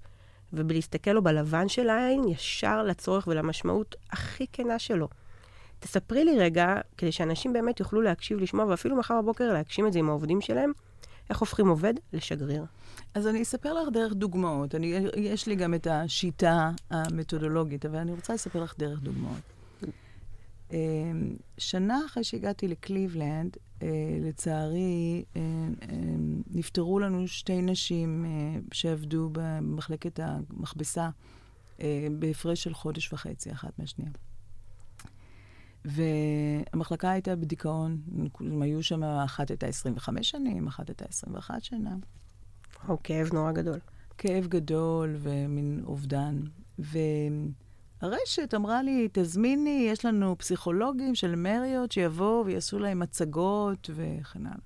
ובלהסתכל 0.53 1.11
לו 1.11 1.23
בלבן 1.23 1.67
של 1.67 1.89
העין, 1.89 2.27
ישר 2.27 2.83
לצורך 2.83 3.27
ולמשמעות 3.27 3.95
הכי 4.11 4.45
כנה 4.53 4.79
שלו. 4.79 5.07
תספרי 5.79 6.23
לי 6.23 6.39
רגע, 6.39 6.75
כדי 6.97 7.11
שאנשים 7.11 7.53
באמת 7.53 7.79
יוכלו 7.79 8.01
להקשיב, 8.01 8.39
לשמוע, 8.39 8.65
ואפילו 8.65 8.95
מחר 8.95 9.21
בבוקר 9.21 9.53
להגשים 9.53 9.87
את 9.87 9.93
זה 9.93 9.99
עם 9.99 10.09
העובדים 10.09 10.41
שלהם, 10.41 10.71
איך 11.29 11.39
הופכים 11.39 11.67
עובד 11.67 11.93
לשגריר. 12.13 12.65
אז 13.13 13.27
אני 13.27 13.41
אספר 13.41 13.73
לך 13.73 13.89
דרך 13.93 14.13
דוגמאות. 14.13 14.75
אני, 14.75 14.93
יש 15.17 15.47
לי 15.47 15.55
גם 15.55 15.73
את 15.73 15.87
השיטה 15.87 16.71
המתודולוגית, 16.89 17.85
אבל 17.85 17.97
אני 17.97 18.11
רוצה 18.11 18.33
לספר 18.33 18.63
לך 18.63 18.73
דרך 18.77 18.99
דוגמאות. 18.99 19.41
אמ, 20.71 21.35
שנה 21.57 21.99
אחרי 22.05 22.23
שהגעתי 22.23 22.67
לקליבלנד, 22.67 23.57
אה, 23.81 23.87
לצערי, 24.21 25.23
אה, 25.35 25.41
אה, 25.81 25.97
נפטרו 26.51 26.99
לנו 26.99 27.27
שתי 27.27 27.61
נשים 27.61 28.25
שעבדו 28.73 29.29
במחלקת 29.31 30.19
המכבסה 30.23 31.09
בהפרש 32.19 32.63
של 32.63 32.73
חודש 32.73 33.13
וחצי, 33.13 33.51
אחת 33.51 33.79
מהשנייה. 33.79 34.11
והמחלקה 35.85 37.11
הייתה 37.11 37.35
בדיכאון, 37.35 37.97
הם 38.39 38.61
היו 38.61 38.83
שם, 38.83 39.03
אחת 39.03 39.49
הייתה 39.49 39.65
25 39.65 40.29
שנים, 40.29 40.67
אחת 40.67 40.87
הייתה 40.87 41.05
21 41.05 41.63
שנה. 41.63 41.95
או 42.87 42.97
כאב 43.03 43.33
נורא 43.33 43.51
גדול. 43.51 43.79
כאב 44.17 44.47
גדול 44.47 45.15
ומין 45.19 45.83
אובדן. 45.85 46.39
ו... 46.79 46.97
הרשת 48.01 48.53
אמרה 48.53 48.83
לי, 48.83 49.07
תזמיני, 49.11 49.87
יש 49.91 50.05
לנו 50.05 50.37
פסיכולוגים 50.37 51.15
של 51.15 51.35
מריות 51.35 51.91
שיבואו 51.91 52.45
ויעשו 52.45 52.79
להם 52.79 52.99
מצגות 52.99 53.89
וכן 53.95 54.45
הלאה. 54.45 54.57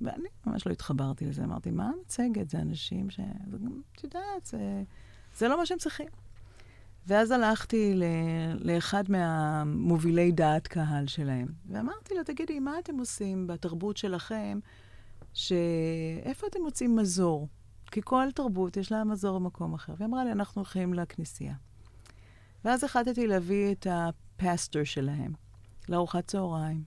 ואני 0.00 0.28
ממש 0.46 0.66
לא 0.66 0.72
התחברתי 0.72 1.26
לזה, 1.26 1.44
אמרתי, 1.44 1.70
מה 1.70 1.90
המצגת? 1.98 2.50
זה 2.50 2.58
אנשים 2.58 3.10
ש... 3.10 3.20
את 3.96 4.04
יודעת, 4.04 4.44
זה, 4.44 4.82
זה 5.36 5.48
לא 5.48 5.58
מה 5.58 5.66
שהם 5.66 5.78
צריכים. 5.78 6.08
ואז 7.10 7.30
הלכתי 7.30 7.94
ל... 7.94 8.04
לאחד 8.60 9.04
מהמובילי 9.08 10.32
דעת 10.32 10.66
קהל 10.66 11.06
שלהם, 11.06 11.48
ואמרתי 11.68 12.14
לו, 12.14 12.24
תגידי, 12.24 12.60
מה 12.60 12.78
אתם 12.78 12.98
עושים 12.98 13.46
בתרבות 13.46 13.96
שלכם, 13.96 14.58
שאיפה 15.32 16.46
אתם 16.46 16.62
מוצאים 16.62 16.96
מזור? 16.96 17.48
כי 17.90 18.00
כל 18.04 18.26
תרבות 18.34 18.76
יש 18.76 18.92
לה 18.92 19.04
מזור 19.04 19.38
במקום 19.38 19.74
אחר. 19.74 19.94
והיא 19.96 20.08
אמרה 20.08 20.24
לי, 20.24 20.32
אנחנו 20.32 20.60
הולכים 20.60 20.94
לכנסייה. 20.94 21.54
ואז 22.64 22.84
החלטתי 22.84 23.26
להביא 23.26 23.72
את 23.72 23.86
הפסטור 23.90 24.84
שלהם 24.84 25.32
לארוחת 25.88 26.26
צהריים, 26.26 26.84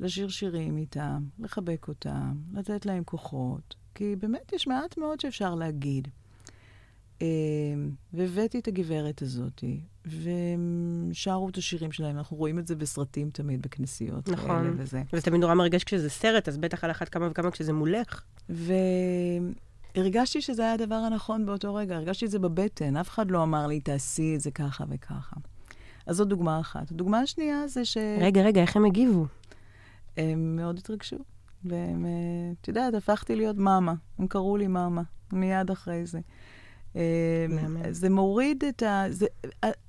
לשיר 0.00 0.28
שירים 0.28 0.76
איתם, 0.76 1.24
לחבק 1.38 1.88
אותם, 1.88 2.34
לתת 2.52 2.86
להם 2.86 3.04
כוחות, 3.04 3.74
כי 3.94 4.16
באמת 4.16 4.52
יש 4.52 4.66
מעט 4.66 4.98
מאוד 4.98 5.20
שאפשר 5.20 5.54
להגיד. 5.54 6.08
אמ, 7.20 7.90
והבאתי 8.12 8.58
את 8.58 8.68
הגברת 8.68 9.22
הזאת, 9.22 9.64
והם 10.04 11.10
שרו 11.12 11.48
את 11.48 11.56
השירים 11.56 11.92
שלהם. 11.92 12.16
אנחנו 12.16 12.36
רואים 12.36 12.58
את 12.58 12.66
זה 12.66 12.76
בסרטים 12.76 13.30
תמיד, 13.30 13.62
בכנסיות. 13.62 14.28
נכון. 14.28 14.74
וזה. 14.78 15.02
וזה 15.12 15.22
תמיד 15.22 15.40
נורא 15.40 15.54
מרגש 15.54 15.84
כשזה 15.84 16.10
סרט, 16.10 16.48
אז 16.48 16.58
בטח 16.58 16.84
על 16.84 16.90
אחת 16.90 17.08
כמה 17.08 17.28
וכמה 17.30 17.50
כשזה 17.50 17.72
מולך. 17.72 18.22
ו... 18.50 18.72
הרגשתי 19.94 20.40
שזה 20.40 20.62
היה 20.62 20.72
הדבר 20.72 20.94
הנכון 20.94 21.46
באותו 21.46 21.74
רגע, 21.74 21.96
הרגשתי 21.96 22.26
את 22.26 22.30
זה 22.30 22.38
בבטן, 22.38 22.96
אף 22.96 23.08
אחד 23.08 23.30
לא 23.30 23.42
אמר 23.42 23.66
לי, 23.66 23.80
תעשי 23.80 24.34
את 24.34 24.40
זה 24.40 24.50
ככה 24.50 24.84
וככה. 24.88 25.36
אז 26.06 26.16
זו 26.16 26.24
דוגמה 26.24 26.60
אחת. 26.60 26.90
הדוגמה 26.90 27.20
השנייה 27.20 27.68
זה 27.68 27.84
ש... 27.84 27.96
רגע, 28.20 28.42
רגע, 28.42 28.60
איך 28.60 28.76
הם 28.76 28.84
הגיבו? 28.84 29.26
הם 30.16 30.56
מאוד 30.56 30.78
התרגשו. 30.78 31.16
והם, 31.64 32.06
אה, 32.06 32.10
את 32.60 32.68
יודעת, 32.68 32.94
הפכתי 32.94 33.36
להיות 33.36 33.56
מאמה. 33.56 33.94
הם 34.18 34.26
קראו 34.26 34.56
לי 34.56 34.66
מאמה, 34.66 35.02
מיד 35.32 35.70
אחרי 35.70 36.06
זה. 36.06 36.20
זה 37.90 38.10
מוריד 38.10 38.64
את 38.64 38.82
ה... 38.82 39.04
זה, 39.10 39.26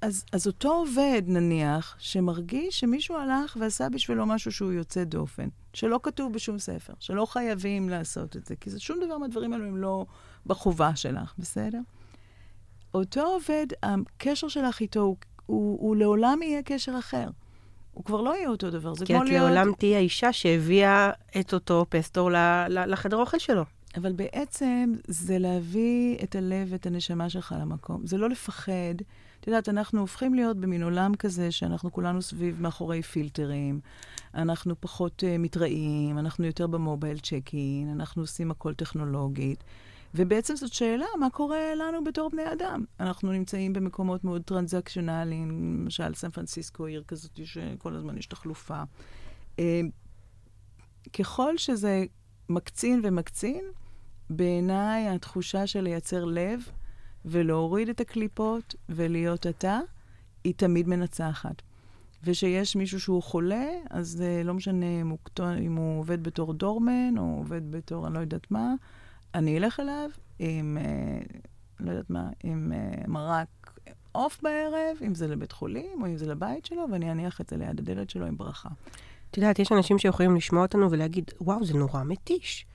אז, 0.02 0.26
אז 0.32 0.48
אותו 0.48 0.74
עובד, 0.74 1.22
נניח, 1.28 1.96
שמרגיש 2.00 2.80
שמישהו 2.80 3.16
הלך 3.16 3.58
ועשה 3.60 3.90
בשבילו 3.90 4.26
משהו 4.26 4.52
שהוא 4.52 4.72
יוצא 4.72 5.04
דופן, 5.04 5.48
שלא 5.74 6.00
כתוב 6.04 6.34
בשום 6.34 6.60
ספר, 6.60 6.94
שלא 7.00 7.26
חייבים 7.26 7.90
לעשות 7.90 8.36
את 8.36 8.46
זה, 8.46 8.56
כי 8.56 8.70
זה 8.70 8.80
שום 8.80 9.00
דבר 9.06 9.18
מהדברים 9.18 9.54
האלו 9.54 9.66
הם 9.66 9.78
לא 9.78 10.06
בחובה 10.46 10.96
שלך, 10.96 11.34
בסדר? 11.40 11.80
אותו 12.94 13.22
עובד, 13.22 13.68
הקשר 13.84 14.48
שלך 14.48 14.80
איתו 14.80 15.00
הוא, 15.00 15.16
הוא, 15.46 15.78
הוא 15.82 15.96
לעולם 15.96 16.42
יהיה 16.42 16.64
קשר 16.64 16.96
אחר. 17.00 17.30
הוא 17.92 18.04
כבר 18.06 18.22
לא 18.22 18.36
יהיה 18.36 18.50
אותו 18.50 18.70
דבר. 18.70 18.94
זה 18.94 19.06
כמו 19.06 19.24
להיות... 19.24 19.28
כי 19.28 19.38
את 19.38 19.42
לעולם 19.42 19.74
תהיה 19.78 19.98
האישה 19.98 20.34
שהביאה 20.34 21.12
את 21.40 21.54
אותו 21.54 21.86
פסטור 21.90 22.30
לחדר 22.70 23.18
אוכל 23.18 23.40
שלו. 23.40 23.64
אבל 23.96 24.14
בעצם 24.14 24.94
זה 25.08 25.40
להביא 25.40 26.18
את 26.24 26.36
הלב 26.36 26.68
ואת 26.72 26.86
הנשמה 26.86 27.30
שלך 27.30 27.56
למקום. 27.60 28.08
זה 28.08 28.18
לא 28.18 28.30
לפחד. 28.30 28.96
את 29.40 29.48
יודעת, 29.48 29.70
אנחנו 29.70 30.00
הופכים 30.00 30.34
להיות 30.34 30.58
במין 30.58 30.84
עולם 30.84 31.16
כזה 31.16 31.52
שאנחנו 31.52 31.92
כולנו 31.92 32.22
סביב 32.22 32.62
מאחורי 32.62 33.02
פילטרים, 33.02 33.80
אנחנו 34.34 34.76
פחות 34.80 35.24
uh, 35.24 35.40
מתראים, 35.40 36.18
אנחנו 36.18 36.46
יותר 36.46 36.68
במובייל 36.68 37.20
צ'קין, 37.20 37.90
אנחנו 37.90 38.24
עושים 38.24 38.52
הכל 38.52 38.74
טכנולוגית. 38.74 39.64
ובעצם 40.16 40.56
זאת 40.56 40.74
שאלה, 40.74 41.06
מה 41.20 41.30
קורה 41.30 41.76
לנו 41.76 42.04
בתור 42.04 42.30
בני 42.30 42.54
אדם? 42.54 42.84
אנחנו 43.00 43.32
נמצאים 43.32 43.74
במקומות 43.74 44.24
מאוד 44.24 44.42
טרנזקציונליים, 44.42 45.50
למשל 45.82 46.14
סן 46.14 46.30
פרנסיסקו, 46.30 46.86
עיר 46.86 47.04
כזאת 47.08 47.40
שכל 47.44 47.96
הזמן 47.96 48.18
יש 48.18 48.26
תחלופה. 48.26 48.84
אה, 49.60 49.82
ככל 51.14 51.58
שזה 51.58 52.06
מקצין 52.50 53.02
ומקצין, 53.04 53.66
בעיניי 54.30 55.10
התחושה 55.10 55.68
של 55.68 55.82
לייצר 55.82 56.26
לב 56.26 56.60
ולהוריד 57.26 57.90
את 57.90 58.02
הקליפות 58.02 58.76
ולהיות 58.90 59.48
אתה, 59.48 59.80
היא 60.44 60.54
תמיד 60.58 60.88
מנצחת. 60.88 61.62
ושיש 62.24 62.76
מישהו 62.76 63.00
שהוא 63.00 63.24
חולה, 63.24 63.68
אז 63.90 64.24
uh, 64.24 64.48
לא 64.48 64.54
משנה 64.54 65.02
אם 65.02 65.10
הוא, 65.10 65.18
אם 65.60 65.76
הוא 65.76 66.00
עובד 66.00 66.24
בתור 66.24 66.54
דורמן 66.54 67.18
או 67.18 67.36
עובד 67.38 67.72
בתור 67.72 68.08
אני 68.08 68.14
לא 68.14 68.20
יודעת 68.20 68.52
מה, 68.52 68.74
אני 69.34 69.58
אלך 69.58 69.80
אליו 69.80 70.10
עם, 70.40 70.78
uh, 70.82 71.38
לא 71.80 71.92
יודעת 71.92 72.10
מה, 72.10 72.30
עם 72.44 72.72
uh, 72.72 73.08
מרק 73.08 73.80
עוף 74.12 74.42
בערב, 74.42 74.98
אם 75.06 75.16
זה 75.16 75.28
לבית 75.28 75.52
חולים 75.52 76.02
או 76.02 76.08
אם 76.08 76.18
זה 76.18 76.28
לבית 76.28 76.66
שלו, 76.66 76.86
ואני 76.92 77.12
אניח 77.12 77.42
את 77.42 77.50
זה 77.50 77.58
ליד 77.58 77.80
הדלת 77.80 78.10
שלו 78.10 78.26
עם 78.26 78.38
ברכה. 78.38 78.70
את 79.32 79.38
יודעת, 79.38 79.60
יש 79.60 79.72
אנשים 79.72 79.98
שיכולים 79.98 80.36
לשמוע 80.36 80.62
אותנו 80.62 80.92
ולהגיד, 80.92 81.32
וואו, 81.42 81.66
זה 81.66 81.74
נורא 81.74 82.04
מתיש. 82.04 82.66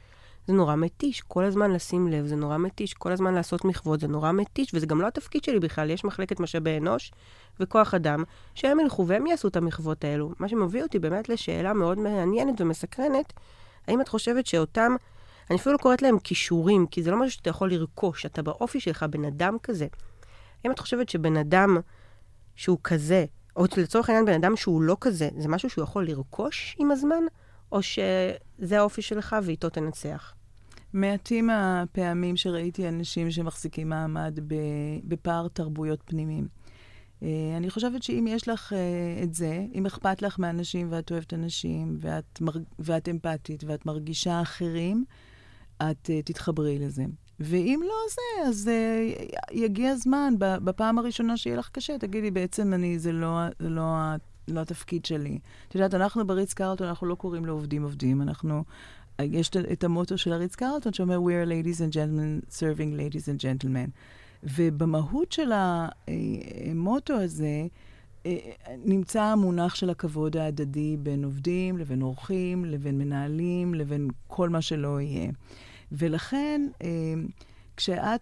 זה 0.46 0.52
נורא 0.52 0.76
מתיש, 0.76 1.20
כל 1.20 1.44
הזמן 1.44 1.70
לשים 1.70 2.08
לב, 2.08 2.26
זה 2.26 2.36
נורא 2.36 2.56
מתיש, 2.56 2.94
כל 2.94 3.12
הזמן 3.12 3.34
לעשות 3.34 3.64
מחוות, 3.64 4.00
זה 4.00 4.08
נורא 4.08 4.32
מתיש, 4.32 4.74
וזה 4.74 4.86
גם 4.86 5.00
לא 5.00 5.06
התפקיד 5.06 5.44
שלי 5.44 5.58
בכלל, 5.58 5.90
יש 5.90 6.04
מחלקת 6.04 6.40
משאבי 6.40 6.78
אנוש 6.78 7.12
וכוח 7.60 7.94
אדם, 7.94 8.24
שהם 8.54 8.80
ילכו 8.80 9.06
והם 9.06 9.26
יעשו 9.26 9.48
את 9.48 9.56
המחוות 9.56 10.04
האלו. 10.04 10.30
מה 10.38 10.48
שמביא 10.48 10.82
אותי 10.82 10.98
באמת 10.98 11.28
לשאלה 11.28 11.72
מאוד 11.72 11.98
מעניינת 11.98 12.60
ומסקרנת, 12.60 13.32
האם 13.88 14.00
את 14.00 14.08
חושבת 14.08 14.46
שאותם, 14.46 14.96
אני 15.50 15.58
אפילו 15.58 15.72
לא 15.72 15.78
קוראת 15.78 16.02
להם 16.02 16.18
כישורים, 16.18 16.86
כי 16.86 17.02
זה 17.02 17.10
לא 17.10 17.20
משהו 17.20 17.30
שאתה 17.30 17.50
יכול 17.50 17.72
לרכוש, 17.72 18.26
אתה 18.26 18.42
באופי 18.42 18.80
שלך 18.80 19.02
בן 19.10 19.24
אדם 19.24 19.56
כזה. 19.62 19.86
האם 20.64 20.72
את 20.72 20.78
חושבת 20.78 21.08
שבן 21.08 21.36
אדם 21.36 21.76
שהוא 22.56 22.78
כזה, 22.84 23.24
או 23.56 23.64
לצורך 23.76 24.08
העניין 24.08 24.26
בן 24.26 24.32
אדם 24.32 24.56
שהוא 24.56 24.82
לא 24.82 24.96
כזה, 25.00 25.28
זה 25.38 25.48
משהו 25.48 25.70
שהוא 25.70 25.84
יכול 25.84 26.06
לרכוש 26.06 26.76
עם 26.78 26.90
הזמן? 26.90 27.24
או 27.72 27.82
שזה 27.82 28.78
האופי 28.78 29.02
שלך 29.02 29.36
ואיתו 29.42 29.70
תנצח? 29.70 30.34
מעטים 30.92 31.50
הפעמים 31.50 32.36
שראיתי 32.36 32.88
אנשים 32.88 33.30
שמחזיקים 33.30 33.88
מעמד 33.88 34.38
בפער 35.04 35.48
תרבויות 35.48 36.02
פנימיים. 36.04 36.48
Uh, 37.20 37.24
אני 37.56 37.70
חושבת 37.70 38.02
שאם 38.02 38.26
יש 38.28 38.48
לך 38.48 38.72
uh, 38.72 39.22
את 39.22 39.34
זה, 39.34 39.66
אם 39.74 39.86
אכפת 39.86 40.22
לך 40.22 40.38
מאנשים 40.38 40.88
ואת 40.90 41.10
אוהבת 41.10 41.34
אנשים 41.34 41.96
ואת, 42.00 42.40
מר... 42.40 42.52
ואת 42.78 43.08
אמפתית 43.08 43.64
ואת 43.64 43.86
מרגישה 43.86 44.42
אחרים, 44.42 45.04
את 45.76 46.10
uh, 46.10 46.24
תתחברי 46.24 46.78
לזה. 46.78 47.04
ואם 47.42 47.80
לא 47.82 47.94
זה, 48.10 48.48
אז 48.48 48.70
uh, 48.70 49.36
יגיע 49.52 49.90
הזמן, 49.90 50.34
בפעם 50.38 50.98
הראשונה 50.98 51.36
שיהיה 51.36 51.56
לך 51.56 51.68
קשה, 51.68 51.98
תגידי, 51.98 52.30
בעצם 52.30 52.74
אני, 52.74 52.98
זה 52.98 53.12
לא, 53.12 53.40
זה 53.58 53.68
לא 53.68 53.84
לא 54.48 54.60
התפקיד 54.60 55.04
שלי. 55.04 55.38
את 55.68 55.74
יודעת, 55.74 55.94
אנחנו 55.94 56.26
בריץ 56.26 56.54
קרלטון, 56.54 56.88
אנחנו 56.88 57.06
לא 57.06 57.14
קוראים 57.14 57.44
לעובדים 57.44 57.82
עובדים, 57.82 58.22
אנחנו... 58.22 58.64
יש 59.20 59.50
את 59.72 59.84
המוטו 59.84 60.18
של 60.18 60.32
הריץ 60.32 60.54
קרלטון 60.54 60.92
שאומר 60.92 61.18
We 61.18 61.30
are 61.30 61.48
ladies 61.48 61.80
and 61.80 61.92
gentlemen 61.92 62.50
serving 62.50 62.96
ladies 62.96 63.28
and 63.28 63.40
gentlemen. 63.42 63.90
ובמהות 64.42 65.32
של 65.32 65.52
המוטו 65.52 67.14
הזה 67.14 67.66
אה, 68.26 68.36
נמצא 68.84 69.22
המונח 69.22 69.74
של 69.74 69.90
הכבוד 69.90 70.36
ההדדי 70.36 70.96
בין 70.96 71.24
עובדים 71.24 71.78
לבין 71.78 72.02
אורחים, 72.02 72.64
לבין 72.64 72.98
מנהלים, 72.98 73.74
לבין 73.74 74.08
כל 74.26 74.48
מה 74.48 74.62
שלא 74.62 75.00
יהיה. 75.00 75.30
ולכן, 75.92 76.62
אה, 76.82 76.88
כשאת 77.76 78.20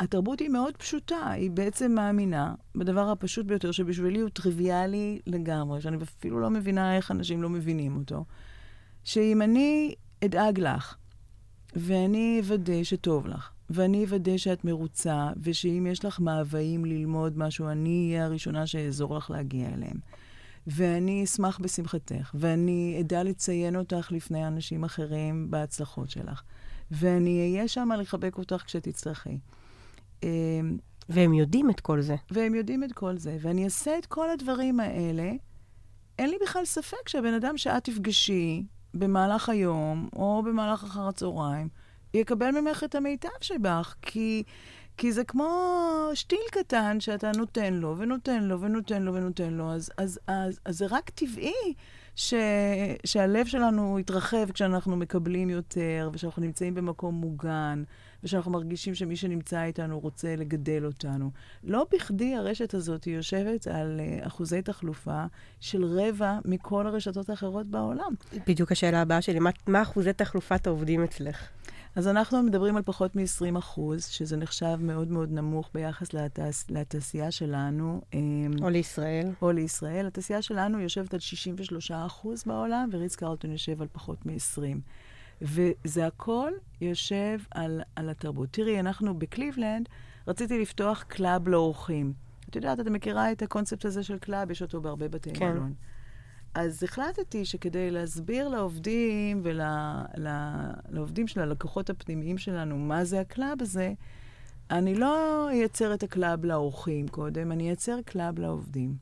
התרבות 0.00 0.40
היא 0.40 0.48
מאוד 0.48 0.76
פשוטה, 0.76 1.30
היא 1.30 1.50
בעצם 1.50 1.92
מאמינה 1.92 2.54
בדבר 2.74 3.10
הפשוט 3.10 3.46
ביותר, 3.46 3.72
שבשבילי 3.72 4.20
הוא 4.20 4.30
טריוויאלי 4.30 5.20
לגמרי, 5.26 5.80
שאני 5.80 5.96
אפילו 5.96 6.40
לא 6.40 6.50
מבינה 6.50 6.96
איך 6.96 7.10
אנשים 7.10 7.42
לא 7.42 7.48
מבינים 7.48 7.96
אותו, 7.96 8.24
שאם 9.04 9.42
אני 9.42 9.94
אדאג 10.24 10.60
לך, 10.60 10.96
ואני 11.76 12.40
אוודא 12.42 12.84
שטוב 12.84 13.26
לך, 13.26 13.50
ואני 13.70 14.04
אוודא 14.04 14.36
שאת 14.36 14.64
מרוצה, 14.64 15.28
ושאם 15.42 15.86
יש 15.90 16.04
לך 16.04 16.20
מאוויים 16.20 16.84
ללמוד 16.84 17.38
משהו, 17.38 17.68
אני 17.68 18.08
אהיה 18.10 18.24
הראשונה 18.24 18.66
שאעזור 18.66 19.16
לך 19.16 19.30
להגיע 19.30 19.68
אליהם. 19.74 19.96
ואני 20.66 21.24
אשמח 21.24 21.58
בשמחתך, 21.58 22.34
ואני 22.34 22.96
אדע 23.00 23.22
לציין 23.22 23.76
אותך 23.76 24.08
לפני 24.12 24.46
אנשים 24.46 24.84
אחרים 24.84 25.50
בהצלחות 25.50 26.10
שלך. 26.10 26.42
ואני 26.90 27.40
אהיה 27.40 27.68
שם 27.68 27.88
לחבק 27.98 28.38
אותך 28.38 28.62
כשתצטרכי. 28.66 29.38
אמ, 30.22 30.28
והם 31.08 31.34
יודעים 31.34 31.70
את 31.70 31.80
כל 31.80 32.00
זה. 32.00 32.16
והם 32.30 32.54
יודעים 32.54 32.84
את 32.84 32.92
כל 32.92 33.16
זה. 33.16 33.36
ואני 33.40 33.64
אעשה 33.64 33.98
את 33.98 34.06
כל 34.06 34.30
הדברים 34.30 34.80
האלה. 34.80 35.32
אין 36.18 36.30
לי 36.30 36.36
בכלל 36.42 36.64
ספק 36.64 37.08
שהבן 37.08 37.34
אדם 37.34 37.56
שאת 37.56 37.84
תפגשי 37.84 38.64
במהלך 38.94 39.48
היום, 39.48 40.08
או 40.16 40.42
במהלך 40.46 40.84
אחר 40.84 41.08
הצהריים, 41.08 41.68
יקבל 42.14 42.50
ממך 42.50 42.84
את 42.84 42.94
המיטב 42.94 43.28
שבך, 43.40 43.94
כי, 44.02 44.42
כי 44.96 45.12
זה 45.12 45.24
כמו 45.24 45.48
שתיל 46.14 46.38
קטן 46.50 47.00
שאתה 47.00 47.30
נותן 47.36 47.74
לו, 47.74 47.98
ונותן 47.98 48.42
לו, 48.42 48.60
ונותן 48.60 49.02
לו, 49.02 49.14
ונותן 49.14 49.52
לו. 49.54 49.72
אז, 49.72 49.90
אז, 49.98 50.20
אז, 50.26 50.60
אז 50.64 50.78
זה 50.78 50.86
רק 50.90 51.10
טבעי 51.10 51.74
ש, 52.16 52.34
שהלב 53.04 53.46
שלנו 53.46 53.98
יתרחב 53.98 54.50
כשאנחנו 54.52 54.96
מקבלים 54.96 55.50
יותר, 55.50 56.10
ושאנחנו 56.12 56.42
נמצאים 56.42 56.74
במקום 56.74 57.14
מוגן, 57.14 57.82
ושאנחנו 58.24 58.50
מרגישים 58.50 58.94
שמי 58.94 59.16
שנמצא 59.16 59.62
איתנו 59.62 60.00
רוצה 60.00 60.36
לגדל 60.36 60.86
אותנו. 60.86 61.30
לא 61.64 61.86
בכדי 61.92 62.34
הרשת 62.34 62.74
הזאת 62.74 63.06
יושבת 63.06 63.66
על 63.66 64.00
uh, 64.00 64.26
אחוזי 64.26 64.62
תחלופה 64.62 65.24
של 65.60 65.84
רבע 65.84 66.38
מכל 66.44 66.86
הרשתות 66.86 67.30
האחרות 67.30 67.66
בעולם. 67.66 68.14
בדיוק 68.46 68.72
השאלה 68.72 69.00
הבאה 69.00 69.22
שלי, 69.22 69.38
מה, 69.38 69.50
מה 69.66 69.82
אחוזי 69.82 70.12
תחלופת 70.12 70.66
העובדים 70.66 71.04
אצלך? 71.04 71.48
אז 71.96 72.08
אנחנו 72.08 72.42
מדברים 72.42 72.76
על 72.76 72.82
פחות 72.82 73.16
מ-20 73.16 73.58
אחוז, 73.58 74.04
שזה 74.04 74.36
נחשב 74.36 74.76
מאוד 74.80 75.10
מאוד 75.10 75.32
נמוך 75.32 75.70
ביחס 75.74 76.12
לתעש... 76.12 76.64
לתעשייה 76.70 77.30
שלנו. 77.30 78.00
אמ, 78.14 78.52
או 78.62 78.68
לישראל. 78.68 79.30
או 79.42 79.52
לישראל. 79.52 80.06
התעשייה 80.06 80.42
שלנו 80.42 80.80
יושבת 80.80 81.14
על 81.14 81.20
63 81.20 81.90
אחוז 81.90 82.44
בעולם, 82.46 82.88
וריץ 82.92 83.16
קרלטון 83.16 83.50
יושב 83.50 83.82
על 83.82 83.88
פחות 83.92 84.26
מ-20. 84.26 84.62
וזה 85.42 86.06
הכל 86.06 86.52
יושב 86.80 87.38
על, 87.50 87.80
על 87.96 88.10
התרבות. 88.10 88.48
תראי, 88.50 88.80
אנחנו 88.80 89.18
בקליבלנד, 89.18 89.88
רציתי 90.28 90.62
לפתוח 90.62 91.02
club 91.02 91.48
לאורחים. 91.48 92.12
את 92.50 92.56
יודעת, 92.56 92.80
את 92.80 92.86
מכירה 92.86 93.32
את 93.32 93.42
הקונספט 93.42 93.84
הזה 93.84 94.02
של 94.02 94.18
club, 94.18 94.50
יש 94.50 94.62
אותו 94.62 94.80
בהרבה 94.80 95.08
בתי 95.08 95.32
כן. 95.32 95.52
מלון. 95.52 95.74
אז 96.54 96.82
החלטתי 96.82 97.44
שכדי 97.44 97.90
להסביר 97.90 98.48
לעובדים 98.48 99.42
ולעובדים 99.44 101.26
של 101.26 101.40
הלקוחות 101.40 101.90
הפנימיים 101.90 102.38
שלנו 102.38 102.78
מה 102.78 103.04
זה 103.04 103.20
ה 103.20 103.28
club 103.28 103.62
הזה, 103.62 103.92
אני 104.70 104.94
לא 104.94 105.48
אייצר 105.50 105.94
את 105.94 106.02
ה 106.02 106.10
club 106.10 106.44
לאורחים 106.44 107.08
קודם, 107.08 107.52
אני 107.52 107.68
אייצר 107.68 107.98
club 108.04 108.38
לעובדים. 108.38 108.94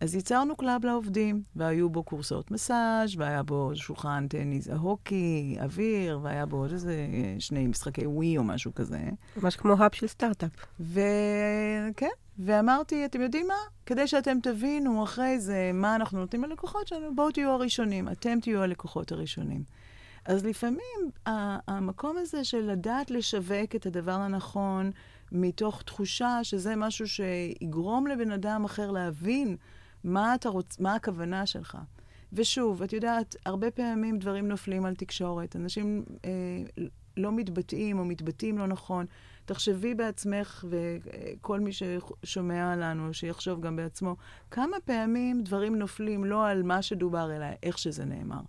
אז 0.00 0.14
ייצרנו 0.14 0.56
club 0.56 0.84
לעובדים, 0.84 1.42
והיו 1.56 1.90
בו 1.90 2.02
כורסאות 2.02 2.50
מסאז', 2.50 3.16
והיה 3.16 3.42
בו 3.42 3.70
שולחן 3.74 4.26
טניס 4.28 4.68
הוקי, 4.68 5.56
אוויר, 5.60 6.20
והיה 6.22 6.46
בו 6.46 6.56
עוד 6.56 6.72
איזה 6.72 7.06
שני 7.38 7.66
משחקי 7.66 8.06
ווי 8.06 8.38
או 8.38 8.44
משהו 8.44 8.74
כזה. 8.74 9.00
ממש 9.42 9.56
כמו 9.56 9.74
hub 9.78 9.92
של 9.92 10.06
סטארט-אפ. 10.06 10.50
וכן, 10.80 12.06
ואמרתי, 12.38 13.04
אתם 13.04 13.20
יודעים 13.20 13.46
מה? 13.46 13.54
כדי 13.86 14.06
שאתם 14.06 14.38
תבינו 14.42 15.04
אחרי 15.04 15.40
זה 15.40 15.70
מה 15.74 15.94
אנחנו 15.94 16.18
נותנים 16.20 16.44
ללקוחות 16.44 16.88
שלנו, 16.88 17.14
בואו 17.14 17.30
תהיו 17.30 17.50
הראשונים, 17.50 18.08
אתם 18.08 18.40
תהיו 18.40 18.62
הלקוחות 18.62 19.12
הראשונים. 19.12 19.64
אז 20.24 20.44
לפעמים 20.44 21.10
המקום 21.26 22.16
הזה 22.18 22.44
של 22.44 22.70
לדעת 22.70 23.10
לשווק 23.10 23.74
את 23.76 23.86
הדבר 23.86 24.12
הנכון, 24.12 24.90
מתוך 25.32 25.82
תחושה 25.82 26.38
שזה 26.42 26.76
משהו 26.76 27.08
שיגרום 27.08 28.06
לבן 28.06 28.30
אדם 28.30 28.64
אחר 28.64 28.90
להבין 28.90 29.56
מה, 30.04 30.34
אתה 30.34 30.48
רוצ... 30.48 30.80
מה 30.80 30.94
הכוונה 30.94 31.46
שלך. 31.46 31.78
ושוב, 32.32 32.82
את 32.82 32.92
יודעת, 32.92 33.36
הרבה 33.46 33.70
פעמים 33.70 34.18
דברים 34.18 34.48
נופלים 34.48 34.84
על 34.84 34.94
תקשורת. 34.94 35.56
אנשים 35.56 36.04
אה, 36.24 36.30
לא 37.16 37.32
מתבטאים 37.32 37.98
או 37.98 38.04
מתבטאים 38.04 38.58
לא 38.58 38.66
נכון. 38.66 39.06
תחשבי 39.46 39.94
בעצמך, 39.94 40.64
וכל 40.70 41.60
מי 41.60 41.70
ששומע 41.72 42.76
לנו, 42.76 43.14
שיחשוב 43.14 43.60
גם 43.60 43.76
בעצמו, 43.76 44.16
כמה 44.50 44.76
פעמים 44.84 45.42
דברים 45.42 45.78
נופלים 45.78 46.24
לא 46.24 46.48
על 46.48 46.62
מה 46.62 46.82
שדובר, 46.82 47.36
אלא 47.36 47.46
איך 47.62 47.78
שזה 47.78 48.04
נאמר. 48.04 48.40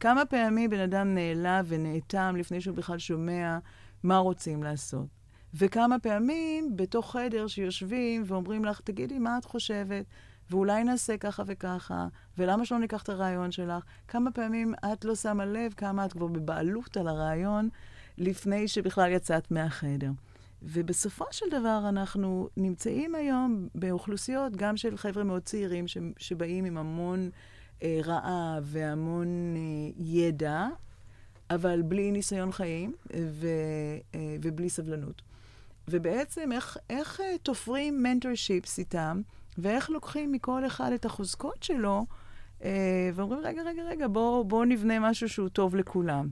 כמה 0.00 0.24
פעמים 0.24 0.70
בן 0.70 0.80
אדם 0.80 1.14
נעלב 1.14 1.66
ונאטם 1.68 2.34
לפני 2.38 2.60
שהוא 2.60 2.76
בכלל 2.76 2.98
שומע 2.98 3.58
מה 4.02 4.18
רוצים 4.18 4.62
לעשות. 4.62 5.06
וכמה 5.54 5.98
פעמים 5.98 6.76
בתוך 6.76 7.12
חדר 7.12 7.46
שיושבים 7.46 8.22
ואומרים 8.26 8.64
לך, 8.64 8.80
תגידי, 8.80 9.18
מה 9.18 9.38
את 9.38 9.44
חושבת? 9.44 10.04
ואולי 10.50 10.84
נעשה 10.84 11.16
ככה 11.16 11.42
וככה, 11.46 12.06
ולמה 12.38 12.64
שלא 12.64 12.78
ניקח 12.78 13.02
את 13.02 13.08
הרעיון 13.08 13.52
שלך? 13.52 13.84
כמה 14.08 14.30
פעמים 14.30 14.74
את 14.92 15.04
לא 15.04 15.14
שמה 15.14 15.44
לב 15.44 15.72
כמה 15.76 16.04
את 16.04 16.12
כבר 16.12 16.26
בבעלות 16.26 16.96
על 16.96 17.08
הרעיון, 17.08 17.68
לפני 18.18 18.68
שבכלל 18.68 19.12
יצאת 19.12 19.50
מהחדר. 19.50 20.10
ובסופו 20.64 21.24
של 21.30 21.46
דבר 21.50 21.84
אנחנו 21.88 22.48
נמצאים 22.56 23.14
היום 23.14 23.68
באוכלוסיות, 23.74 24.56
גם 24.56 24.76
של 24.76 24.96
חבר'ה 24.96 25.24
מאוד 25.24 25.42
צעירים 25.42 25.88
ש, 25.88 25.98
שבאים 26.18 26.64
עם 26.64 26.76
המון 26.76 27.30
אה, 27.82 28.00
רעב 28.04 28.64
והמון 28.64 29.54
אה, 29.56 30.04
ידע, 30.04 30.68
אבל 31.50 31.82
בלי 31.82 32.10
ניסיון 32.10 32.52
חיים 32.52 32.92
ו, 33.30 33.46
אה, 34.14 34.36
ובלי 34.42 34.70
סבלנות. 34.70 35.22
ובעצם 35.88 36.52
איך, 36.52 36.78
איך 36.90 37.20
אה, 37.20 37.38
תופרים 37.42 38.02
מנטורשיפס 38.02 38.78
איתם, 38.78 39.20
ואיך 39.58 39.90
לוקחים 39.90 40.32
מכל 40.32 40.66
אחד 40.66 40.92
את 40.92 41.04
החוזקות 41.04 41.62
שלו, 41.62 42.06
אה, 42.64 43.10
ואומרים, 43.14 43.40
רגע, 43.42 43.62
רגע, 43.62 43.82
רגע, 43.82 44.08
בואו 44.08 44.44
בוא 44.44 44.64
נבנה 44.64 44.98
משהו 45.00 45.28
שהוא 45.28 45.48
טוב 45.48 45.76
לכולם. 45.76 46.28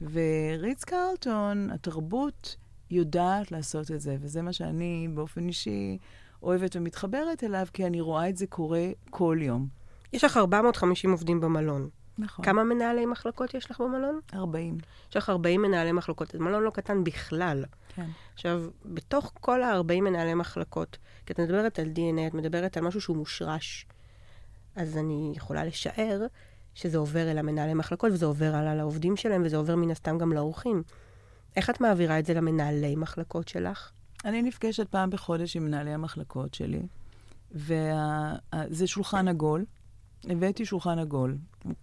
וריץ 0.00 0.84
קרלטון, 0.84 1.70
התרבות 1.70 2.56
יודעת 2.94 3.52
לעשות 3.52 3.90
את 3.90 4.00
זה, 4.00 4.16
וזה 4.20 4.42
מה 4.42 4.52
שאני 4.52 5.08
באופן 5.14 5.48
אישי 5.48 5.98
אוהבת 6.42 6.76
ומתחברת 6.76 7.44
אליו, 7.44 7.66
כי 7.72 7.86
אני 7.86 8.00
רואה 8.00 8.28
את 8.28 8.36
זה 8.36 8.46
קורה 8.46 8.84
כל 9.10 9.38
יום. 9.40 9.68
יש 10.12 10.24
לך 10.24 10.36
450 10.36 11.10
עובדים 11.10 11.40
במלון. 11.40 11.88
נכון. 12.18 12.44
כמה 12.44 12.64
מנהלי 12.64 13.06
מחלקות 13.06 13.54
יש 13.54 13.70
לך 13.70 13.80
במלון? 13.80 14.20
40. 14.34 14.78
יש 15.10 15.16
לך 15.16 15.30
40 15.30 15.62
מנהלי 15.62 15.92
מחלקות. 15.92 16.30
זה 16.30 16.38
מלון 16.38 16.62
לא 16.62 16.70
קטן 16.70 17.04
בכלל. 17.04 17.64
כן. 17.88 18.06
עכשיו, 18.34 18.62
בתוך 18.84 19.32
כל 19.40 19.62
ה-40 19.62 20.00
מנהלי 20.00 20.34
מחלקות, 20.34 20.98
כי 21.26 21.32
את 21.32 21.40
מדברת 21.40 21.78
על 21.78 21.86
DNA, 21.86 22.26
את 22.26 22.34
מדברת 22.34 22.76
על 22.76 22.84
משהו 22.84 23.00
שהוא 23.00 23.16
מושרש, 23.16 23.86
אז 24.76 24.96
אני 24.96 25.32
יכולה 25.36 25.64
לשער 25.64 26.26
שזה 26.74 26.98
עובר 26.98 27.30
אל 27.30 27.38
המנהלי 27.38 27.74
מחלקות, 27.74 28.12
וזה 28.12 28.26
עובר 28.26 28.54
הלאה 28.54 28.74
לעובדים 28.74 29.16
שלהם, 29.16 29.42
וזה 29.44 29.56
עובר 29.56 29.76
מן 29.76 29.90
הסתם 29.90 30.18
גם 30.18 30.32
לאורחים. 30.32 30.82
איך 31.56 31.70
את 31.70 31.80
מעבירה 31.80 32.18
את 32.18 32.26
זה 32.26 32.34
למנהלי 32.34 32.96
מחלקות 32.96 33.48
שלך? 33.48 33.90
אני 34.24 34.42
נפגשת 34.42 34.88
פעם 34.88 35.10
בחודש 35.10 35.56
עם 35.56 35.64
מנהלי 35.64 35.90
המחלקות 35.90 36.54
שלי, 36.54 36.82
וזה 37.52 38.86
שולחן 38.86 39.28
עגול. 39.28 39.64
הבאתי 40.28 40.64
שולחן 40.64 40.98
עגול. 40.98 41.36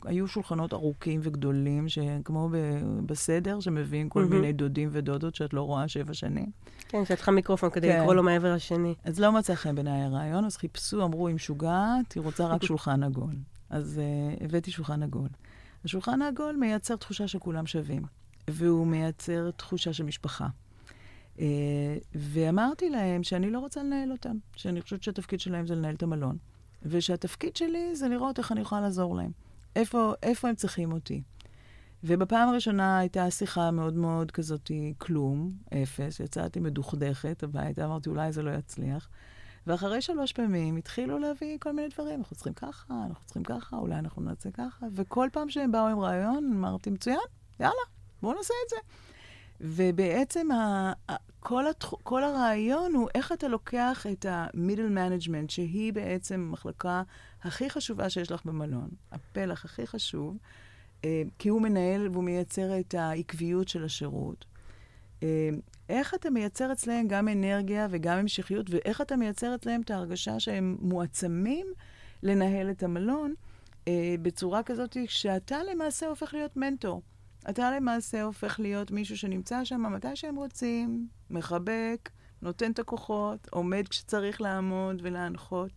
היו 0.06 0.28
שולחנות 0.28 0.74
ארוכים 0.74 1.20
וגדולים, 1.24 1.86
כמו 2.26 2.50
ב- 2.52 3.06
בסדר, 3.06 3.60
שמביאים 3.60 4.10
כל 4.10 4.24
מהמם. 4.24 4.36
מיני 4.36 4.54
דודים 4.54 4.90
ודודות 4.92 5.36
שאת 5.36 5.54
לא 5.54 5.62
רואה 5.62 5.88
שבע 5.88 6.14
שנים. 6.14 6.46
כן, 6.88 6.98
יש 7.02 7.12
לך 7.12 7.30
מיקרופון 7.30 7.70
כדי 7.70 7.88
כן. 7.88 8.00
לקרוא 8.00 8.14
לו 8.14 8.24
מהעבר 8.24 8.54
השני. 8.54 8.96
אז 9.04 9.20
לא 9.20 9.32
מצא 9.32 9.56
חן 9.56 9.76
בעיניי 9.76 10.02
הרעיון, 10.02 10.46
אז 10.46 10.58
חיפשו, 10.58 11.04
אמרו, 11.04 11.28
היא 11.28 11.36
משוגעת, 11.36 12.12
היא 12.16 12.24
רוצה 12.24 12.48
רק 12.48 12.64
שולחן 12.70 13.04
עגול. 13.04 13.36
אז 13.70 14.02
uh, 14.40 14.44
הבאתי 14.44 14.72
שולחן 14.72 15.04
עגול. 15.04 15.30
השולחן 15.86 16.22
העגול 16.22 16.56
מייצר 16.60 16.96
תחושה 16.96 17.28
שכולם 17.28 17.68
שווים, 17.68 18.04
והוא 18.50 18.88
מייצר 18.88 19.52
תחושה 19.52 19.94
של 19.94 20.04
משפחה. 20.04 20.48
Uh, 21.36 21.40
ואמרתי 22.16 22.90
להם 22.90 23.24
שאני 23.24 23.50
לא 23.50 23.60
רוצה 23.60 23.84
לנהל 23.84 24.12
אותם, 24.12 24.38
שאני 24.56 24.82
חושבת 24.82 25.04
שהתפקיד 25.04 25.40
שלהם 25.40 25.68
זה 25.68 25.76
לנהל 25.76 25.96
את 25.96 26.04
המלון, 26.04 26.38
ושהתפקיד 26.84 27.56
שלי 27.56 27.96
זה 27.96 28.08
לראות 28.08 28.40
איך 28.40 28.52
אני 28.52 28.62
יכולה 28.62 28.82
לעזור 28.82 29.16
להם, 29.16 29.32
איפה, 29.76 30.14
איפה 30.24 30.50
הם 30.50 30.56
צריכים 30.56 30.92
אותי. 30.92 31.22
ובפעם 32.04 32.50
הראשונה 32.50 32.98
הייתה 33.00 33.32
שיחה 33.32 33.72
מאוד 33.72 33.94
מאוד 33.94 34.32
כזאת, 34.32 34.72
כלום, 34.98 35.52
אפס, 35.74 36.20
יצאתי 36.20 36.60
מדוכדכת 36.60 37.44
הביתה, 37.44 37.86
אמרתי, 37.86 38.10
אולי 38.10 38.32
זה 38.32 38.44
לא 38.44 38.52
יצליח. 38.52 39.10
ואחרי 39.68 40.02
שלוש 40.02 40.34
פעמים 40.34 40.76
התחילו 40.76 41.20
להביא 41.20 41.58
כל 41.60 41.74
מיני 41.74 41.88
דברים, 41.88 42.20
אנחנו 42.20 42.36
צריכים 42.36 42.54
ככה, 42.54 42.94
אנחנו 43.08 43.26
צריכים 43.26 43.44
ככה, 43.44 43.78
אולי 43.78 43.96
אנחנו 43.96 44.22
נעשה 44.22 44.52
ככה, 44.52 44.86
וכל 44.96 45.30
פעם 45.32 45.50
שהם 45.50 45.72
באו 45.72 45.88
עם 45.88 46.00
רעיון, 46.00 46.54
אמרתי, 46.58 46.90
מצוין, 46.90 47.18
יאללה, 47.60 47.74
בואו 48.22 48.34
נעשה 48.34 48.54
את 48.66 48.70
זה. 48.70 48.76
ובעצם 49.62 50.52
ה, 50.52 50.94
ה, 51.10 51.16
כל, 51.40 51.68
התח, 51.68 51.94
כל 52.04 52.24
הרעיון 52.24 52.96
הוא 52.96 53.10
איך 53.16 53.32
אתה 53.32 53.48
לוקח 53.48 54.06
את 54.12 54.26
ה-middle 54.26 54.96
management, 54.96 55.50
שהיא 55.50 55.94
בעצם 55.94 56.46
המחלקה 56.50 57.04
הכי 57.44 57.70
חשובה 57.70 58.10
שיש 58.10 58.32
לך 58.32 58.46
במלון, 58.46 58.90
הפלח 59.12 59.66
הכי 59.66 59.88
חשוב, 59.88 60.38
אה, 61.06 61.24
כי 61.40 61.50
הוא 61.50 61.62
מנהל 61.62 62.08
והוא 62.12 62.24
מייצר 62.24 62.80
את 62.80 62.94
העקביות 62.94 63.68
של 63.68 63.84
השירות. 63.84 64.46
אה, 65.24 65.50
איך 65.90 66.14
אתה 66.14 66.30
מייצר 66.30 66.72
אצלהם 66.72 67.08
גם 67.08 67.28
אנרגיה 67.28 67.88
וגם 67.90 68.18
המשכיות, 68.18 68.70
ואיך 68.70 69.02
אתה 69.02 69.16
מייצר 69.16 69.56
אצלהם 69.56 69.82
את 69.82 69.92
ההרגשה 69.92 70.40
שהם 70.40 70.78
מועצמים 70.80 71.68
לנהל 72.24 72.70
את 72.70 72.84
המלון 72.84 73.34
אה, 73.88 74.16
בצורה 74.22 74.64
כזאת 74.64 74.98
שאתה 75.08 75.58
למעשה 75.72 76.08
הופך 76.08 76.34
להיות 76.34 76.58
מנטור. 76.58 77.02
אתה 77.50 77.72
למעשה 77.72 78.24
הופך 78.24 78.60
להיות 78.60 78.92
מישהו 78.92 79.18
שנמצא 79.18 79.64
שם 79.64 79.94
מתי 79.94 80.16
שהם 80.16 80.36
רוצים, 80.36 81.08
מחבק, 81.30 82.10
נותן 82.42 82.72
את 82.72 82.80
הכוחות, 82.80 83.48
עומד 83.52 83.88
כשצריך 83.88 84.42
לעמוד 84.42 85.00
ולהנחות. 85.04 85.70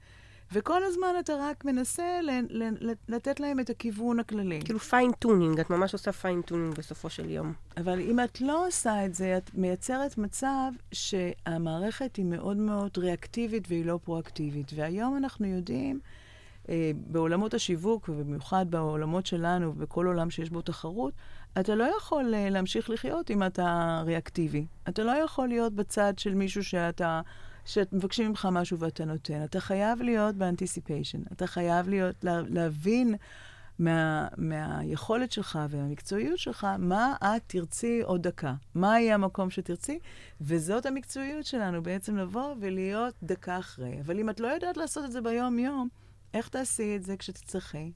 וכל 0.53 0.85
הזמן 0.85 1.09
אתה 1.21 1.33
רק 1.41 1.65
מנסה 1.65 2.21
ל- 2.23 2.47
ל- 2.51 2.91
ל- 2.91 2.95
לתת 3.15 3.41
להם 3.41 3.61
את 3.61 3.71
הכיוון 3.71 4.21
הכללי. 4.21 4.61
כאילו 4.65 4.79
fine-tuning, 4.79 5.61
את 5.61 5.71
ממש 5.71 5.93
עושה 5.93 6.13
fine-tuning 6.13 6.75
בסופו 6.75 7.11
של 7.11 7.31
יום. 7.31 7.53
אבל 7.77 8.01
אם 8.01 8.21
את 8.21 8.41
לא 8.41 8.67
עושה 8.67 9.07
את 9.07 9.15
זה, 9.15 9.37
את 9.37 9.55
מייצרת 9.55 10.19
מצב 10.19 10.73
שהמערכת 10.93 12.17
היא 12.17 12.25
מאוד 12.25 12.57
מאוד 12.57 12.99
ריאקטיבית 12.99 13.65
והיא 13.69 13.87
לא 13.87 13.99
פרואקטיבית. 14.05 14.73
והיום 14.75 15.17
אנחנו 15.17 15.47
יודעים, 15.47 16.01
אה, 16.69 16.91
בעולמות 16.97 17.55
השיווק, 17.55 18.09
ובמיוחד 18.09 18.67
בעולמות 18.71 19.27
שלנו, 19.27 19.69
ובכל 19.69 20.07
עולם 20.07 20.31
שיש 20.31 20.51
בו 20.51 20.63
תחרות, 20.63 21.15
אתה 21.61 21.75
לא 21.75 21.97
יכול 21.99 22.35
אה, 22.35 22.51
להמשיך 22.51 22.91
לחיות 22.91 23.31
אם 23.31 23.43
אתה 23.43 24.03
ריאקטיבי. 24.07 24.67
אתה 24.89 25.03
לא 25.03 25.11
יכול 25.11 25.49
להיות 25.49 25.73
בצד 25.73 26.19
של 26.19 26.35
מישהו 26.35 26.65
שאתה... 26.65 27.21
שמבקשים 27.65 28.29
ממך 28.29 28.49
משהו 28.53 28.79
ואתה 28.79 29.05
נותן. 29.05 29.45
אתה 29.45 29.61
חייב 29.61 30.03
להיות 30.03 30.35
באנטיסיפיישן. 30.35 31.19
אתה 31.33 31.47
חייב 31.47 31.89
להיות, 31.89 32.25
לה, 32.25 32.41
להבין 32.49 33.15
מה, 33.79 34.29
מהיכולת 34.37 35.33
שלך 35.33 35.59
והמקצועיות 35.69 36.39
שלך, 36.39 36.67
מה 36.79 37.15
את 37.23 37.43
תרצי 37.47 38.01
עוד 38.03 38.23
דקה. 38.23 38.55
מה 38.75 39.01
יהיה 39.01 39.15
המקום 39.15 39.51
שתרצי, 39.51 39.99
וזאת 40.41 40.87
המקצועיות 40.87 41.47
שלנו, 41.47 41.83
בעצם 41.83 42.17
לבוא 42.17 42.55
ולהיות 42.61 43.15
דקה 43.23 43.59
אחרי. 43.59 44.01
אבל 44.01 44.19
אם 44.19 44.31
את 44.31 44.41
לא 44.41 44.49
יודעת 44.49 44.77
לעשות 44.77 45.05
את 45.05 45.13
זה 45.13 45.21
ביום-יום, 45.21 45.89
איך 46.35 46.49
תעשי 46.49 46.97
את 46.97 47.03
זה 47.03 47.17
כשתצטרכי? 47.17 47.93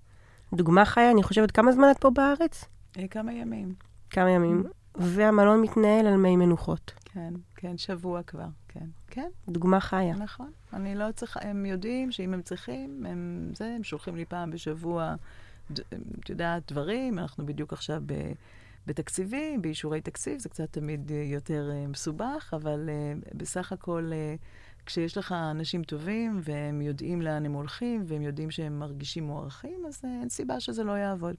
דוגמה 0.55 0.85
חיה, 0.85 1.11
אני 1.11 1.23
חושבת, 1.23 1.51
כמה 1.51 1.73
זמן 1.73 1.91
את 1.91 1.99
פה 1.99 2.11
בארץ? 2.11 2.65
אה, 2.97 3.09
כמה 3.09 3.33
ימים. 3.33 3.75
כמה 4.11 4.31
ימים. 4.31 4.63
והמלון 4.95 5.61
מתנהל 5.63 6.07
על 6.07 6.17
מי 6.17 6.37
מנוחות. 6.37 6.93
כן, 7.05 7.35
כן, 7.57 7.79
שבוע 7.79 8.23
כבר, 8.23 8.47
כן. 8.69 8.87
כן, 9.11 9.29
דוגמה 9.49 9.81
חיה. 9.81 10.15
נכון. 10.15 10.51
אני 10.73 10.95
לא 10.95 11.13
צריכה, 11.13 11.41
הם 11.43 11.67
יודעים 11.67 12.13
שאם 12.13 12.35
הם 12.35 12.43
צריכים, 12.43 13.07
הם, 13.07 13.51
זה, 13.55 13.73
הם 13.77 13.85
שולחים 13.85 14.17
לי 14.17 14.25
פעם 14.25 14.51
בשבוע, 14.51 15.15
ד- 15.73 15.81
את 16.21 16.31
יודעת, 16.31 16.73
דברים, 16.73 17.19
אנחנו 17.19 17.47
בדיוק 17.47 17.73
עכשיו 17.73 18.03
ב, 18.07 18.13
בתקציבים, 18.87 19.63
באישורי 19.63 20.01
תקציב, 20.01 20.39
זה 20.39 20.49
קצת 20.49 20.73
תמיד 20.73 21.13
אה, 21.13 21.23
יותר 21.27 21.71
אה, 21.73 21.87
מסובך, 21.87 22.51
אבל 22.57 22.89
אה, 22.89 23.13
בסך 23.35 23.73
הכל, 23.73 24.11
אה, 24.13 24.35
כשיש 24.87 25.19
לך 25.19 25.33
אנשים 25.51 25.83
טובים, 25.83 26.41
והם 26.43 26.83
יודעים 26.83 27.23
לאן 27.23 27.47
הם 27.47 27.53
הולכים, 27.53 28.05
והם 28.07 28.23
יודעים 28.23 28.51
שהם 28.51 28.79
מרגישים 28.79 29.25
מוערכים, 29.27 29.81
אז 29.89 30.01
אה, 30.05 30.11
אין 30.21 30.29
סיבה 30.29 30.61
שזה 30.61 30.85
לא 30.85 30.93
יעבוד. 30.93 31.35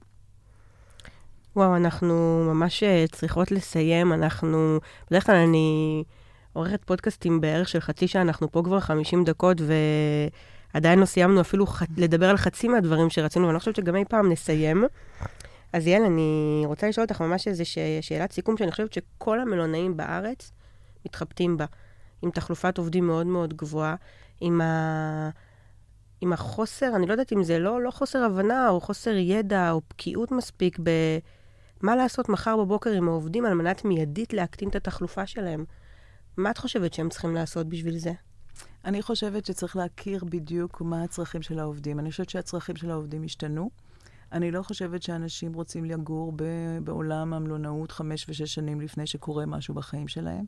וואו, 1.56 1.76
אנחנו 1.76 2.44
ממש 2.54 2.82
אה, 2.82 3.04
צריכות 3.12 3.50
לסיים. 3.50 4.12
אנחנו, 4.12 4.78
בדרך 5.10 5.26
כלל 5.26 5.34
אני 5.34 6.04
עורכת 6.52 6.84
פודקאסטים 6.84 7.40
בערך 7.40 7.68
של 7.68 7.80
חצי 7.80 8.08
שעה, 8.08 8.22
אנחנו 8.22 8.52
פה 8.52 8.62
כבר 8.64 8.80
50 8.80 9.24
דקות, 9.24 9.56
ועדיין 10.74 10.98
לא 10.98 11.04
סיימנו 11.04 11.40
אפילו 11.40 11.66
ח... 11.66 11.82
לדבר 11.96 12.30
על 12.30 12.36
חצי 12.36 12.68
מהדברים 12.68 13.10
שרצינו, 13.10 13.44
ואני 13.44 13.54
לא 13.54 13.58
חושבת 13.58 13.76
שגם 13.76 13.96
אי 13.96 14.04
פעם 14.04 14.32
נסיים. 14.32 14.84
אז 15.72 15.86
יעל, 15.86 16.02
אני 16.02 16.62
רוצה 16.66 16.88
לשאול 16.88 17.06
אותך 17.10 17.20
ממש 17.20 17.48
איזו 17.48 17.64
ש... 17.64 17.78
שאלת 18.00 18.32
סיכום, 18.32 18.56
שאני 18.56 18.70
חושבת 18.70 18.92
שכל 18.92 19.40
המלונאים 19.40 19.96
בארץ 19.96 20.52
מתחבטים 21.06 21.56
בה, 21.56 21.64
עם 22.22 22.30
תחלופת 22.30 22.78
עובדים 22.78 23.06
מאוד 23.06 23.26
מאוד 23.26 23.54
גבוהה, 23.54 23.94
עם 24.40 24.60
ה... 24.60 25.30
עם 26.20 26.32
החוסר, 26.32 26.96
אני 26.96 27.06
לא 27.06 27.12
יודעת 27.12 27.32
אם 27.32 27.42
זה 27.42 27.58
לא, 27.58 27.82
לא 27.82 27.90
חוסר 27.90 28.24
הבנה 28.24 28.68
או 28.68 28.80
חוסר 28.80 29.16
ידע 29.16 29.70
או 29.70 29.80
בקיאות 29.90 30.32
מספיק 30.32 30.78
ב... 30.82 30.90
מה 31.82 31.96
לעשות 31.96 32.28
מחר 32.28 32.56
בבוקר 32.56 32.90
עם 32.90 33.08
העובדים 33.08 33.46
על 33.46 33.54
מנת 33.54 33.84
מיידית 33.84 34.32
להקטין 34.32 34.68
את 34.68 34.76
התחלופה 34.76 35.26
שלהם. 35.26 35.64
מה 36.36 36.50
את 36.50 36.58
חושבת 36.58 36.94
שהם 36.94 37.08
צריכים 37.08 37.34
לעשות 37.34 37.68
בשביל 37.68 37.98
זה? 37.98 38.12
אני 38.84 39.02
חושבת 39.02 39.46
שצריך 39.46 39.76
להכיר 39.76 40.24
בדיוק 40.24 40.80
מה 40.80 41.02
הצרכים 41.02 41.42
של 41.42 41.58
העובדים. 41.58 41.98
אני 41.98 42.10
חושבת 42.10 42.30
שהצרכים 42.30 42.76
של 42.76 42.90
העובדים 42.90 43.24
השתנו. 43.24 43.70
אני 44.32 44.50
לא 44.50 44.62
חושבת 44.62 45.02
שאנשים 45.02 45.52
רוצים 45.52 45.84
לגור 45.84 46.32
ב- 46.36 46.78
בעולם 46.84 47.32
המלונאות 47.32 47.92
חמש 47.92 48.26
ושש 48.28 48.54
שנים 48.54 48.80
לפני 48.80 49.06
שקורה 49.06 49.46
משהו 49.46 49.74
בחיים 49.74 50.08
שלהם. 50.08 50.44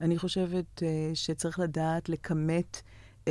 אני 0.00 0.18
חושבת 0.18 0.82
uh, 0.82 0.84
שצריך 1.14 1.58
לדעת 1.58 2.08
לכמת 2.08 2.82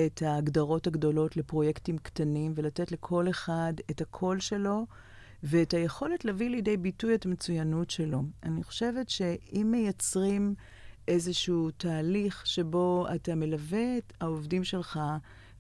את 0.05 0.21
ההגדרות 0.21 0.87
הגדולות 0.87 1.37
לפרויקטים 1.37 1.97
קטנים 1.97 2.53
ולתת 2.55 2.91
לכל 2.91 3.29
אחד 3.29 3.73
את 3.91 4.01
הקול 4.01 4.39
שלו 4.39 4.85
ואת 5.43 5.73
היכולת 5.73 6.25
להביא 6.25 6.49
לידי 6.49 6.77
ביטוי 6.77 7.15
את 7.15 7.25
המצוינות 7.25 7.89
שלו. 7.89 8.23
אני 8.43 8.63
חושבת 8.63 9.09
שאם 9.09 9.67
מייצרים 9.71 10.55
איזשהו 11.07 11.71
תהליך 11.71 12.47
שבו 12.47 13.05
אתה 13.15 13.35
מלווה 13.35 13.97
את 13.97 14.13
העובדים 14.21 14.63
שלך, 14.63 14.99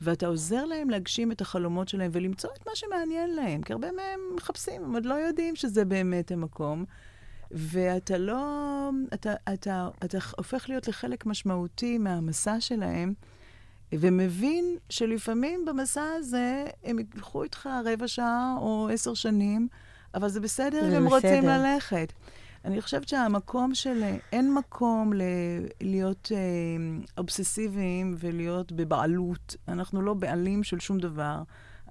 ואתה 0.01 0.27
עוזר 0.27 0.65
להם 0.65 0.89
להגשים 0.89 1.31
את 1.31 1.41
החלומות 1.41 1.87
שלהם 1.87 2.11
ולמצוא 2.13 2.49
את 2.55 2.67
מה 2.67 2.71
שמעניין 2.75 3.35
להם, 3.35 3.61
כי 3.61 3.73
הרבה 3.73 3.91
מהם 3.91 4.19
מחפשים, 4.35 4.83
הם 4.83 4.93
עוד 4.93 5.05
לא 5.05 5.13
יודעים 5.13 5.55
שזה 5.55 5.85
באמת 5.85 6.31
המקום. 6.31 6.85
ואתה 7.51 8.17
לא, 8.17 8.89
אתה, 9.13 9.33
אתה, 9.53 9.89
אתה 10.05 10.17
הופך 10.37 10.69
להיות 10.69 10.87
לחלק 10.87 11.25
משמעותי 11.25 11.97
מהמסע 11.97 12.59
שלהם, 12.59 13.13
ומבין 13.93 14.77
שלפעמים 14.89 15.65
במסע 15.65 16.03
הזה 16.17 16.65
הם 16.83 16.99
ילכו 16.99 17.43
איתך 17.43 17.69
רבע 17.85 18.07
שעה 18.07 18.55
או 18.57 18.89
עשר 18.93 19.13
שנים, 19.13 19.67
אבל 20.13 20.29
זה 20.29 20.39
בסדר 20.39 20.89
אם 20.89 20.93
הם 20.93 21.07
רוצים 21.07 21.43
ללכת. 21.43 22.13
אני 22.65 22.81
חושבת 22.81 23.07
שהמקום 23.07 23.75
של... 23.75 24.03
אין 24.31 24.53
מקום 24.53 25.13
ל... 25.13 25.21
להיות 25.81 26.31
אה, 26.35 26.37
אובססיביים 27.17 28.15
ולהיות 28.19 28.71
בבעלות. 28.71 29.55
אנחנו 29.67 30.01
לא 30.01 30.13
בעלים 30.13 30.63
של 30.63 30.79
שום 30.79 30.97
דבר. 30.97 31.41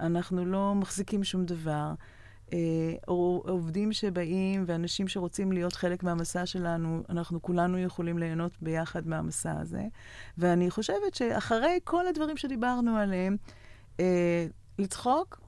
אנחנו 0.00 0.44
לא 0.44 0.74
מחזיקים 0.74 1.24
שום 1.24 1.44
דבר. 1.44 1.92
אה, 2.52 2.94
עובדים 3.46 3.92
שבאים 3.92 4.64
ואנשים 4.66 5.08
שרוצים 5.08 5.52
להיות 5.52 5.72
חלק 5.72 6.02
מהמסע 6.02 6.46
שלנו, 6.46 7.02
אנחנו 7.08 7.42
כולנו 7.42 7.78
יכולים 7.78 8.18
ליהנות 8.18 8.52
ביחד 8.62 9.08
מהמסע 9.08 9.60
הזה. 9.60 9.82
ואני 10.38 10.70
חושבת 10.70 11.14
שאחרי 11.14 11.78
כל 11.84 12.08
הדברים 12.08 12.36
שדיברנו 12.36 12.96
עליהם, 12.96 13.36
אה, 14.00 14.46
לצחוק, 14.78 15.40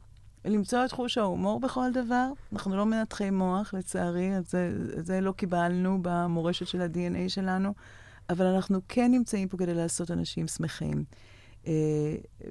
למצוא 0.44 0.84
את 0.84 0.92
חוש 0.92 1.18
ההומור 1.18 1.60
בכל 1.60 1.92
דבר. 1.92 2.28
אנחנו 2.52 2.76
לא 2.76 2.86
מנתחי 2.86 3.30
מוח, 3.30 3.74
לצערי, 3.74 4.38
את 4.38 4.46
זה, 4.46 4.72
את 4.98 5.06
זה 5.06 5.20
לא 5.20 5.32
קיבלנו 5.32 5.98
במורשת 6.02 6.66
של 6.66 6.82
ה-DNA 6.82 7.28
שלנו, 7.28 7.74
אבל 8.30 8.46
אנחנו 8.46 8.80
כן 8.88 9.10
נמצאים 9.10 9.48
פה 9.48 9.56
כדי 9.56 9.74
לעשות 9.74 10.10
אנשים 10.10 10.46
שמחים. 10.46 11.04
Uh, 11.64 11.66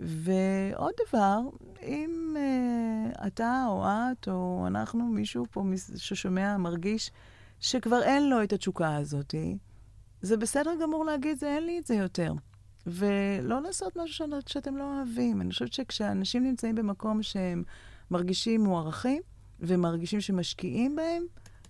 ועוד 0.01 0.91
דבר, 1.07 1.39
אם 1.81 2.35
uh, 2.35 2.39
אתה 3.27 3.65
או 3.67 3.85
את 3.85 4.27
או 4.27 4.63
אנחנו, 4.67 5.05
מישהו 5.05 5.45
פה 5.51 5.63
ששומע, 5.95 6.57
מרגיש 6.57 7.11
שכבר 7.59 8.03
אין 8.03 8.29
לו 8.29 8.43
את 8.43 8.53
התשוקה 8.53 8.95
הזאת, 8.95 9.35
זה 10.21 10.37
בסדר 10.37 10.71
גמור 10.81 11.05
להגיד, 11.05 11.39
זה 11.39 11.47
אין 11.47 11.65
לי 11.65 11.79
את 11.79 11.85
זה 11.85 11.95
יותר. 11.95 12.33
ולא 12.87 13.61
לעשות 13.61 13.97
משהו 13.97 14.25
שאתם 14.47 14.77
לא 14.77 14.83
אוהבים. 14.83 15.41
אני 15.41 15.51
חושבת 15.51 15.73
שכשאנשים 15.73 16.43
נמצאים 16.43 16.75
במקום 16.75 17.23
שהם 17.23 17.63
מרגישים 18.11 18.63
מוערכים 18.63 19.21
ומרגישים 19.59 20.21
שמשקיעים 20.21 20.95
בהם, 20.95 21.23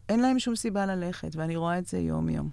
אין 0.10 0.20
להם 0.20 0.40
שום 0.40 0.56
סיבה 0.56 0.86
ללכת, 0.86 1.36
ואני 1.36 1.56
רואה 1.56 1.78
את 1.78 1.86
זה 1.86 2.00
יום-יום. 2.00 2.50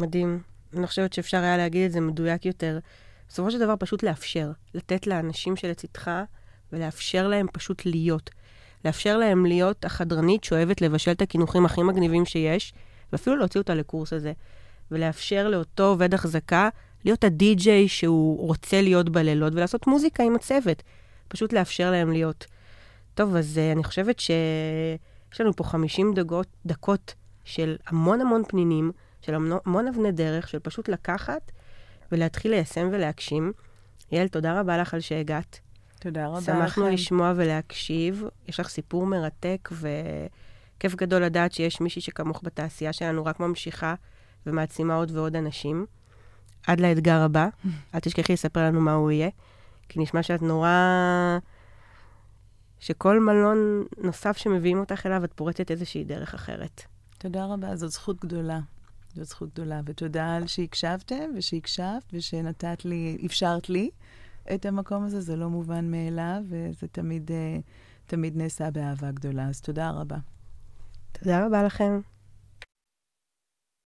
מדהים. 0.00 0.42
אני 0.76 0.86
חושבת 0.86 1.12
שאפשר 1.12 1.38
היה 1.38 1.56
להגיד 1.56 1.84
את 1.84 1.92
זה 1.92 2.00
מדויק 2.00 2.46
יותר. 2.46 2.78
בסופו 3.28 3.50
של 3.50 3.58
דבר 3.58 3.74
פשוט 3.78 4.02
לאפשר, 4.02 4.52
לתת 4.74 5.06
לאנשים 5.06 5.56
שלצדך 5.56 6.10
ולאפשר 6.72 7.28
להם 7.28 7.46
פשוט 7.52 7.86
להיות. 7.86 8.30
לאפשר 8.84 9.16
להם 9.16 9.46
להיות 9.46 9.84
החדרנית 9.84 10.44
שאוהבת 10.44 10.80
לבשל 10.80 11.10
את 11.10 11.22
הקינוחים 11.22 11.64
הכי 11.64 11.82
מגניבים 11.82 12.24
שיש, 12.24 12.72
ואפילו 13.12 13.36
להוציא 13.36 13.60
אותה 13.60 13.74
לקורס 13.74 14.12
הזה. 14.12 14.32
ולאפשר 14.90 15.48
לאותו 15.48 15.86
עובד 15.86 16.14
החזקה 16.14 16.68
להיות 17.04 17.24
הדי-ג'יי 17.24 17.88
שהוא 17.88 18.46
רוצה 18.46 18.82
להיות 18.82 19.08
בלילות 19.08 19.52
ולעשות 19.52 19.86
מוזיקה 19.86 20.22
עם 20.22 20.34
הצוות. 20.34 20.82
פשוט 21.28 21.52
לאפשר 21.52 21.90
להם 21.90 22.12
להיות. 22.12 22.46
טוב, 23.14 23.36
אז 23.36 23.58
uh, 23.58 23.76
אני 23.76 23.84
חושבת 23.84 24.20
שיש 24.20 25.40
לנו 25.40 25.56
פה 25.56 25.64
50 25.64 26.14
דקות, 26.14 26.46
דקות 26.66 27.14
של 27.44 27.76
המון 27.86 28.20
המון 28.20 28.42
פנינים, 28.48 28.92
של 29.22 29.34
המון 29.34 29.88
אבני 29.88 30.12
דרך, 30.12 30.48
של 30.48 30.58
פשוט 30.58 30.88
לקחת 30.88 31.52
ולהתחיל 32.12 32.50
ליישם 32.50 32.88
ולהגשים. 32.92 33.52
יעל, 34.12 34.28
תודה 34.28 34.60
רבה 34.60 34.78
לך 34.78 34.94
על 34.94 35.00
שהגעת. 35.00 35.60
תודה 35.98 36.26
רבה 36.26 36.38
לכם. 36.38 36.52
שמחנו 36.52 36.88
לשמוע 36.88 37.32
ולהקשיב. 37.36 38.24
יש 38.48 38.60
לך 38.60 38.68
סיפור 38.68 39.06
מרתק, 39.06 39.68
וכיף 39.72 40.94
גדול 40.94 41.24
לדעת 41.24 41.52
שיש 41.52 41.80
מישהי 41.80 42.02
שכמוך 42.02 42.40
בתעשייה 42.44 42.92
שלנו 42.92 43.24
רק 43.24 43.40
ממשיכה 43.40 43.94
ומעצימה 44.46 44.94
עוד 44.94 45.10
ועוד 45.10 45.36
אנשים. 45.36 45.86
עד 46.66 46.80
לאתגר 46.80 47.20
הבא, 47.20 47.48
אל 47.94 48.00
תשכחי 48.00 48.32
לספר 48.32 48.60
לנו 48.60 48.80
מה 48.80 48.92
הוא 48.92 49.10
יהיה, 49.10 49.28
כי 49.88 50.00
נשמע 50.00 50.22
שאת 50.22 50.42
נורא... 50.42 50.68
שכל 52.80 53.20
מלון 53.20 53.84
נוסף 53.98 54.36
שמביאים 54.36 54.78
אותך 54.78 55.06
אליו, 55.06 55.24
את 55.24 55.32
פורצת 55.32 55.70
איזושהי 55.70 56.04
דרך 56.04 56.34
אחרת. 56.34 56.82
תודה 57.18 57.46
רבה, 57.46 57.76
זאת 57.76 57.90
זכות 57.90 58.20
גדולה. 58.20 58.60
זאת 59.14 59.26
זכות 59.26 59.52
גדולה, 59.52 59.80
ותודה 59.84 60.36
על 60.36 60.46
שהקשבתם 60.46 61.30
ושהקשבת 61.36 62.02
ושנתת 62.12 62.84
לי, 62.84 63.18
אפשרת 63.26 63.70
לי 63.70 63.90
את 64.54 64.66
המקום 64.66 65.04
הזה, 65.04 65.20
זה 65.20 65.36
לא 65.36 65.48
מובן 65.48 65.90
מאליו, 65.90 66.42
וזה 66.48 66.88
תמיד, 66.88 67.30
אה, 67.30 67.58
תמיד 68.06 68.36
נעשה 68.36 68.70
באהבה 68.70 69.10
גדולה, 69.10 69.48
אז 69.48 69.60
תודה 69.60 69.90
רבה. 69.90 70.16
תודה 71.12 71.46
רבה 71.46 71.62
לכם. 71.62 72.00